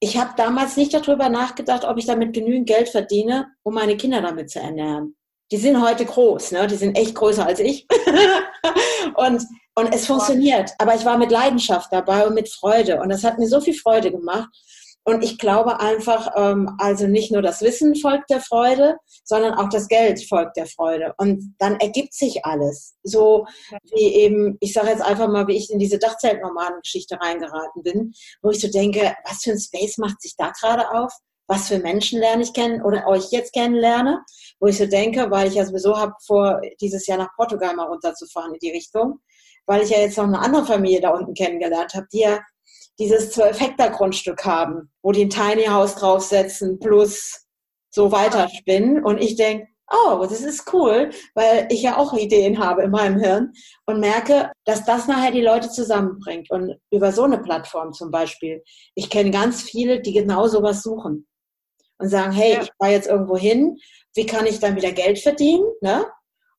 Ich 0.01 0.19
habe 0.19 0.33
damals 0.37 0.77
nicht 0.77 0.93
darüber 0.93 1.29
nachgedacht, 1.29 1.85
ob 1.85 1.99
ich 1.99 2.07
damit 2.07 2.35
genügend 2.35 2.69
Geld 2.69 2.89
verdiene, 2.89 3.49
um 3.63 3.75
meine 3.75 3.97
Kinder 3.97 4.21
damit 4.21 4.51
zu 4.51 4.61
ernähren. 4.61 5.17
Die 5.51 5.57
sind 5.57 5.81
heute 5.83 6.05
groß, 6.05 6.53
ne? 6.53 6.67
die 6.67 6.77
sind 6.77 6.97
echt 6.97 7.15
größer 7.15 7.47
als 7.47 7.61
ich. 7.61 7.87
und, 9.17 9.43
und 9.75 9.95
es 9.95 10.07
funktioniert. 10.07 10.73
Aber 10.79 10.95
ich 10.95 11.05
war 11.05 11.19
mit 11.19 11.31
Leidenschaft 11.31 11.93
dabei 11.93 12.27
und 12.27 12.35
mit 12.35 12.49
Freude. 12.49 13.01
Und 13.01 13.09
das 13.09 13.25
hat 13.25 13.39
mir 13.39 13.49
so 13.49 13.61
viel 13.61 13.75
Freude 13.75 14.11
gemacht. 14.11 14.49
Und 15.07 15.23
ich 15.23 15.39
glaube 15.39 15.81
einfach, 15.81 16.33
ähm, 16.35 16.77
also 16.79 17.07
nicht 17.07 17.31
nur 17.31 17.43
das 17.43 17.61
Wissen 17.61 17.95
folgt 17.95 18.31
der 18.31 18.41
Freude, 18.41 18.97
sondern 19.23 19.55
auch 19.55 19.69
das 19.69 19.87
Geld 19.89 20.27
folgt 20.27 20.57
der 20.57 20.67
Freude. 20.67 21.15
Und 21.19 21.55
dann 21.59 21.79
ergibt 21.79 22.15
sich 22.15 22.45
alles. 22.47 22.95
So 23.03 23.47
wie 23.95 24.15
eben, 24.15 24.57
ich 24.61 24.73
sage 24.73 24.89
jetzt 24.89 25.03
einfach 25.03 25.29
mal, 25.29 25.47
wie 25.47 25.57
ich 25.57 25.71
in 25.71 25.79
diese 25.79 25.99
Dachzeltnomaden-Geschichte 25.99 27.21
reingeraten 27.21 27.83
bin, 27.83 28.13
wo 28.43 28.51
ich 28.51 28.61
so 28.61 28.69
denke, 28.69 29.15
was 29.29 29.43
für 29.43 29.53
ein 29.53 29.61
Space 29.61 29.99
macht 29.99 30.23
sich 30.23 30.35
da 30.37 30.51
gerade 30.59 30.91
auf? 30.91 31.13
Was 31.47 31.69
für 31.69 31.79
Menschen 31.79 32.21
lerne 32.21 32.43
ich 32.43 32.55
kennen 32.55 32.83
oder 32.83 33.07
euch 33.07 33.31
jetzt 33.31 33.53
kennenlerne? 33.53 34.25
Wo 34.59 34.69
ich 34.69 34.79
so 34.79 34.87
denke, 34.87 35.31
weil 35.31 35.49
ich 35.49 35.55
ja 35.55 35.67
sowieso 35.67 35.99
habe 35.99 36.15
vor, 36.27 36.63
dieses 36.81 37.07
Jahr 37.07 37.19
nach 37.19 37.35
Portugal 37.37 37.77
mal 37.77 37.89
runterzufahren 37.89 38.55
in 38.55 38.61
die 38.61 38.71
Richtung, 38.71 39.21
weil 39.67 39.83
ich 39.83 39.91
ja 39.91 39.99
jetzt 39.99 40.17
noch 40.17 40.25
eine 40.25 40.39
andere 40.39 40.65
Familie 40.65 41.03
da 41.03 41.11
unten 41.11 41.35
kennengelernt 41.35 41.93
habe, 41.93 42.07
die 42.11 42.21
ja 42.21 42.41
dieses 42.99 43.31
12 43.33 43.61
Hektar 43.61 43.91
Grundstück 43.91 44.45
haben, 44.45 44.91
wo 45.03 45.13
die 45.13 45.25
ein 45.25 45.31
Tiny 45.31 45.65
House 45.67 45.97
draufsetzen 45.97 46.79
plus 46.79 47.47
so 47.91 48.13
weiterspinnen. 48.13 49.05
Und 49.05 49.21
ich 49.21 49.37
denke, 49.37 49.69
oh, 49.91 50.27
das 50.29 50.41
ist 50.41 50.73
cool, 50.73 51.11
weil 51.35 51.69
ich 51.71 51.83
ja 51.83 51.97
auch 51.97 52.13
Ideen 52.15 52.59
habe 52.59 52.83
in 52.83 52.91
meinem 52.91 53.19
Hirn 53.19 53.53
und 53.87 54.01
merke, 54.01 54.51
dass 54.65 54.85
das 54.85 55.07
nachher 55.07 55.31
die 55.31 55.43
Leute 55.43 55.71
zusammenbringt. 55.71 56.51
Und 56.51 56.77
über 56.91 57.13
so 57.13 57.25
eine 57.25 57.39
Plattform 57.39 57.93
zum 57.93 58.11
Beispiel. 58.11 58.63
Ich 58.95 59.11
kenne 59.11 59.31
ganz 59.31 59.63
viele, 59.63 60.01
die 60.01 60.13
genau 60.13 60.47
sowas 60.47 60.83
suchen 60.83 61.27
und 61.99 62.09
sagen, 62.09 62.33
hey, 62.33 62.55
ja. 62.55 62.63
ich 62.63 62.71
fahre 62.79 62.93
jetzt 62.93 63.09
irgendwo 63.09 63.37
hin, 63.37 63.79
wie 64.15 64.27
kann 64.27 64.47
ich 64.47 64.61
dann 64.61 64.77
wieder 64.77 64.93
Geld 64.93 65.19
verdienen? 65.19 65.65
Ne? 65.81 66.07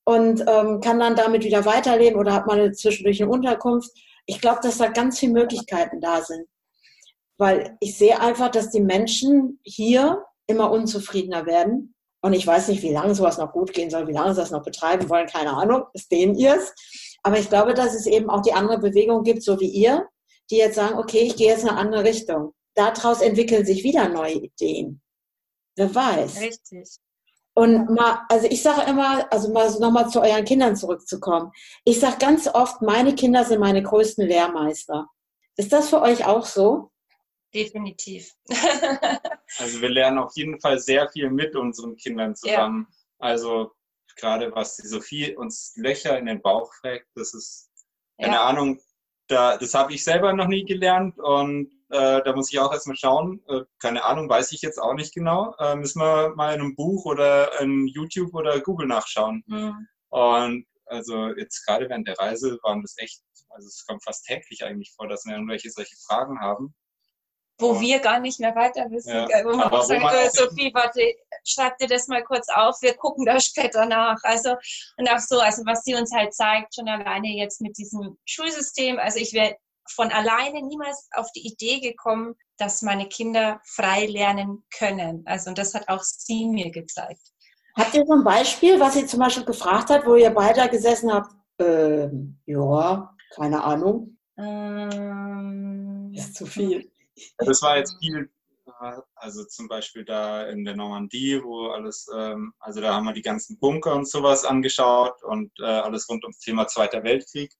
Und 0.05 0.41
ähm, 0.47 0.81
kann 0.81 0.99
dann 0.99 1.15
damit 1.15 1.43
wieder 1.43 1.65
weiterleben 1.65 2.19
oder 2.19 2.33
hat 2.33 2.45
mal 2.45 2.71
zwischendurch 2.73 3.21
eine 3.21 3.31
Unterkunft 3.31 3.91
ich 4.25 4.41
glaube, 4.41 4.59
dass 4.61 4.77
da 4.77 4.88
ganz 4.88 5.19
viele 5.19 5.33
Möglichkeiten 5.33 6.01
da 6.01 6.21
sind. 6.21 6.47
Weil 7.38 7.77
ich 7.81 7.97
sehe 7.97 8.19
einfach, 8.19 8.49
dass 8.49 8.69
die 8.69 8.81
Menschen 8.81 9.59
hier 9.63 10.23
immer 10.47 10.71
unzufriedener 10.71 11.45
werden. 11.45 11.93
Und 12.21 12.33
ich 12.33 12.47
weiß 12.47 12.69
nicht, 12.69 12.81
wie 12.81 12.93
lange 12.93 13.13
sowas 13.13 13.38
noch 13.38 13.51
gut 13.51 13.73
gehen 13.73 13.89
soll, 13.89 14.07
wie 14.07 14.13
lange 14.13 14.33
sie 14.33 14.41
das 14.41 14.51
noch 14.51 14.63
betreiben 14.63 15.09
wollen, 15.09 15.27
keine 15.27 15.53
Ahnung, 15.53 15.83
ist 15.93 16.11
denen 16.11 16.35
ihrs. 16.35 16.73
Aber 17.23 17.38
ich 17.38 17.49
glaube, 17.49 17.73
dass 17.73 17.93
es 17.93 18.07
eben 18.07 18.29
auch 18.29 18.41
die 18.41 18.53
andere 18.53 18.79
Bewegung 18.79 19.23
gibt, 19.23 19.43
so 19.43 19.59
wie 19.59 19.69
ihr, 19.69 20.07
die 20.49 20.57
jetzt 20.57 20.75
sagen, 20.75 20.97
okay, 20.97 21.19
ich 21.19 21.35
gehe 21.35 21.47
jetzt 21.47 21.63
in 21.63 21.69
eine 21.69 21.77
andere 21.77 22.03
Richtung. 22.03 22.53
Daraus 22.75 23.21
entwickeln 23.21 23.65
sich 23.65 23.83
wieder 23.83 24.09
neue 24.09 24.35
Ideen. 24.35 25.01
Wer 25.75 25.93
weiß. 25.93 26.41
Richtig. 26.41 26.97
Und 27.55 27.89
mal, 27.89 28.25
also 28.27 28.47
ich 28.47 28.61
sage 28.61 28.89
immer, 28.89 29.31
also 29.31 29.51
mal 29.51 29.69
so 29.69 29.79
nochmal 29.79 30.09
zu 30.09 30.21
euren 30.21 30.43
Kindern 30.43 30.75
zurückzukommen. 30.75 31.51
Ich 31.85 31.99
sage 31.99 32.17
ganz 32.19 32.47
oft, 32.47 32.81
meine 32.81 33.15
Kinder 33.15 33.45
sind 33.45 33.61
meine 33.61 33.81
größten 33.81 34.27
Lehrmeister. 34.27 35.07
Ist 35.55 35.71
das 35.71 35.89
für 35.89 36.01
euch 36.01 36.25
auch 36.25 36.45
so? 36.45 36.91
Definitiv. 37.53 38.29
also 39.57 39.81
wir 39.81 39.89
lernen 39.89 40.17
auf 40.17 40.33
jeden 40.35 40.59
Fall 40.59 40.79
sehr 40.79 41.09
viel 41.09 41.29
mit 41.29 41.55
unseren 41.55 41.95
Kindern 41.95 42.35
zusammen. 42.35 42.87
Ja. 42.89 42.95
Also 43.19 43.71
gerade 44.17 44.53
was 44.53 44.75
die 44.75 44.87
Sophie 44.87 45.35
uns 45.35 45.73
Löcher 45.77 46.17
in 46.19 46.25
den 46.25 46.41
Bauch 46.41 46.73
fragt, 46.73 47.07
das 47.15 47.33
ist 47.33 47.69
keine 48.19 48.35
ja. 48.35 48.43
Ahnung, 48.43 48.79
da, 49.27 49.57
das 49.57 49.73
habe 49.73 49.93
ich 49.93 50.03
selber 50.03 50.33
noch 50.33 50.47
nie 50.47 50.65
gelernt 50.65 51.17
und 51.19 51.71
äh, 51.89 52.21
da 52.23 52.35
muss 52.35 52.51
ich 52.51 52.59
auch 52.59 52.71
erstmal 52.71 52.97
schauen. 52.97 53.41
Äh, 53.47 53.61
keine 53.79 54.03
Ahnung, 54.03 54.29
weiß 54.29 54.51
ich 54.51 54.61
jetzt 54.61 54.79
auch 54.79 54.93
nicht 54.93 55.13
genau. 55.13 55.55
Äh, 55.59 55.75
müssen 55.75 56.01
wir 56.01 56.33
mal 56.35 56.53
in 56.53 56.61
einem 56.61 56.75
Buch 56.75 57.05
oder 57.05 57.59
in 57.61 57.87
YouTube 57.87 58.33
oder 58.33 58.59
Google 58.59 58.87
nachschauen. 58.87 59.43
Mhm. 59.47 59.87
Und 60.09 60.65
also 60.85 61.29
jetzt 61.35 61.65
gerade 61.65 61.89
während 61.89 62.07
der 62.07 62.17
Reise 62.17 62.57
waren 62.63 62.81
das 62.81 62.95
echt, 62.97 63.21
also 63.49 63.67
es 63.67 63.85
kommt 63.85 64.03
fast 64.03 64.25
täglich 64.25 64.63
eigentlich 64.63 64.93
vor, 64.95 65.07
dass 65.07 65.25
wir 65.25 65.33
irgendwelche 65.33 65.69
solche 65.69 65.95
Fragen 66.07 66.39
haben. 66.39 66.73
Wo 67.57 67.69
und, 67.69 67.81
wir 67.81 67.99
gar 67.99 68.19
nicht 68.19 68.39
mehr 68.39 68.55
weiter 68.55 68.89
wissen. 68.89 69.13
Ja, 69.13 69.45
wo 69.45 69.55
man 69.55 69.71
auch 69.71 69.83
sagt, 69.83 70.01
man 70.01 70.29
Sophie, 70.29 70.71
warte, 70.73 71.01
schreib 71.45 71.77
dir 71.77 71.87
das 71.87 72.07
mal 72.07 72.23
kurz 72.23 72.47
auf, 72.49 72.81
wir 72.81 72.95
gucken 72.95 73.25
da 73.25 73.39
später 73.39 73.85
nach. 73.85 74.17
Also, 74.23 74.55
und 74.97 75.09
auch 75.09 75.19
so, 75.19 75.39
also 75.39 75.63
was 75.65 75.83
sie 75.83 75.95
uns 75.95 76.11
halt 76.13 76.33
zeigt, 76.33 76.75
schon 76.75 76.89
alleine 76.89 77.29
jetzt 77.29 77.61
mit 77.61 77.77
diesem 77.77 78.17
Schulsystem, 78.25 78.99
also 78.99 79.19
ich 79.19 79.33
werde 79.33 79.55
von 79.89 80.11
alleine 80.11 80.61
niemals 80.61 81.07
auf 81.13 81.31
die 81.33 81.47
Idee 81.47 81.79
gekommen, 81.79 82.35
dass 82.57 82.81
meine 82.81 83.07
Kinder 83.07 83.61
frei 83.65 84.05
lernen 84.05 84.63
können. 84.77 85.23
Also 85.25 85.49
und 85.49 85.57
das 85.57 85.73
hat 85.73 85.87
auch 85.87 86.03
sie 86.03 86.47
mir 86.47 86.71
gezeigt. 86.71 87.21
Habt 87.77 87.93
ihr 87.93 88.05
so 88.05 88.13
ein 88.13 88.23
Beispiel, 88.23 88.79
was 88.79 88.93
sie 88.93 89.05
zum 89.05 89.19
Beispiel 89.19 89.43
gefragt 89.43 89.89
hat, 89.89 90.05
wo 90.05 90.15
ihr 90.15 90.29
beide 90.29 90.69
gesessen 90.69 91.11
habt? 91.11 91.31
Ähm, 91.59 92.39
ja, 92.45 93.13
keine 93.35 93.63
Ahnung. 93.63 94.17
Ähm, 94.37 96.13
ist 96.13 96.35
zu 96.35 96.45
viel. 96.45 96.89
Das 97.37 97.61
war 97.61 97.77
jetzt 97.77 97.97
viel, 97.99 98.29
also 99.15 99.45
zum 99.45 99.67
Beispiel 99.67 100.05
da 100.05 100.43
in 100.47 100.63
der 100.65 100.75
Normandie, 100.75 101.41
wo 101.43 101.67
alles, 101.67 102.07
ähm, 102.13 102.53
also 102.59 102.81
da 102.81 102.93
haben 102.93 103.05
wir 103.05 103.13
die 103.13 103.21
ganzen 103.21 103.57
Bunker 103.59 103.95
und 103.95 104.09
sowas 104.09 104.45
angeschaut 104.45 105.23
und 105.23 105.51
äh, 105.59 105.65
alles 105.65 106.09
rund 106.09 106.23
ums 106.23 106.39
Thema 106.39 106.67
Zweiter 106.67 107.03
Weltkrieg. 107.03 107.51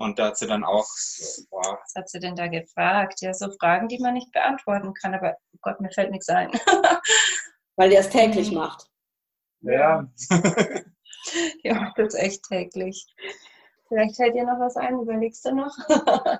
Und 0.00 0.18
da 0.18 0.28
hat 0.28 0.38
sie 0.38 0.46
dann 0.46 0.64
auch, 0.64 0.88
boah. 1.50 1.78
Was 1.82 1.94
hat 1.94 2.08
sie 2.08 2.20
denn 2.20 2.34
da 2.34 2.46
gefragt? 2.46 3.20
Ja, 3.20 3.34
so 3.34 3.50
Fragen, 3.60 3.86
die 3.86 3.98
man 3.98 4.14
nicht 4.14 4.32
beantworten 4.32 4.94
kann, 4.94 5.14
aber 5.14 5.36
oh 5.52 5.58
Gott, 5.60 5.78
mir 5.78 5.90
fällt 5.90 6.10
nichts 6.10 6.30
ein. 6.30 6.50
Weil 7.76 7.92
ihr 7.92 8.00
es 8.00 8.08
täglich 8.08 8.50
macht. 8.50 8.86
Ja. 9.60 10.08
ihr 11.62 11.74
macht 11.74 11.98
es 11.98 12.14
echt 12.14 12.44
täglich. 12.44 13.06
Vielleicht 13.88 14.16
fällt 14.16 14.34
dir 14.34 14.44
noch 14.44 14.58
was 14.58 14.76
ein, 14.76 15.00
überlegst 15.00 15.44
du 15.44 15.54
noch? 15.54 15.76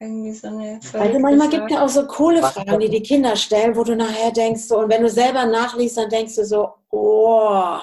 Irgendwie 0.00 0.32
so 0.32 0.48
eine 0.48 0.80
also 0.94 1.18
manchmal 1.18 1.50
gibt 1.50 1.64
es 1.64 1.72
ja 1.72 1.84
auch 1.84 1.88
so 1.90 2.06
coole 2.06 2.42
Fragen, 2.42 2.80
die 2.80 2.88
die 2.88 3.02
Kinder 3.02 3.36
stellen, 3.36 3.76
wo 3.76 3.84
du 3.84 3.96
nachher 3.96 4.32
denkst 4.32 4.62
so, 4.62 4.78
und 4.78 4.88
wenn 4.88 5.02
du 5.02 5.10
selber 5.10 5.44
nachliest, 5.44 5.98
dann 5.98 6.08
denkst 6.08 6.36
du 6.36 6.46
so, 6.46 6.72
oh, 6.90 7.78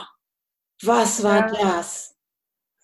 was 0.82 1.22
war 1.22 1.54
ja. 1.54 1.78
das? 1.78 2.16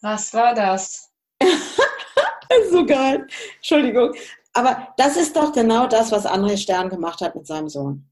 Was 0.01 0.31
war 0.35 0.53
das? 0.53 1.06
so 2.71 2.85
geil. 2.85 3.27
Entschuldigung. 3.57 4.13
Aber 4.53 4.93
das 4.97 5.17
ist 5.17 5.35
doch 5.35 5.53
genau 5.53 5.87
das, 5.87 6.11
was 6.11 6.25
André 6.25 6.57
Stern 6.57 6.89
gemacht 6.89 7.21
hat 7.21 7.35
mit 7.35 7.45
seinem 7.45 7.69
Sohn. 7.69 8.09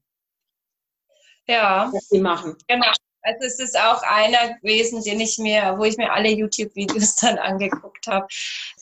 Ja. 1.46 1.90
Was 1.92 2.08
sie 2.08 2.20
machen. 2.20 2.56
Genau. 2.68 2.86
Also 3.22 3.46
es 3.46 3.58
ist 3.58 3.76
auch 3.76 4.02
einer 4.02 4.54
gewesen, 4.54 5.02
den 5.02 5.18
ich 5.20 5.36
mir, 5.38 5.74
wo 5.78 5.84
ich 5.84 5.96
mir 5.96 6.12
alle 6.12 6.28
YouTube-Videos 6.28 7.16
dann 7.20 7.38
angeguckt 7.38 8.06
habe. 8.06 8.26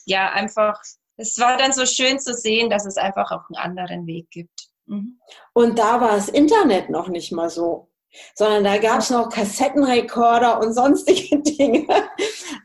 Ja, 0.05 0.31
einfach, 0.31 0.79
es 1.17 1.39
war 1.39 1.57
dann 1.57 1.73
so 1.73 1.85
schön 1.85 2.19
zu 2.19 2.33
sehen, 2.33 2.69
dass 2.69 2.85
es 2.85 2.97
einfach 2.97 3.31
auch 3.31 3.49
einen 3.49 3.57
anderen 3.57 4.05
Weg 4.05 4.29
gibt. 4.29 4.67
Mhm. 4.85 5.19
Und 5.53 5.79
da 5.79 5.99
war 5.99 6.15
das 6.15 6.29
Internet 6.29 6.89
noch 6.89 7.07
nicht 7.07 7.31
mal 7.31 7.49
so 7.49 7.89
sondern 8.33 8.63
da 8.63 8.77
gab 8.77 8.99
es 8.99 9.09
noch 9.09 9.29
Kassettenrekorder 9.29 10.59
und 10.59 10.73
sonstige 10.73 11.39
Dinge. 11.41 11.87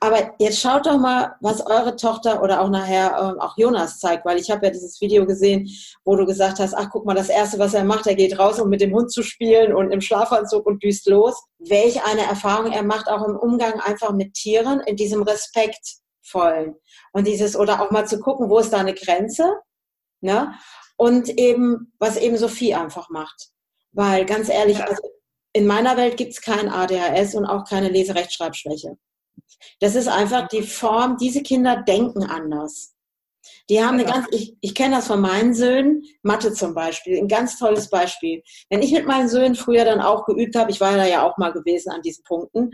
Aber 0.02 0.34
jetzt 0.38 0.58
schaut 0.58 0.86
doch 0.86 0.96
mal, 0.96 1.36
was 1.40 1.64
eure 1.66 1.94
Tochter 1.94 2.42
oder 2.42 2.62
auch 2.62 2.70
nachher 2.70 3.18
ähm, 3.20 3.38
auch 3.38 3.58
Jonas 3.58 3.98
zeigt, 3.98 4.24
weil 4.24 4.38
ich 4.38 4.50
habe 4.50 4.64
ja 4.64 4.72
dieses 4.72 4.98
Video 5.02 5.26
gesehen, 5.26 5.68
wo 6.04 6.16
du 6.16 6.24
gesagt 6.24 6.58
hast, 6.58 6.72
ach 6.72 6.88
guck 6.90 7.04
mal, 7.04 7.14
das 7.14 7.28
Erste, 7.28 7.58
was 7.58 7.74
er 7.74 7.84
macht, 7.84 8.06
er 8.06 8.14
geht 8.14 8.38
raus, 8.38 8.58
um 8.58 8.70
mit 8.70 8.80
dem 8.80 8.94
Hund 8.94 9.12
zu 9.12 9.22
spielen 9.22 9.74
und 9.74 9.90
im 9.92 10.00
Schlafanzug 10.00 10.64
und 10.64 10.82
düst 10.82 11.06
los. 11.06 11.44
Welch 11.58 12.02
eine 12.06 12.22
Erfahrung 12.22 12.72
er 12.72 12.82
macht, 12.82 13.10
auch 13.10 13.28
im 13.28 13.36
Umgang 13.36 13.78
einfach 13.80 14.12
mit 14.12 14.32
Tieren, 14.32 14.80
in 14.80 14.96
diesem 14.96 15.22
respektvollen. 15.22 16.76
Und 17.12 17.26
dieses, 17.26 17.54
oder 17.54 17.82
auch 17.82 17.90
mal 17.90 18.06
zu 18.06 18.20
gucken, 18.20 18.48
wo 18.48 18.58
ist 18.58 18.72
da 18.72 18.78
eine 18.78 18.94
Grenze, 18.94 19.52
ne? 20.22 20.54
Und 20.96 21.28
eben, 21.28 21.92
was 21.98 22.16
eben 22.16 22.38
Sophie 22.38 22.74
einfach 22.74 23.10
macht. 23.10 23.50
Weil 23.92 24.24
ganz 24.24 24.48
ehrlich, 24.48 24.82
also 24.82 25.02
in 25.52 25.66
meiner 25.66 25.98
Welt 25.98 26.16
gibt 26.16 26.32
es 26.32 26.40
kein 26.40 26.70
ADHS 26.70 27.34
und 27.34 27.44
auch 27.44 27.64
keine 27.64 27.88
Leserechtschreibschwäche. 27.90 28.96
Das 29.80 29.94
ist 29.94 30.08
einfach 30.08 30.48
die 30.48 30.62
Form, 30.62 31.16
diese 31.16 31.42
Kinder 31.42 31.82
denken 31.82 32.24
anders. 32.24 32.94
Die 33.68 33.82
haben 33.82 33.94
eine 33.94 34.04
ganz, 34.04 34.26
ich, 34.32 34.56
ich 34.60 34.74
kenne 34.74 34.96
das 34.96 35.06
von 35.06 35.20
meinen 35.20 35.54
Söhnen, 35.54 36.02
Mathe 36.22 36.52
zum 36.52 36.74
Beispiel, 36.74 37.16
ein 37.18 37.28
ganz 37.28 37.58
tolles 37.58 37.88
Beispiel. 37.88 38.42
Wenn 38.68 38.82
ich 38.82 38.92
mit 38.92 39.06
meinen 39.06 39.28
Söhnen 39.28 39.54
früher 39.54 39.84
dann 39.84 40.00
auch 40.00 40.26
geübt 40.26 40.56
habe, 40.56 40.70
ich 40.70 40.80
war 40.80 40.96
da 40.96 41.06
ja 41.06 41.22
auch 41.22 41.38
mal 41.38 41.52
gewesen 41.52 41.90
an 41.90 42.02
diesen 42.02 42.24
Punkten, 42.24 42.72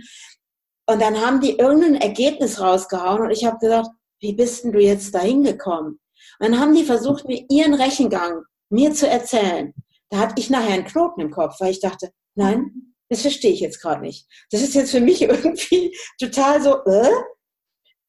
und 0.89 1.03
dann 1.03 1.21
haben 1.21 1.41
die 1.41 1.59
irgendein 1.59 1.97
Ergebnis 1.97 2.61
rausgehauen 2.61 3.23
und 3.23 3.31
ich 3.31 3.45
habe 3.45 3.59
gesagt, 3.59 3.89
wie 4.21 4.35
bist 4.35 4.65
denn 4.65 4.73
du 4.73 4.79
jetzt 4.79 5.15
da 5.15 5.21
hingekommen? 5.21 6.01
Und 6.39 6.51
dann 6.51 6.61
haben 6.61 6.75
die 6.75 6.85
versucht, 6.85 7.27
mir 7.27 7.45
ihren 7.51 7.75
Rechengang 7.75 8.43
mir 8.71 8.93
zu 8.93 9.09
erzählen. 9.09 9.75
Da 10.11 10.19
hatte 10.19 10.35
ich 10.39 10.49
nachher 10.49 10.75
einen 10.75 10.85
Knoten 10.85 11.21
im 11.21 11.31
Kopf, 11.31 11.57
weil 11.59 11.73
ich 11.73 11.81
dachte, 11.81 12.13
nein, 12.37 12.95
das 13.09 13.23
verstehe 13.23 13.53
ich 13.53 13.61
jetzt 13.61 13.81
gerade 13.81 14.01
nicht. 14.01 14.27
Das 14.51 14.63
ist 14.63 14.75
jetzt 14.75 14.91
für 14.91 15.01
mich 15.01 15.23
irgendwie 15.23 15.97
total 16.19 16.63
so, 16.63 16.85
äh? 16.85 17.11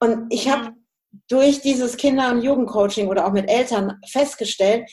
Und 0.00 0.32
ich 0.32 0.48
habe 0.48 0.72
durch 1.28 1.60
dieses 1.60 1.96
Kinder- 1.96 2.30
und 2.30 2.42
Jugendcoaching 2.42 3.08
oder 3.08 3.26
auch 3.26 3.32
mit 3.32 3.50
Eltern 3.50 3.98
festgestellt, 4.10 4.88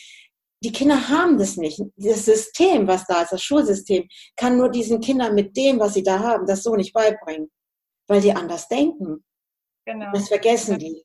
die 0.64 0.72
Kinder 0.72 1.10
haben 1.10 1.38
das 1.38 1.58
nicht. 1.58 1.80
Das 1.96 2.26
System, 2.26 2.88
was 2.88 3.06
da 3.06 3.22
ist, 3.22 3.32
das 3.32 3.44
Schulsystem, 3.44 4.08
kann 4.36 4.58
nur 4.58 4.70
diesen 4.70 5.02
Kindern 5.02 5.36
mit 5.36 5.56
dem, 5.56 5.80
was 5.80 5.94
sie 5.94 6.04
da 6.04 6.20
haben, 6.20 6.48
das 6.48 6.64
so 6.64 6.76
nicht 6.76 6.94
beibringen, 6.94 7.52
weil 8.08 8.22
die 8.22 8.32
anders 8.32 8.68
denken. 8.68 9.24
Genau. 9.86 10.12
Das 10.12 10.28
vergessen 10.28 10.80
die. 10.80 11.04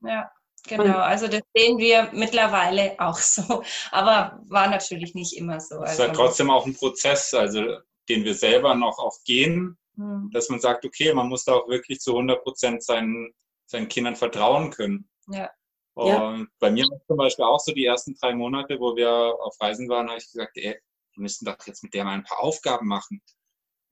Ja. 0.00 0.30
Genau, 0.66 0.96
also 0.96 1.28
das 1.28 1.42
sehen 1.54 1.76
wir 1.76 2.08
mittlerweile 2.14 2.94
auch 2.98 3.18
so, 3.18 3.62
aber 3.90 4.40
war 4.48 4.68
natürlich 4.70 5.14
nicht 5.14 5.36
immer 5.36 5.60
so. 5.60 5.82
Es 5.82 5.92
ist 5.92 5.98
ja 5.98 6.06
also 6.06 6.22
trotzdem 6.22 6.50
auch 6.50 6.64
ein 6.64 6.74
Prozess, 6.74 7.34
also 7.34 7.60
den 8.08 8.24
wir 8.24 8.34
selber 8.34 8.74
noch 8.74 8.98
auch 8.98 9.16
gehen, 9.24 9.78
hm. 9.96 10.30
dass 10.32 10.48
man 10.48 10.60
sagt, 10.60 10.84
okay, 10.84 11.12
man 11.14 11.28
muss 11.28 11.44
da 11.44 11.54
auch 11.54 11.68
wirklich 11.68 12.00
zu 12.00 12.12
100 12.12 12.42
Prozent 12.42 12.82
seinen, 12.82 13.32
seinen 13.66 13.88
Kindern 13.88 14.16
vertrauen 14.16 14.70
können. 14.70 15.08
Ja. 15.28 15.50
Und 15.94 16.08
ja. 16.08 16.46
bei 16.58 16.70
mir 16.70 16.84
war 16.86 17.00
zum 17.06 17.16
Beispiel 17.16 17.44
auch 17.44 17.60
so 17.60 17.72
die 17.72 17.84
ersten 17.84 18.14
drei 18.14 18.34
Monate, 18.34 18.80
wo 18.80 18.96
wir 18.96 19.10
auf 19.10 19.56
Reisen 19.60 19.88
waren, 19.88 20.08
habe 20.08 20.18
ich 20.18 20.30
gesagt, 20.30 20.56
ey, 20.56 20.76
wir 21.14 21.22
müssen 21.22 21.44
doch 21.44 21.56
jetzt 21.66 21.84
mit 21.84 21.94
der 21.94 22.04
mal 22.04 22.14
ein 22.14 22.24
paar 22.24 22.40
Aufgaben 22.40 22.88
machen. 22.88 23.22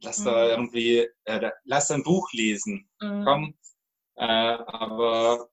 Lass 0.01 0.19
mhm. 0.19 0.25
da 0.25 0.49
irgendwie, 0.49 1.09
äh, 1.25 1.51
lass 1.65 1.91
ein 1.93 2.03
Buch 2.03 2.29
lesen. 2.33 2.91
Mhm. 3.01 3.25
Komm. 3.25 3.55
Äh, 4.17 4.25
aber 4.27 5.49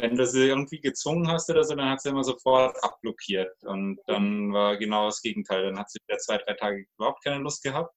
wenn 0.00 0.16
du 0.16 0.26
sie 0.26 0.48
irgendwie 0.48 0.80
gezwungen 0.80 1.28
hast 1.28 1.50
oder 1.50 1.64
so, 1.64 1.74
dann 1.74 1.90
hat 1.90 2.02
sie 2.02 2.10
immer 2.10 2.24
sofort 2.24 2.76
abblockiert. 2.84 3.52
Und 3.64 3.98
dann 4.06 4.52
war 4.52 4.76
genau 4.76 5.06
das 5.06 5.22
Gegenteil. 5.22 5.64
Dann 5.64 5.78
hat 5.78 5.90
sie 5.90 5.98
wieder 6.06 6.18
zwei, 6.18 6.38
drei 6.38 6.54
Tage 6.54 6.86
überhaupt 6.96 7.24
keine 7.24 7.42
Lust 7.42 7.62
gehabt. 7.62 7.94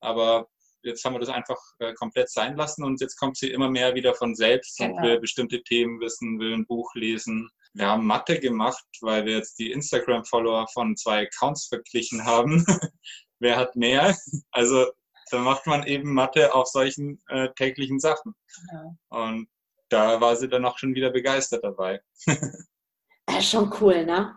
Aber 0.00 0.48
jetzt 0.82 1.04
haben 1.04 1.14
wir 1.14 1.20
das 1.20 1.28
einfach 1.28 1.58
äh, 1.78 1.92
komplett 1.94 2.30
sein 2.30 2.56
lassen 2.56 2.82
und 2.82 3.00
jetzt 3.00 3.16
kommt 3.16 3.36
sie 3.36 3.50
immer 3.50 3.70
mehr 3.70 3.94
wieder 3.94 4.14
von 4.14 4.34
selbst 4.34 4.78
genau. 4.78 4.96
und 4.96 5.02
will 5.02 5.20
bestimmte 5.20 5.62
Themen 5.62 6.00
wissen, 6.00 6.40
will 6.40 6.54
ein 6.54 6.66
Buch 6.66 6.92
lesen. 6.94 7.48
Wir 7.74 7.86
haben 7.86 8.06
Mathe 8.06 8.40
gemacht, 8.40 8.84
weil 9.00 9.24
wir 9.24 9.36
jetzt 9.36 9.58
die 9.58 9.70
Instagram-Follower 9.70 10.66
von 10.72 10.96
zwei 10.96 11.22
Accounts 11.22 11.66
verglichen 11.68 12.24
haben. 12.24 12.64
Wer 13.38 13.56
hat 13.56 13.76
mehr? 13.76 14.16
Also 14.50 14.86
da 15.30 15.38
macht 15.38 15.66
man 15.66 15.86
eben 15.86 16.12
Mathe 16.12 16.54
auf 16.54 16.66
solchen 16.66 17.22
äh, 17.28 17.48
täglichen 17.56 17.98
Sachen. 17.98 18.34
Ja. 18.72 18.96
Und 19.08 19.48
da 19.92 20.20
war 20.20 20.36
sie 20.36 20.48
dann 20.48 20.64
auch 20.64 20.78
schon 20.78 20.94
wieder 20.94 21.10
begeistert 21.10 21.64
dabei. 21.64 22.00
schon 23.40 23.72
cool, 23.80 24.04
ne? 24.04 24.34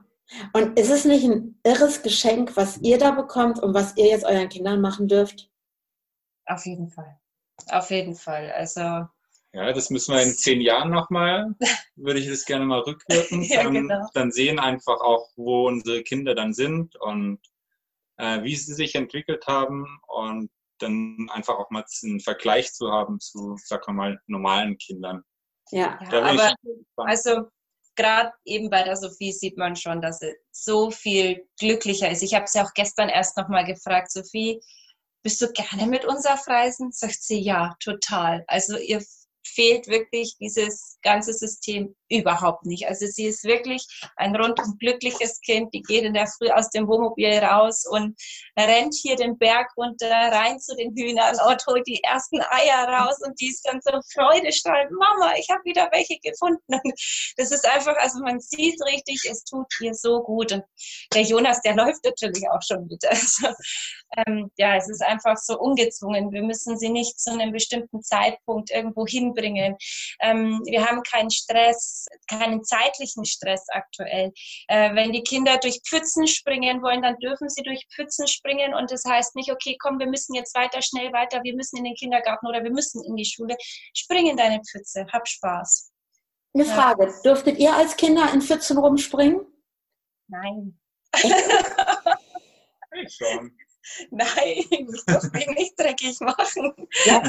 Und 0.53 0.77
ist 0.79 0.89
es 0.89 1.05
nicht 1.05 1.23
ein 1.23 1.59
irres 1.63 2.01
Geschenk, 2.01 2.57
was 2.57 2.77
ihr 2.81 2.97
da 2.97 3.11
bekommt 3.11 3.61
und 3.61 3.73
was 3.73 3.95
ihr 3.95 4.07
jetzt 4.07 4.25
euren 4.25 4.49
Kindern 4.49 4.81
machen 4.81 5.07
dürft? 5.07 5.49
Auf 6.45 6.65
jeden 6.65 6.89
Fall. 6.89 7.19
Auf 7.69 7.89
jeden 7.91 8.15
Fall. 8.15 8.51
Also. 8.51 9.07
Ja, 9.53 9.71
das 9.71 9.89
müssen 9.89 10.13
wir 10.13 10.21
in 10.21 10.33
zehn 10.33 10.59
Jahren 10.59 10.91
nochmal, 10.91 11.55
würde 11.95 12.19
ich 12.19 12.27
das 12.27 12.45
gerne 12.45 12.65
mal 12.65 12.81
rückwirken. 12.81 13.41
ja, 13.43 13.63
dann, 13.63 13.73
genau. 13.73 14.09
dann 14.13 14.31
sehen 14.31 14.59
einfach 14.59 14.99
auch, 14.99 15.29
wo 15.37 15.67
unsere 15.67 16.03
Kinder 16.03 16.35
dann 16.35 16.53
sind 16.53 16.95
und 16.97 17.39
äh, 18.17 18.43
wie 18.43 18.55
sie 18.55 18.73
sich 18.73 18.95
entwickelt 18.95 19.47
haben 19.47 19.85
und 20.07 20.49
dann 20.79 21.29
einfach 21.31 21.55
auch 21.55 21.69
mal 21.69 21.85
einen 22.03 22.19
Vergleich 22.19 22.73
zu 22.73 22.91
haben 22.91 23.19
zu, 23.19 23.55
sag 23.63 23.87
mal, 23.87 24.19
normalen 24.27 24.77
Kindern. 24.77 25.23
Ja, 25.72 25.99
ja 26.11 26.22
aber 26.22 26.55
also 26.97 27.47
gerade 27.95 28.32
eben 28.43 28.70
bei 28.70 28.84
der 28.84 28.97
Sophie 28.97 29.32
sieht 29.32 29.57
man 29.57 29.76
schon, 29.76 30.01
dass 30.01 30.20
sie 30.20 30.36
so 30.51 30.91
viel 30.91 31.47
glücklicher 31.59 32.09
ist. 32.09 32.24
Ich 32.24 32.34
habe 32.34 32.47
sie 32.47 32.59
auch 32.59 32.74
gestern 32.74 33.09
erst 33.09 33.38
nochmal 33.38 33.66
gefragt, 33.66 34.11
Sophie, 34.11 34.61
bist 35.24 35.41
du 35.41 35.51
gerne 35.51 35.88
mit 35.88 36.05
uns 36.05 36.26
auf 36.26 36.47
Reisen? 36.47 36.91
Sagt 36.91 37.24
sie, 37.24 37.39
ja, 37.39 37.76
total. 37.80 38.43
Also 38.47 38.78
ihr 38.78 39.03
fehlt 39.45 39.88
wirklich 39.88 40.36
dieses 40.39 40.94
ganze 41.05 41.33
System 41.33 41.95
überhaupt 42.09 42.65
nicht. 42.65 42.87
Also 42.87 43.05
sie 43.07 43.25
ist 43.25 43.43
wirklich 43.43 43.85
ein 44.17 44.35
rundum 44.35 44.77
glückliches 44.79 45.39
Kind, 45.41 45.73
die 45.73 45.81
geht 45.81 46.03
in 46.03 46.13
der 46.13 46.27
Früh 46.27 46.49
aus 46.49 46.69
dem 46.71 46.87
Wohnmobil 46.87 47.37
raus 47.37 47.85
und 47.89 48.17
rennt 48.59 48.93
hier 48.93 49.15
den 49.15 49.37
Berg 49.37 49.69
runter, 49.77 50.09
rein 50.09 50.59
zu 50.59 50.75
den 50.75 50.93
Hühnern 50.95 51.35
und 51.47 51.65
holt 51.67 51.85
die 51.87 52.03
ersten 52.03 52.41
Eier 52.41 52.87
raus 52.87 53.17
und 53.25 53.39
die 53.39 53.49
ist 53.49 53.63
dann 53.67 53.79
so 53.81 53.91
freudestrahlend, 54.13 54.91
Mama, 54.91 55.33
ich 55.37 55.49
habe 55.49 55.63
wieder 55.63 55.89
welche 55.91 56.19
gefunden. 56.19 56.61
Und 56.67 56.93
das 57.37 57.51
ist 57.51 57.67
einfach, 57.67 57.95
also 57.97 58.19
man 58.19 58.39
sieht 58.39 58.81
richtig, 58.85 59.21
es 59.29 59.43
tut 59.43 59.67
ihr 59.81 59.93
so 59.93 60.21
gut. 60.23 60.51
Und 60.51 60.63
der 61.13 61.21
Jonas, 61.21 61.61
der 61.61 61.75
läuft 61.75 62.03
natürlich 62.03 62.43
auch 62.49 62.61
schon 62.61 62.87
mit. 62.87 63.03
Also 63.15 63.47
ähm, 64.17 64.51
ja, 64.57 64.75
es 64.75 64.89
ist 64.89 65.01
einfach 65.01 65.37
so 65.37 65.57
ungezwungen. 65.57 66.31
Wir 66.31 66.43
müssen 66.43 66.77
sie 66.77 66.89
nicht 66.89 67.19
zu 67.19 67.31
einem 67.31 67.51
bestimmten 67.51 68.01
Zeitpunkt 68.01 68.71
irgendwo 68.71 69.05
hinbringen. 69.05 69.75
Ähm, 70.21 70.61
wir 70.65 70.85
haben 70.85 70.94
keinen 71.03 71.29
Stress, 71.29 72.05
keinen 72.29 72.63
zeitlichen 72.63 73.25
Stress 73.25 73.65
aktuell. 73.69 74.31
Äh, 74.67 74.95
wenn 74.95 75.11
die 75.11 75.23
Kinder 75.23 75.57
durch 75.57 75.79
Pfützen 75.87 76.27
springen 76.27 76.81
wollen, 76.81 77.01
dann 77.01 77.17
dürfen 77.17 77.49
sie 77.49 77.63
durch 77.63 77.85
Pfützen 77.93 78.27
springen 78.27 78.73
und 78.73 78.91
das 78.91 79.03
heißt 79.05 79.35
nicht, 79.35 79.51
okay, 79.51 79.77
komm, 79.79 79.99
wir 79.99 80.07
müssen 80.07 80.33
jetzt 80.35 80.55
weiter, 80.55 80.81
schnell 80.81 81.11
weiter, 81.13 81.41
wir 81.43 81.55
müssen 81.55 81.77
in 81.77 81.85
den 81.85 81.95
Kindergarten 81.95 82.47
oder 82.47 82.63
wir 82.63 82.71
müssen 82.71 83.03
in 83.03 83.15
die 83.15 83.25
Schule. 83.25 83.55
Spring 83.95 84.27
in 84.27 84.37
deine 84.37 84.61
Pfütze, 84.61 85.05
hab 85.11 85.27
Spaß. 85.27 85.91
Eine 86.53 86.65
Frage, 86.65 87.07
ja. 87.07 87.21
dürftet 87.23 87.57
ihr 87.57 87.75
als 87.75 87.97
Kinder 87.97 88.31
in 88.33 88.41
Pfützen 88.41 88.77
rumspringen? 88.77 89.45
Nein. 90.27 90.79
ich 93.03 93.15
schon. 93.15 93.55
Nein, 94.09 94.63
ich 94.69 95.05
darf 95.05 95.31
mich 95.31 95.47
nicht 95.47 95.79
dreckig 95.79 96.19
machen. 96.19 96.73
Ja. 97.05 97.21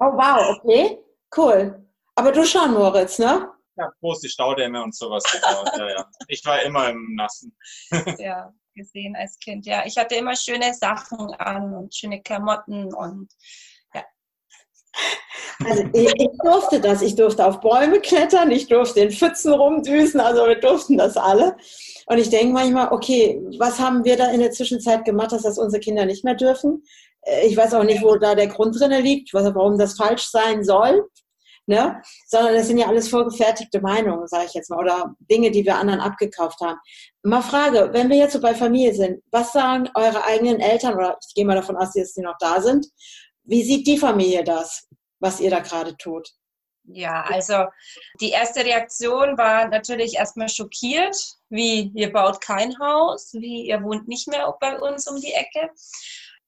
Oh 0.00 0.12
wow, 0.12 0.58
okay, 0.58 0.98
cool. 1.36 1.85
Aber 2.16 2.32
du 2.32 2.44
schon, 2.44 2.72
Moritz, 2.72 3.18
ne? 3.18 3.50
Ja, 3.76 3.92
große 4.00 4.28
Staudämme 4.28 4.82
und 4.82 4.94
sowas 4.94 5.22
gebaut. 5.24 5.70
ja, 5.76 5.88
ja. 5.88 6.10
Ich 6.28 6.44
war 6.46 6.62
immer 6.62 6.88
im 6.88 7.14
Nassen. 7.14 7.54
ja, 8.18 8.52
gesehen 8.74 9.14
als 9.16 9.38
Kind. 9.38 9.66
Ja, 9.66 9.84
ich 9.84 9.98
hatte 9.98 10.14
immer 10.14 10.34
schöne 10.34 10.72
Sachen 10.72 11.18
an 11.34 11.74
und 11.74 11.94
schöne 11.94 12.22
Klamotten 12.22 12.94
und 12.94 13.28
ja. 13.94 14.02
Also 15.62 15.82
ich, 15.92 16.10
ich, 16.18 16.38
durfte 16.42 16.80
das. 16.80 17.02
Ich 17.02 17.16
durfte 17.16 17.44
auf 17.44 17.60
Bäume 17.60 18.00
klettern, 18.00 18.50
ich 18.50 18.66
durfte 18.66 19.00
in 19.00 19.10
Pfützen 19.10 19.52
rumdüsen, 19.52 20.20
also 20.20 20.46
wir 20.46 20.58
durften 20.58 20.96
das 20.96 21.18
alle. 21.18 21.56
Und 22.06 22.16
ich 22.16 22.30
denke 22.30 22.54
manchmal, 22.54 22.92
okay, 22.92 23.42
was 23.58 23.78
haben 23.78 24.04
wir 24.04 24.16
da 24.16 24.30
in 24.30 24.40
der 24.40 24.52
Zwischenzeit 24.52 25.04
gemacht, 25.04 25.32
dass 25.32 25.42
das 25.42 25.58
unsere 25.58 25.80
Kinder 25.80 26.06
nicht 26.06 26.24
mehr 26.24 26.34
dürfen? 26.34 26.82
Äh, 27.22 27.46
ich 27.46 27.58
weiß 27.58 27.74
auch 27.74 27.84
nicht, 27.84 28.02
wo 28.02 28.16
da 28.16 28.34
der 28.34 28.46
Grund 28.46 28.78
drin 28.80 28.92
liegt, 29.02 29.34
warum 29.34 29.76
das 29.76 29.98
falsch 29.98 30.30
sein 30.30 30.64
soll. 30.64 31.06
Ne? 31.66 32.02
sondern 32.26 32.54
das 32.54 32.68
sind 32.68 32.78
ja 32.78 32.86
alles 32.86 33.08
vorgefertigte 33.08 33.80
Meinungen, 33.80 34.26
sage 34.26 34.46
ich 34.46 34.54
jetzt 34.54 34.70
mal, 34.70 34.78
oder 34.78 35.14
Dinge, 35.30 35.50
die 35.50 35.64
wir 35.64 35.76
anderen 35.76 36.00
abgekauft 36.00 36.60
haben. 36.60 36.78
Mal 37.22 37.42
Frage, 37.42 37.90
wenn 37.92 38.08
wir 38.08 38.16
jetzt 38.16 38.32
so 38.32 38.40
bei 38.40 38.54
Familie 38.54 38.94
sind, 38.94 39.22
was 39.30 39.52
sagen 39.52 39.88
eure 39.94 40.24
eigenen 40.24 40.60
Eltern, 40.60 40.94
oder 40.94 41.18
ich 41.26 41.34
gehe 41.34 41.44
mal 41.44 41.56
davon 41.56 41.76
aus, 41.76 41.92
dass 41.92 42.14
die 42.14 42.22
noch 42.22 42.36
da 42.38 42.60
sind, 42.60 42.86
wie 43.44 43.62
sieht 43.62 43.86
die 43.86 43.98
Familie 43.98 44.44
das, 44.44 44.88
was 45.20 45.40
ihr 45.40 45.50
da 45.50 45.60
gerade 45.60 45.96
tut? 45.96 46.28
Ja, 46.88 47.24
also 47.24 47.64
die 48.20 48.30
erste 48.30 48.64
Reaktion 48.64 49.36
war 49.36 49.68
natürlich 49.68 50.14
erstmal 50.14 50.48
schockiert, 50.48 51.16
wie 51.48 51.90
ihr 51.94 52.12
baut 52.12 52.40
kein 52.40 52.78
Haus, 52.78 53.32
wie 53.32 53.66
ihr 53.66 53.82
wohnt 53.82 54.06
nicht 54.06 54.28
mehr 54.28 54.54
bei 54.60 54.78
uns 54.78 55.08
um 55.08 55.20
die 55.20 55.32
Ecke. 55.32 55.70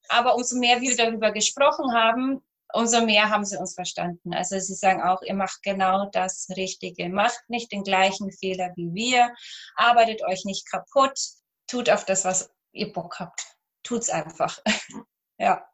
Aber 0.09 0.37
umso 0.37 0.57
mehr 0.57 0.81
wir 0.81 0.97
darüber 0.97 1.33
gesprochen 1.33 1.93
haben, 1.93 2.41
umso 2.73 3.05
mehr 3.05 3.31
haben 3.31 3.45
sie 3.45 3.59
uns 3.59 3.75
verstanden. 3.75 4.35
Also 4.35 4.59
sie 4.59 4.75
sagen 4.75 5.03
auch, 5.03 5.23
ihr 5.23 5.35
macht 5.35 5.63
genau 5.63 6.09
das 6.13 6.49
Richtige. 6.57 7.09
Macht 7.09 7.41
nicht 7.49 7.73
den 7.73 7.83
gleichen 7.83 8.31
Fehler 8.33 8.73
wie 8.77 8.93
wir. 8.95 9.35
Arbeitet 9.77 10.23
euch 10.25 10.45
nicht 10.45 10.71
kaputt. 10.71 11.19
Tut 11.67 11.91
auf 11.91 12.05
das, 12.05 12.25
was 12.25 12.51
ihr 12.73 12.93
Bock 12.93 13.19
habt. 13.19 13.57
Tut's 13.83 14.11
einfach. 14.11 14.59
ja. 15.39 15.65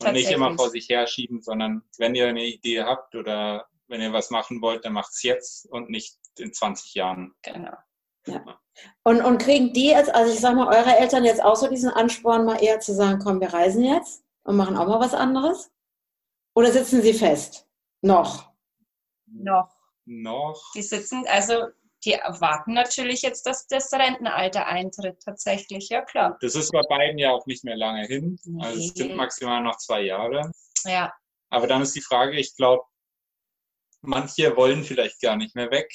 Und 0.00 0.12
nicht 0.12 0.30
immer 0.30 0.56
vor 0.56 0.70
sich 0.70 0.88
herschieben, 0.88 1.42
sondern 1.42 1.82
wenn 1.98 2.14
ihr 2.14 2.28
eine 2.28 2.44
Idee 2.44 2.82
habt 2.82 3.14
oder 3.14 3.66
wenn 3.88 4.00
ihr 4.00 4.12
was 4.12 4.30
machen 4.30 4.62
wollt, 4.62 4.84
dann 4.84 4.94
macht 4.94 5.12
es 5.12 5.22
jetzt 5.22 5.66
und 5.66 5.90
nicht 5.90 6.16
in 6.38 6.52
20 6.52 6.94
Jahren. 6.94 7.34
Genau. 7.42 7.76
Ja. 8.26 8.60
Und, 9.02 9.22
und 9.22 9.38
kriegen 9.38 9.72
die 9.72 9.88
jetzt, 9.88 10.14
also 10.14 10.32
ich 10.32 10.40
sag 10.40 10.54
mal, 10.54 10.68
eure 10.68 10.96
Eltern 10.96 11.24
jetzt 11.24 11.42
auch 11.42 11.56
so 11.56 11.68
diesen 11.68 11.90
Ansporn, 11.90 12.44
mal 12.44 12.62
eher 12.62 12.80
zu 12.80 12.94
sagen, 12.94 13.20
komm, 13.22 13.40
wir 13.40 13.52
reisen 13.52 13.84
jetzt 13.84 14.24
und 14.44 14.56
machen 14.56 14.76
auch 14.76 14.86
mal 14.86 15.00
was 15.00 15.14
anderes? 15.14 15.70
Oder 16.60 16.72
sitzen 16.72 17.00
sie 17.00 17.14
fest? 17.14 17.66
Noch? 18.02 18.52
Noch. 19.24 19.74
Noch. 20.04 20.72
Die 20.74 20.82
sitzen, 20.82 21.24
also 21.26 21.68
die 22.04 22.12
erwarten 22.12 22.74
natürlich 22.74 23.22
jetzt, 23.22 23.46
dass 23.46 23.66
das 23.66 23.90
Rentenalter 23.94 24.66
eintritt, 24.66 25.22
tatsächlich, 25.24 25.88
ja 25.88 26.02
klar. 26.02 26.36
Das 26.42 26.54
ist 26.54 26.70
bei 26.70 26.82
beiden 26.82 27.16
ja 27.16 27.30
auch 27.30 27.46
nicht 27.46 27.64
mehr 27.64 27.78
lange 27.78 28.06
hin. 28.06 28.38
Nee. 28.44 28.62
Also 28.62 28.78
es 28.78 28.88
sind 28.88 29.16
maximal 29.16 29.62
noch 29.62 29.78
zwei 29.78 30.02
Jahre. 30.02 30.52
Ja. 30.84 31.14
Aber 31.48 31.66
dann 31.66 31.80
ist 31.80 31.96
die 31.96 32.02
Frage, 32.02 32.38
ich 32.38 32.54
glaube, 32.54 32.84
manche 34.02 34.54
wollen 34.54 34.84
vielleicht 34.84 35.22
gar 35.22 35.36
nicht 35.36 35.56
mehr 35.56 35.70
weg. 35.70 35.90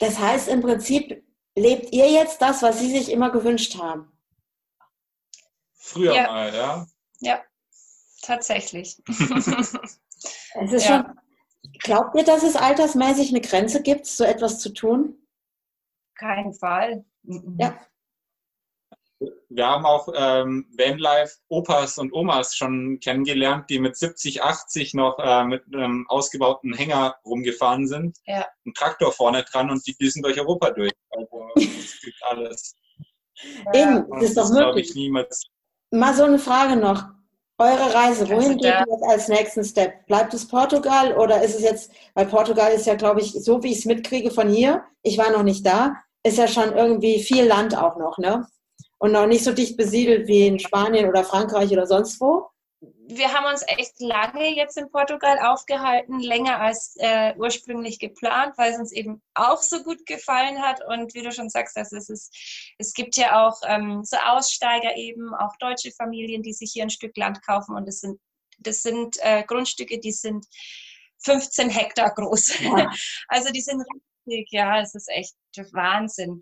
Das 0.00 0.18
heißt 0.18 0.48
im 0.48 0.62
Prinzip, 0.62 1.24
lebt 1.54 1.92
ihr 1.92 2.10
jetzt 2.10 2.42
das, 2.42 2.60
was 2.60 2.80
sie 2.80 2.90
sich 2.90 3.12
immer 3.12 3.30
gewünscht 3.30 3.78
haben? 3.78 4.10
Früher 5.74 6.12
ja. 6.12 6.26
mal, 6.26 6.52
ja. 6.52 6.86
Ja, 7.20 7.44
tatsächlich. 8.22 8.96
es 9.08 10.72
ist 10.72 10.88
ja. 10.88 11.04
schon, 11.04 11.20
glaubt 11.80 12.16
ihr, 12.16 12.24
dass 12.24 12.42
es 12.42 12.56
altersmäßig 12.56 13.30
eine 13.30 13.40
Grenze 13.40 13.82
gibt, 13.82 14.06
so 14.06 14.24
etwas 14.24 14.58
zu 14.60 14.72
tun? 14.72 15.16
Kein 16.16 16.52
Fall. 16.54 17.04
Ja 17.58 17.78
wir 19.48 19.66
haben 19.66 19.84
auch 19.84 20.08
ähm, 20.14 20.66
Vanlife-Opas 20.76 21.98
und 21.98 22.12
Omas 22.12 22.56
schon 22.56 22.98
kennengelernt, 23.00 23.68
die 23.70 23.78
mit 23.78 23.96
70, 23.96 24.42
80 24.42 24.94
noch 24.94 25.18
äh, 25.18 25.44
mit 25.44 25.62
einem 25.72 26.06
ausgebauten 26.08 26.74
Hänger 26.74 27.16
rumgefahren 27.24 27.86
sind. 27.86 28.18
Ja. 28.26 28.46
Ein 28.66 28.74
Traktor 28.74 29.12
vorne 29.12 29.44
dran 29.44 29.70
und 29.70 29.86
die 29.86 29.94
düsen 29.96 30.22
durch 30.22 30.40
Europa 30.40 30.70
durch. 30.70 30.92
Also 31.10 31.48
es 31.56 32.00
gibt 32.00 32.22
alles. 32.22 32.76
Eben, 33.74 34.08
das 34.10 34.22
ist 34.22 34.36
doch 34.36 34.50
möglich. 34.50 34.94
niemals 34.94 35.46
Mal 35.90 36.14
so 36.14 36.24
eine 36.24 36.38
Frage 36.38 36.76
noch. 36.76 37.04
Eure 37.62 37.94
Reise, 37.94 38.28
wohin 38.28 38.56
geht 38.58 38.74
ihr 38.74 39.08
als 39.08 39.28
nächsten 39.28 39.62
Step? 39.62 40.06
Bleibt 40.06 40.34
es 40.34 40.48
Portugal 40.48 41.16
oder 41.16 41.42
ist 41.42 41.54
es 41.54 41.62
jetzt, 41.62 41.92
weil 42.14 42.26
Portugal 42.26 42.72
ist 42.72 42.86
ja, 42.86 42.96
glaube 42.96 43.20
ich, 43.20 43.32
so 43.32 43.62
wie 43.62 43.70
ich 43.70 43.78
es 43.78 43.84
mitkriege 43.84 44.32
von 44.32 44.48
hier, 44.48 44.82
ich 45.02 45.16
war 45.16 45.30
noch 45.30 45.44
nicht 45.44 45.64
da, 45.64 45.94
ist 46.24 46.38
ja 46.38 46.48
schon 46.48 46.76
irgendwie 46.76 47.22
viel 47.22 47.44
Land 47.44 47.76
auch 47.76 47.96
noch, 47.98 48.18
ne? 48.18 48.46
und 49.02 49.10
noch 49.10 49.26
nicht 49.26 49.42
so 49.42 49.52
dicht 49.52 49.76
besiedelt 49.76 50.28
wie 50.28 50.46
in 50.46 50.60
Spanien 50.60 51.08
oder 51.08 51.24
Frankreich 51.24 51.72
oder 51.72 51.86
sonst 51.86 52.20
wo? 52.20 52.46
Wir 53.06 53.32
haben 53.32 53.46
uns 53.46 53.62
echt 53.66 54.00
lange 54.00 54.54
jetzt 54.54 54.76
in 54.76 54.90
Portugal 54.90 55.38
aufgehalten, 55.38 56.18
länger 56.18 56.60
als 56.60 56.96
äh, 56.98 57.32
ursprünglich 57.36 58.00
geplant, 58.00 58.58
weil 58.58 58.72
es 58.72 58.78
uns 58.78 58.92
eben 58.92 59.22
auch 59.34 59.62
so 59.62 59.82
gut 59.84 60.04
gefallen 60.06 60.60
hat. 60.60 60.80
Und 60.88 61.14
wie 61.14 61.22
du 61.22 61.30
schon 61.30 61.48
sagst, 61.48 61.76
also 61.76 61.96
es, 61.96 62.08
ist, 62.08 62.74
es 62.78 62.92
gibt 62.92 63.16
ja 63.16 63.46
auch 63.46 63.60
ähm, 63.66 64.02
so 64.04 64.16
Aussteiger 64.16 64.96
eben, 64.96 65.32
auch 65.34 65.56
deutsche 65.60 65.92
Familien, 65.92 66.42
die 66.42 66.52
sich 66.52 66.72
hier 66.72 66.82
ein 66.82 66.90
Stück 66.90 67.16
Land 67.16 67.44
kaufen. 67.46 67.76
Und 67.76 67.86
das 67.86 68.00
sind, 68.00 68.20
das 68.58 68.82
sind 68.82 69.16
äh, 69.20 69.44
Grundstücke, 69.44 70.00
die 70.00 70.12
sind 70.12 70.44
15 71.24 71.70
Hektar 71.70 72.12
groß. 72.14 72.60
Ja. 72.60 72.90
Also 73.28 73.50
die 73.50 73.60
sind 73.60 73.82
ja, 74.24 74.80
es 74.80 74.94
ist 74.94 75.08
echt 75.08 75.34
Wahnsinn. 75.72 76.40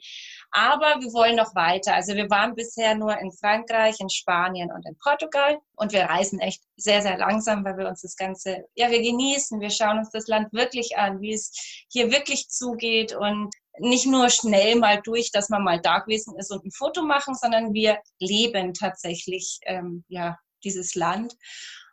Aber 0.51 1.01
wir 1.01 1.13
wollen 1.13 1.37
noch 1.37 1.55
weiter. 1.55 1.95
Also 1.95 2.15
wir 2.15 2.29
waren 2.31 2.55
bisher 2.55 2.95
nur 2.95 3.19
in 3.19 3.33
Frankreich, 3.33 3.97
in 4.01 4.09
Spanien 4.09 4.71
und 4.73 4.87
in 4.87 4.97
Portugal 4.99 5.59
und 5.77 5.93
wir 5.93 6.03
reisen 6.05 6.39
echt 6.41 6.63
sehr, 6.77 7.03
sehr 7.03 7.19
langsam, 7.19 7.65
weil 7.65 7.77
wir 7.77 7.89
uns 7.89 8.03
das 8.03 8.17
Ganze, 8.17 8.65
ja, 8.75 8.91
wir 8.91 9.03
genießen, 9.03 9.61
wir 9.61 9.71
schauen 9.71 9.99
uns 9.99 10.11
das 10.11 10.27
Land 10.27 10.53
wirklich 10.53 10.97
an, 10.97 11.21
wie 11.21 11.33
es 11.33 11.53
hier 11.91 12.11
wirklich 12.11 12.49
zugeht 12.49 13.15
und 13.15 13.51
nicht 13.79 14.07
nur 14.07 14.29
schnell 14.31 14.77
mal 14.77 15.01
durch, 15.03 15.31
dass 15.31 15.49
man 15.49 15.65
mal 15.65 15.81
da 15.81 16.01
gewesen 16.01 16.37
ist 16.39 16.51
und 16.51 16.65
ein 16.65 16.73
Foto 16.73 17.03
machen, 17.03 17.35
sondern 17.35 17.73
wir 17.73 17.99
leben 18.19 18.75
tatsächlich, 18.75 19.59
ähm, 19.65 20.05
ja, 20.09 20.37
dieses 20.65 20.95
Land 20.95 21.37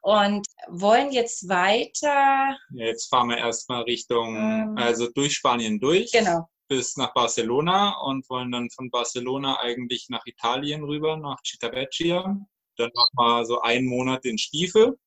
und 0.01 0.45
wollen 0.69 1.11
jetzt 1.11 1.49
weiter. 1.49 2.57
Jetzt 2.73 3.07
fahren 3.07 3.29
wir 3.29 3.37
erstmal 3.37 3.83
Richtung, 3.83 4.35
ähm, 4.35 4.77
also 4.77 5.09
durch 5.11 5.33
Spanien 5.33 5.79
durch. 5.79 6.11
Genau. 6.11 6.47
Bis 6.67 6.97
nach 6.97 7.13
Barcelona 7.13 7.97
und 8.01 8.29
wollen 8.29 8.51
dann 8.51 8.69
von 8.69 8.89
Barcelona 8.89 9.59
eigentlich 9.59 10.07
nach 10.09 10.25
Italien 10.25 10.83
rüber, 10.83 11.15
nach 11.17 11.39
Civitavecchia. 11.45 12.37
Dann 12.77 12.91
nochmal 12.93 13.45
so 13.45 13.61
einen 13.61 13.87
Monat 13.87 14.25
in 14.25 14.37
Stiefel. 14.37 14.97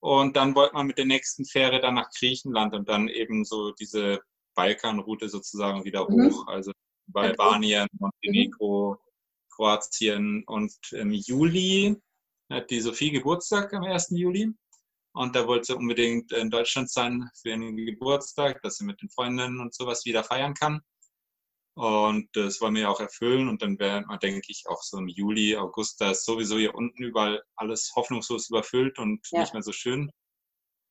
Und 0.00 0.36
dann 0.36 0.54
wollte 0.54 0.74
man 0.74 0.86
mit 0.86 0.98
der 0.98 1.06
nächsten 1.06 1.44
Fähre 1.44 1.80
dann 1.80 1.94
nach 1.94 2.10
Griechenland 2.16 2.74
und 2.74 2.88
dann 2.88 3.08
eben 3.08 3.44
so 3.44 3.72
diese 3.72 4.20
Balkanroute 4.54 5.28
sozusagen 5.28 5.84
wieder 5.84 6.08
mhm. 6.08 6.30
hoch. 6.32 6.46
Also 6.46 6.72
bei 7.08 7.30
Albanien, 7.30 7.88
Montenegro, 7.98 8.94
mhm. 8.94 9.08
Kroatien 9.50 10.44
und 10.46 10.72
im 10.92 11.12
Juli 11.12 11.96
hat 12.50 12.70
die 12.70 12.80
Sophie 12.80 13.10
Geburtstag 13.10 13.74
am 13.74 13.84
1. 13.84 14.10
Juli. 14.10 14.52
Und 15.18 15.34
da 15.34 15.48
wollte 15.48 15.64
sie 15.64 15.76
unbedingt 15.76 16.30
in 16.30 16.48
Deutschland 16.48 16.92
sein 16.92 17.28
für 17.42 17.48
ihren 17.48 17.76
Geburtstag, 17.76 18.62
dass 18.62 18.76
sie 18.76 18.84
mit 18.84 19.02
den 19.02 19.10
Freundinnen 19.10 19.58
und 19.58 19.74
sowas 19.74 20.04
wieder 20.04 20.22
feiern 20.22 20.54
kann. 20.54 20.80
Und 21.74 22.28
das 22.34 22.60
wollen 22.60 22.76
wir 22.76 22.82
ja 22.82 22.88
auch 22.88 23.00
erfüllen. 23.00 23.48
Und 23.48 23.60
dann 23.60 23.80
werden 23.80 24.06
wir, 24.08 24.16
denke 24.18 24.46
ich, 24.46 24.62
auch 24.68 24.80
so 24.80 24.96
im 24.98 25.08
Juli, 25.08 25.56
August, 25.56 26.00
da 26.00 26.12
ist 26.12 26.24
sowieso 26.24 26.56
hier 26.56 26.72
unten 26.72 27.02
überall 27.02 27.42
alles 27.56 27.90
hoffnungslos 27.96 28.48
überfüllt 28.48 29.00
und 29.00 29.26
ja. 29.32 29.40
nicht 29.40 29.54
mehr 29.54 29.62
so 29.64 29.72
schön. 29.72 30.08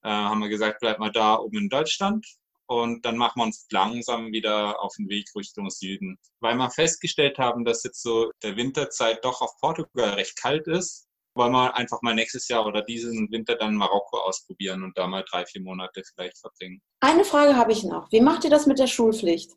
Äh, 0.04 0.10
haben 0.10 0.42
wir 0.42 0.50
gesagt, 0.50 0.82
bleib 0.82 1.00
mal 1.00 1.12
da 1.12 1.38
oben 1.38 1.60
in 1.60 1.70
Deutschland. 1.70 2.28
Und 2.66 3.06
dann 3.06 3.16
machen 3.16 3.40
wir 3.40 3.46
uns 3.46 3.66
langsam 3.72 4.34
wieder 4.34 4.82
auf 4.82 4.94
den 4.98 5.08
Weg 5.08 5.30
Richtung 5.38 5.70
Süden. 5.70 6.20
Weil 6.42 6.56
wir 6.56 6.70
festgestellt 6.70 7.38
haben, 7.38 7.64
dass 7.64 7.86
jetzt 7.86 8.02
so 8.02 8.30
der 8.44 8.58
Winterzeit 8.58 9.24
doch 9.24 9.40
auf 9.40 9.56
Portugal 9.62 10.16
recht 10.16 10.36
kalt 10.36 10.68
ist 10.68 11.07
wollen 11.38 11.52
wir 11.52 11.76
einfach 11.76 12.02
mal 12.02 12.16
nächstes 12.16 12.48
Jahr 12.48 12.66
oder 12.66 12.82
diesen 12.82 13.32
Winter 13.32 13.56
dann 13.56 13.76
Marokko 13.76 14.18
ausprobieren 14.18 14.84
und 14.84 14.98
da 14.98 15.08
mal 15.08 15.24
drei, 15.30 15.46
vier 15.46 15.62
Monate 15.62 16.04
vielleicht 16.04 16.38
verbringen. 16.38 16.82
Eine 17.00 17.24
Frage 17.24 17.56
habe 17.56 17.72
ich 17.72 17.84
noch. 17.84 18.12
Wie 18.12 18.22
macht 18.22 18.44
ihr 18.44 18.50
das 18.50 18.66
mit 18.66 18.80
der 18.80 18.88
Schulpflicht? 18.88 19.52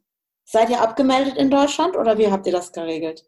Seid 0.45 0.71
ihr 0.71 0.81
abgemeldet 0.81 1.37
in 1.37 1.51
Deutschland 1.51 1.97
oder 1.97 2.19
wie 2.19 2.31
habt 2.31 2.47
ihr 2.47 2.53
das 2.53 2.73
geregelt? 2.73 3.25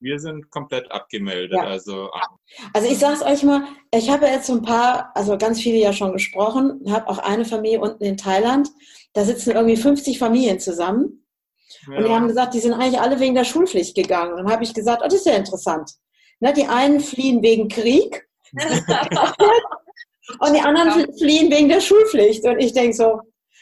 Wir 0.00 0.18
sind 0.18 0.50
komplett 0.50 0.90
abgemeldet. 0.90 1.52
Ja. 1.52 1.64
Also, 1.64 2.10
ah. 2.12 2.38
also 2.72 2.90
ich 2.90 2.98
sage 2.98 3.14
es 3.14 3.22
euch 3.22 3.42
mal, 3.42 3.64
ich 3.94 4.10
habe 4.10 4.26
jetzt 4.26 4.46
so 4.46 4.54
ein 4.54 4.62
paar, 4.62 5.12
also 5.14 5.36
ganz 5.36 5.60
viele 5.60 5.76
ja 5.76 5.92
schon 5.92 6.12
gesprochen, 6.12 6.82
habe 6.90 7.08
auch 7.08 7.18
eine 7.18 7.44
Familie 7.44 7.80
unten 7.80 8.02
in 8.02 8.16
Thailand. 8.16 8.70
Da 9.12 9.24
sitzen 9.24 9.50
irgendwie 9.50 9.76
50 9.76 10.18
Familien 10.18 10.58
zusammen. 10.58 11.26
Ja. 11.86 11.98
Und 11.98 12.04
die 12.04 12.10
haben 12.10 12.28
gesagt, 12.28 12.54
die 12.54 12.60
sind 12.60 12.72
eigentlich 12.72 13.00
alle 13.00 13.20
wegen 13.20 13.34
der 13.34 13.44
Schulpflicht 13.44 13.94
gegangen. 13.94 14.32
Und 14.32 14.38
dann 14.38 14.50
habe 14.50 14.64
ich 14.64 14.74
gesagt, 14.74 15.02
oh, 15.02 15.06
das 15.06 15.14
ist 15.14 15.26
ja 15.26 15.34
interessant. 15.34 15.92
Ne, 16.40 16.52
die 16.54 16.66
einen 16.66 17.00
fliehen 17.00 17.42
wegen 17.42 17.68
Krieg 17.68 18.26
und 18.52 20.54
die 20.54 20.60
anderen 20.60 21.12
fliehen 21.18 21.50
wegen 21.50 21.68
der 21.68 21.80
Schulpflicht. 21.80 22.44
Und 22.44 22.58
ich 22.58 22.72
denke 22.72 22.96
so, 22.96 23.20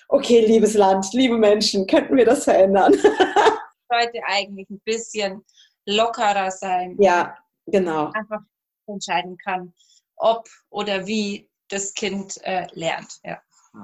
okay, 0.09 0.47
liebes 0.47 0.75
Land, 0.75 1.07
liebe 1.13 1.37
Menschen, 1.37 1.87
könnten 1.87 2.17
wir 2.17 2.25
das 2.25 2.45
verändern? 2.45 2.95
Heute 3.93 4.21
eigentlich 4.27 4.69
ein 4.71 4.81
bisschen 4.85 5.45
lockerer 5.87 6.51
sein. 6.51 6.97
Ja, 7.01 7.37
genau. 7.67 8.11
Einfach 8.13 8.41
entscheiden 8.87 9.37
kann, 9.39 9.73
ob 10.17 10.47
oder 10.71 11.07
wie 11.07 11.49
das 11.69 11.93
Kind 11.95 12.39
äh, 12.45 12.67
lernt. 12.73 13.19
Ja, 13.25 13.41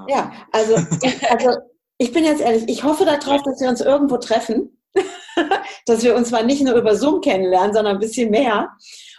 ja 0.08 0.32
also, 0.52 0.74
also 1.28 1.58
ich 1.98 2.12
bin 2.12 2.24
jetzt 2.24 2.40
ehrlich, 2.40 2.68
ich 2.68 2.84
hoffe 2.84 3.04
darauf, 3.04 3.42
dass 3.42 3.60
wir 3.60 3.68
uns 3.68 3.80
irgendwo 3.80 4.18
treffen 4.18 4.78
dass 5.86 6.02
wir 6.02 6.14
uns 6.14 6.30
mal 6.30 6.44
nicht 6.44 6.62
nur 6.62 6.74
über 6.74 6.96
Zoom 6.96 7.20
kennenlernen, 7.20 7.74
sondern 7.74 7.96
ein 7.96 8.00
bisschen 8.00 8.30
mehr. 8.30 8.70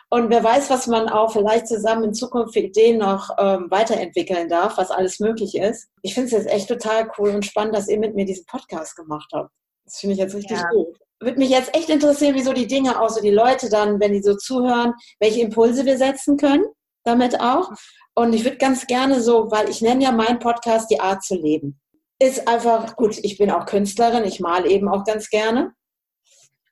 Und 0.09 0.29
wer 0.29 0.43
weiß, 0.43 0.69
was 0.69 0.87
man 0.87 1.09
auch 1.09 1.31
vielleicht 1.31 1.67
zusammen 1.67 2.05
in 2.05 2.13
Zukunft 2.13 2.53
für 2.53 2.59
Ideen 2.59 2.99
noch 2.99 3.29
ähm, 3.37 3.67
weiterentwickeln 3.69 4.47
darf, 4.47 4.77
was 4.77 4.91
alles 4.91 5.19
möglich 5.19 5.55
ist. 5.55 5.89
Ich 6.03 6.13
finde 6.13 6.27
es 6.27 6.31
jetzt 6.31 6.47
echt 6.47 6.67
total 6.67 7.09
cool 7.17 7.29
und 7.31 7.45
spannend, 7.45 7.75
dass 7.75 7.87
ihr 7.87 7.99
mit 7.99 8.15
mir 8.15 8.25
diesen 8.25 8.45
Podcast 8.45 8.95
gemacht 8.95 9.29
habt. 9.33 9.51
Das 9.83 9.97
finde 9.97 10.13
ich 10.13 10.19
jetzt 10.19 10.35
richtig 10.35 10.57
ja. 10.57 10.69
gut. 10.69 10.97
Würde 11.19 11.39
mich 11.39 11.49
jetzt 11.49 11.75
echt 11.75 11.89
interessieren, 11.89 12.35
wie 12.35 12.43
so 12.43 12.53
die 12.53 12.67
Dinge 12.67 13.01
auch 13.01 13.09
so 13.09 13.21
die 13.21 13.31
Leute 13.31 13.69
dann, 13.69 13.99
wenn 13.99 14.13
die 14.13 14.21
so 14.21 14.35
zuhören, 14.35 14.93
welche 15.19 15.41
Impulse 15.41 15.85
wir 15.85 15.97
setzen 15.97 16.37
können 16.37 16.65
damit 17.05 17.39
auch. 17.39 17.71
Und 18.15 18.33
ich 18.33 18.43
würde 18.43 18.57
ganz 18.57 18.85
gerne 18.87 19.21
so, 19.21 19.51
weil 19.51 19.69
ich 19.69 19.81
nenne 19.81 20.03
ja 20.03 20.11
meinen 20.11 20.39
Podcast 20.39 20.89
die 20.91 20.99
Art 20.99 21.23
zu 21.23 21.35
leben. 21.35 21.79
Ist 22.19 22.47
einfach, 22.47 22.95
gut, 22.95 23.17
ich 23.23 23.37
bin 23.37 23.51
auch 23.51 23.65
Künstlerin, 23.65 24.23
ich 24.23 24.39
male 24.39 24.69
eben 24.69 24.87
auch 24.87 25.03
ganz 25.03 25.29
gerne. 25.29 25.73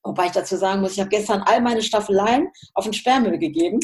Wobei 0.04 0.28
ich 0.28 0.32
dazu 0.32 0.58
sagen 0.58 0.82
muss, 0.82 0.94
ich 0.94 1.00
habe 1.00 1.10
gestern 1.10 1.41
all 1.41 1.62
meine 1.62 1.82
Staffeleien 1.82 2.50
auf 2.74 2.84
den 2.84 2.94
Sperrmüll 2.94 3.38
gegeben. 3.38 3.80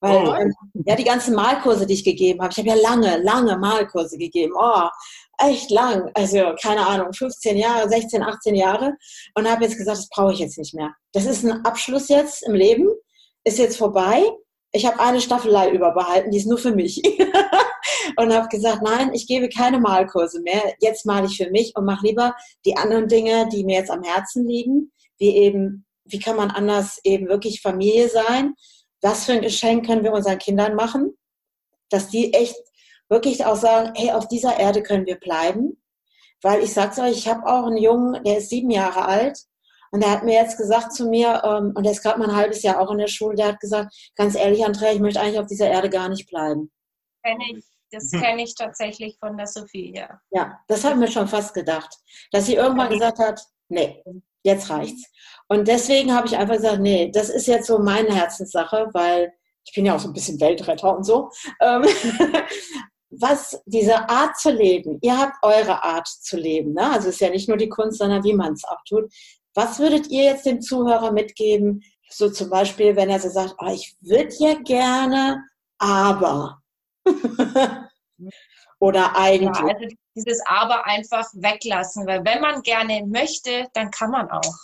Weil, 0.00 0.26
oh. 0.26 0.34
ähm, 0.34 0.54
ja, 0.86 0.96
die 0.96 1.04
ganzen 1.04 1.34
Malkurse, 1.34 1.86
die 1.86 1.94
ich 1.94 2.04
gegeben 2.04 2.40
habe, 2.40 2.52
ich 2.52 2.58
habe 2.58 2.68
ja 2.68 2.74
lange, 2.74 3.18
lange 3.18 3.58
Malkurse 3.58 4.16
gegeben. 4.16 4.54
Oh, 4.58 4.88
echt 5.38 5.70
lang. 5.70 6.10
Also, 6.14 6.54
keine 6.60 6.86
Ahnung, 6.86 7.12
15 7.12 7.56
Jahre, 7.56 7.88
16, 7.88 8.22
18 8.22 8.54
Jahre. 8.54 8.94
Und 9.34 9.50
habe 9.50 9.64
jetzt 9.64 9.76
gesagt, 9.76 9.98
das 9.98 10.08
brauche 10.08 10.32
ich 10.32 10.38
jetzt 10.38 10.58
nicht 10.58 10.74
mehr. 10.74 10.94
Das 11.12 11.26
ist 11.26 11.44
ein 11.44 11.64
Abschluss 11.64 12.08
jetzt 12.08 12.46
im 12.46 12.54
Leben, 12.54 12.88
ist 13.44 13.58
jetzt 13.58 13.76
vorbei. 13.76 14.24
Ich 14.76 14.86
habe 14.86 15.00
eine 15.00 15.20
Staffelei 15.20 15.70
überbehalten, 15.70 16.30
die 16.30 16.38
ist 16.38 16.46
nur 16.46 16.58
für 16.58 16.72
mich. 16.72 17.02
und 18.16 18.34
habe 18.34 18.48
gesagt, 18.48 18.82
nein, 18.82 19.12
ich 19.14 19.26
gebe 19.26 19.48
keine 19.48 19.80
Malkurse 19.80 20.40
mehr. 20.42 20.74
Jetzt 20.80 21.06
male 21.06 21.26
ich 21.26 21.36
für 21.36 21.50
mich 21.50 21.74
und 21.76 21.84
mache 21.84 22.06
lieber 22.06 22.34
die 22.64 22.76
anderen 22.76 23.08
Dinge, 23.08 23.48
die 23.50 23.64
mir 23.64 23.78
jetzt 23.78 23.90
am 23.90 24.02
Herzen 24.02 24.46
liegen 24.46 24.92
wie 25.18 25.36
eben, 25.36 25.86
wie 26.04 26.18
kann 26.18 26.36
man 26.36 26.50
anders 26.50 27.00
eben 27.04 27.28
wirklich 27.28 27.62
Familie 27.62 28.08
sein? 28.08 28.54
Was 29.00 29.24
für 29.24 29.32
ein 29.32 29.42
Geschenk 29.42 29.86
können 29.86 30.04
wir 30.04 30.12
unseren 30.12 30.38
Kindern 30.38 30.74
machen? 30.74 31.16
Dass 31.90 32.08
die 32.08 32.32
echt 32.34 32.56
wirklich 33.08 33.44
auch 33.44 33.56
sagen, 33.56 33.92
hey, 33.94 34.12
auf 34.12 34.28
dieser 34.28 34.58
Erde 34.58 34.82
können 34.82 35.06
wir 35.06 35.16
bleiben. 35.16 35.80
Weil 36.42 36.62
ich 36.62 36.72
sag's 36.72 36.98
euch, 36.98 37.16
ich 37.16 37.28
habe 37.28 37.46
auch 37.46 37.66
einen 37.66 37.78
Jungen, 37.78 38.22
der 38.24 38.38
ist 38.38 38.50
sieben 38.50 38.70
Jahre 38.70 39.06
alt 39.06 39.38
und 39.90 40.02
der 40.02 40.10
hat 40.10 40.24
mir 40.24 40.34
jetzt 40.34 40.58
gesagt 40.58 40.92
zu 40.92 41.08
mir, 41.08 41.42
ähm, 41.44 41.72
und 41.74 41.84
der 41.84 41.92
ist 41.92 42.02
gerade 42.02 42.18
mal 42.18 42.28
ein 42.28 42.36
halbes 42.36 42.62
Jahr 42.62 42.80
auch 42.80 42.90
in 42.90 42.98
der 42.98 43.08
Schule, 43.08 43.36
der 43.36 43.48
hat 43.48 43.60
gesagt, 43.60 43.94
ganz 44.16 44.34
ehrlich, 44.34 44.64
Andrea, 44.64 44.92
ich 44.92 45.00
möchte 45.00 45.20
eigentlich 45.20 45.38
auf 45.38 45.46
dieser 45.46 45.68
Erde 45.68 45.90
gar 45.90 46.08
nicht 46.08 46.28
bleiben. 46.28 46.70
Kenn 47.24 47.40
ich. 47.40 47.64
Das 47.92 48.10
kenne 48.10 48.42
ich 48.42 48.54
tatsächlich 48.54 49.16
von 49.18 49.36
der 49.36 49.46
Sophie, 49.46 49.94
ja. 49.94 50.20
Ja, 50.30 50.58
das 50.66 50.84
habe 50.84 50.94
ich 50.94 51.00
mir 51.00 51.10
schon 51.10 51.28
fast 51.28 51.54
gedacht. 51.54 51.94
Dass 52.32 52.46
sie 52.46 52.54
irgendwann 52.54 52.90
gesagt 52.90 53.18
hat, 53.18 53.40
nee, 53.68 54.02
jetzt 54.42 54.70
reicht's. 54.70 55.04
Und 55.48 55.68
deswegen 55.68 56.12
habe 56.14 56.26
ich 56.26 56.36
einfach 56.36 56.56
gesagt, 56.56 56.80
nee, 56.80 57.10
das 57.12 57.30
ist 57.30 57.46
jetzt 57.46 57.68
so 57.68 57.78
meine 57.78 58.14
Herzenssache, 58.14 58.88
weil 58.92 59.32
ich 59.64 59.74
bin 59.74 59.86
ja 59.86 59.94
auch 59.94 60.00
so 60.00 60.08
ein 60.08 60.14
bisschen 60.14 60.40
Weltretter 60.40 60.96
und 60.96 61.04
so. 61.04 61.30
Ähm, 61.60 61.84
was 63.10 63.60
diese 63.66 64.08
Art 64.08 64.36
zu 64.36 64.50
leben, 64.50 64.98
ihr 65.00 65.18
habt 65.18 65.36
eure 65.42 65.82
Art 65.82 66.08
zu 66.08 66.36
leben, 66.36 66.74
ne? 66.74 66.90
also 66.90 67.08
es 67.08 67.14
ist 67.14 67.20
ja 67.20 67.30
nicht 67.30 67.48
nur 67.48 67.56
die 67.56 67.68
Kunst, 67.68 67.98
sondern 67.98 68.24
wie 68.24 68.34
man 68.34 68.52
es 68.52 68.64
auch 68.64 68.82
tut. 68.86 69.12
Was 69.56 69.78
würdet 69.78 70.08
ihr 70.08 70.24
jetzt 70.24 70.44
dem 70.44 70.60
Zuhörer 70.60 71.12
mitgeben? 71.12 71.82
So 72.10 72.30
zum 72.30 72.50
Beispiel, 72.50 72.94
wenn 72.94 73.08
er 73.08 73.18
so 73.18 73.30
sagt, 73.30 73.54
oh, 73.58 73.72
ich 73.72 73.96
würde 74.00 74.34
ja 74.38 74.54
gerne, 74.62 75.42
aber. 75.78 76.62
Oder 78.78 79.16
eigentlich. 79.16 79.56
Ja, 79.56 79.74
also 79.74 79.96
dieses 80.14 80.42
Aber 80.44 80.86
einfach 80.86 81.26
weglassen, 81.34 82.06
weil 82.06 82.24
wenn 82.24 82.42
man 82.42 82.62
gerne 82.62 83.04
möchte, 83.06 83.66
dann 83.72 83.90
kann 83.90 84.10
man 84.10 84.30
auch. 84.30 84.54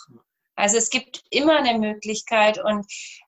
Also 0.55 0.77
es 0.77 0.91
gibt 0.91 1.23
immer 1.31 1.57
eine 1.57 1.79
Möglichkeit 1.79 2.63
und 2.63 2.85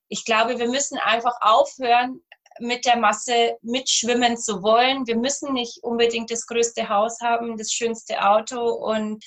ich 0.07 0.23
glaube, 0.23 0.59
wir 0.59 0.69
müssen 0.69 0.99
einfach 0.99 1.35
aufhören, 1.41 2.21
mit 2.59 2.85
der 2.85 2.97
Masse 2.97 3.57
mitschwimmen 3.63 4.37
zu 4.37 4.61
wollen. 4.61 5.05
Wir 5.07 5.17
müssen 5.17 5.53
nicht 5.53 5.83
unbedingt 5.83 6.31
das 6.31 6.45
größte 6.45 6.87
Haus 6.87 7.19
haben, 7.21 7.57
das 7.57 7.71
schönste 7.71 8.23
Auto 8.23 8.61
und 8.61 9.23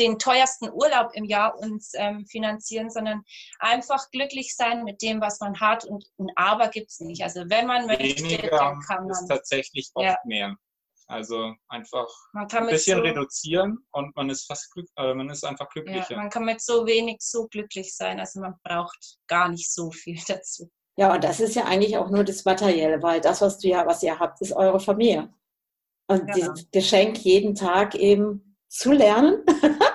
den 0.00 0.18
teuersten 0.18 0.70
Urlaub 0.72 1.10
im 1.14 1.24
Jahr 1.24 1.56
uns 1.58 1.92
ähm, 1.94 2.26
finanzieren, 2.26 2.90
sondern 2.90 3.22
einfach 3.58 4.10
glücklich 4.10 4.56
sein 4.56 4.84
mit 4.84 5.02
dem, 5.02 5.20
was 5.20 5.40
man 5.40 5.60
hat 5.60 5.84
und 5.84 6.04
ein 6.18 6.28
Aber 6.36 6.68
gibt 6.68 6.90
es 6.90 7.00
nicht. 7.00 7.22
Also 7.22 7.44
wenn 7.48 7.66
man 7.66 7.86
möchte, 7.86 8.24
Weniger 8.24 8.48
dann 8.48 8.80
kann 8.80 9.04
man. 9.04 9.10
Ist 9.10 9.28
tatsächlich 9.28 9.90
oft 9.94 10.06
ja. 10.06 10.16
mehr. 10.24 10.56
Also 11.10 11.52
einfach 11.68 12.06
ein 12.34 12.66
bisschen 12.68 12.98
so, 12.98 13.02
reduzieren 13.02 13.78
und 13.90 14.14
man 14.14 14.30
ist 14.30 14.46
fast 14.46 14.72
glück, 14.72 14.86
äh, 14.96 15.12
man 15.12 15.28
ist 15.28 15.44
einfach 15.44 15.68
glücklicher. 15.68 16.12
Ja, 16.12 16.16
man 16.16 16.30
kann 16.30 16.44
mit 16.44 16.60
so 16.60 16.86
wenig 16.86 17.16
so 17.20 17.48
glücklich 17.48 17.96
sein, 17.96 18.20
also 18.20 18.38
man 18.38 18.54
braucht 18.62 19.18
gar 19.26 19.48
nicht 19.48 19.72
so 19.72 19.90
viel 19.90 20.20
dazu. 20.28 20.70
Ja, 20.96 21.12
und 21.12 21.24
das 21.24 21.40
ist 21.40 21.56
ja 21.56 21.64
eigentlich 21.64 21.96
auch 21.96 22.10
nur 22.10 22.22
das 22.22 22.44
Materielle, 22.44 23.02
weil 23.02 23.20
das, 23.20 23.40
was 23.40 23.58
du 23.58 23.68
ja, 23.68 23.84
was 23.86 24.04
ihr 24.04 24.20
habt, 24.20 24.40
ist 24.40 24.52
eure 24.52 24.78
Familie. 24.78 25.34
Und 26.06 26.20
genau. 26.20 26.34
dieses 26.34 26.70
Geschenk 26.70 27.18
jeden 27.18 27.56
Tag 27.56 27.96
eben 27.96 28.56
zu 28.68 28.92
lernen 28.92 29.44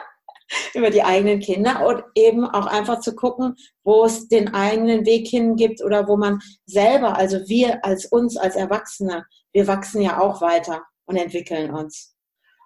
über 0.75 0.89
die 0.89 1.03
eigenen 1.03 1.39
Kinder 1.39 1.85
und 1.87 2.03
eben 2.15 2.45
auch 2.45 2.65
einfach 2.65 2.99
zu 2.99 3.15
gucken, 3.15 3.55
wo 3.83 4.05
es 4.05 4.27
den 4.27 4.53
eigenen 4.53 5.05
Weg 5.05 5.27
hin 5.27 5.55
gibt 5.55 5.83
oder 5.83 6.07
wo 6.07 6.17
man 6.17 6.39
selber, 6.65 7.17
also 7.17 7.39
wir 7.47 7.83
als 7.85 8.05
uns 8.05 8.37
als 8.37 8.55
Erwachsene, 8.55 9.25
wir 9.53 9.67
wachsen 9.67 10.01
ja 10.01 10.19
auch 10.19 10.41
weiter 10.41 10.83
und 11.05 11.17
entwickeln 11.17 11.73
uns. 11.73 12.15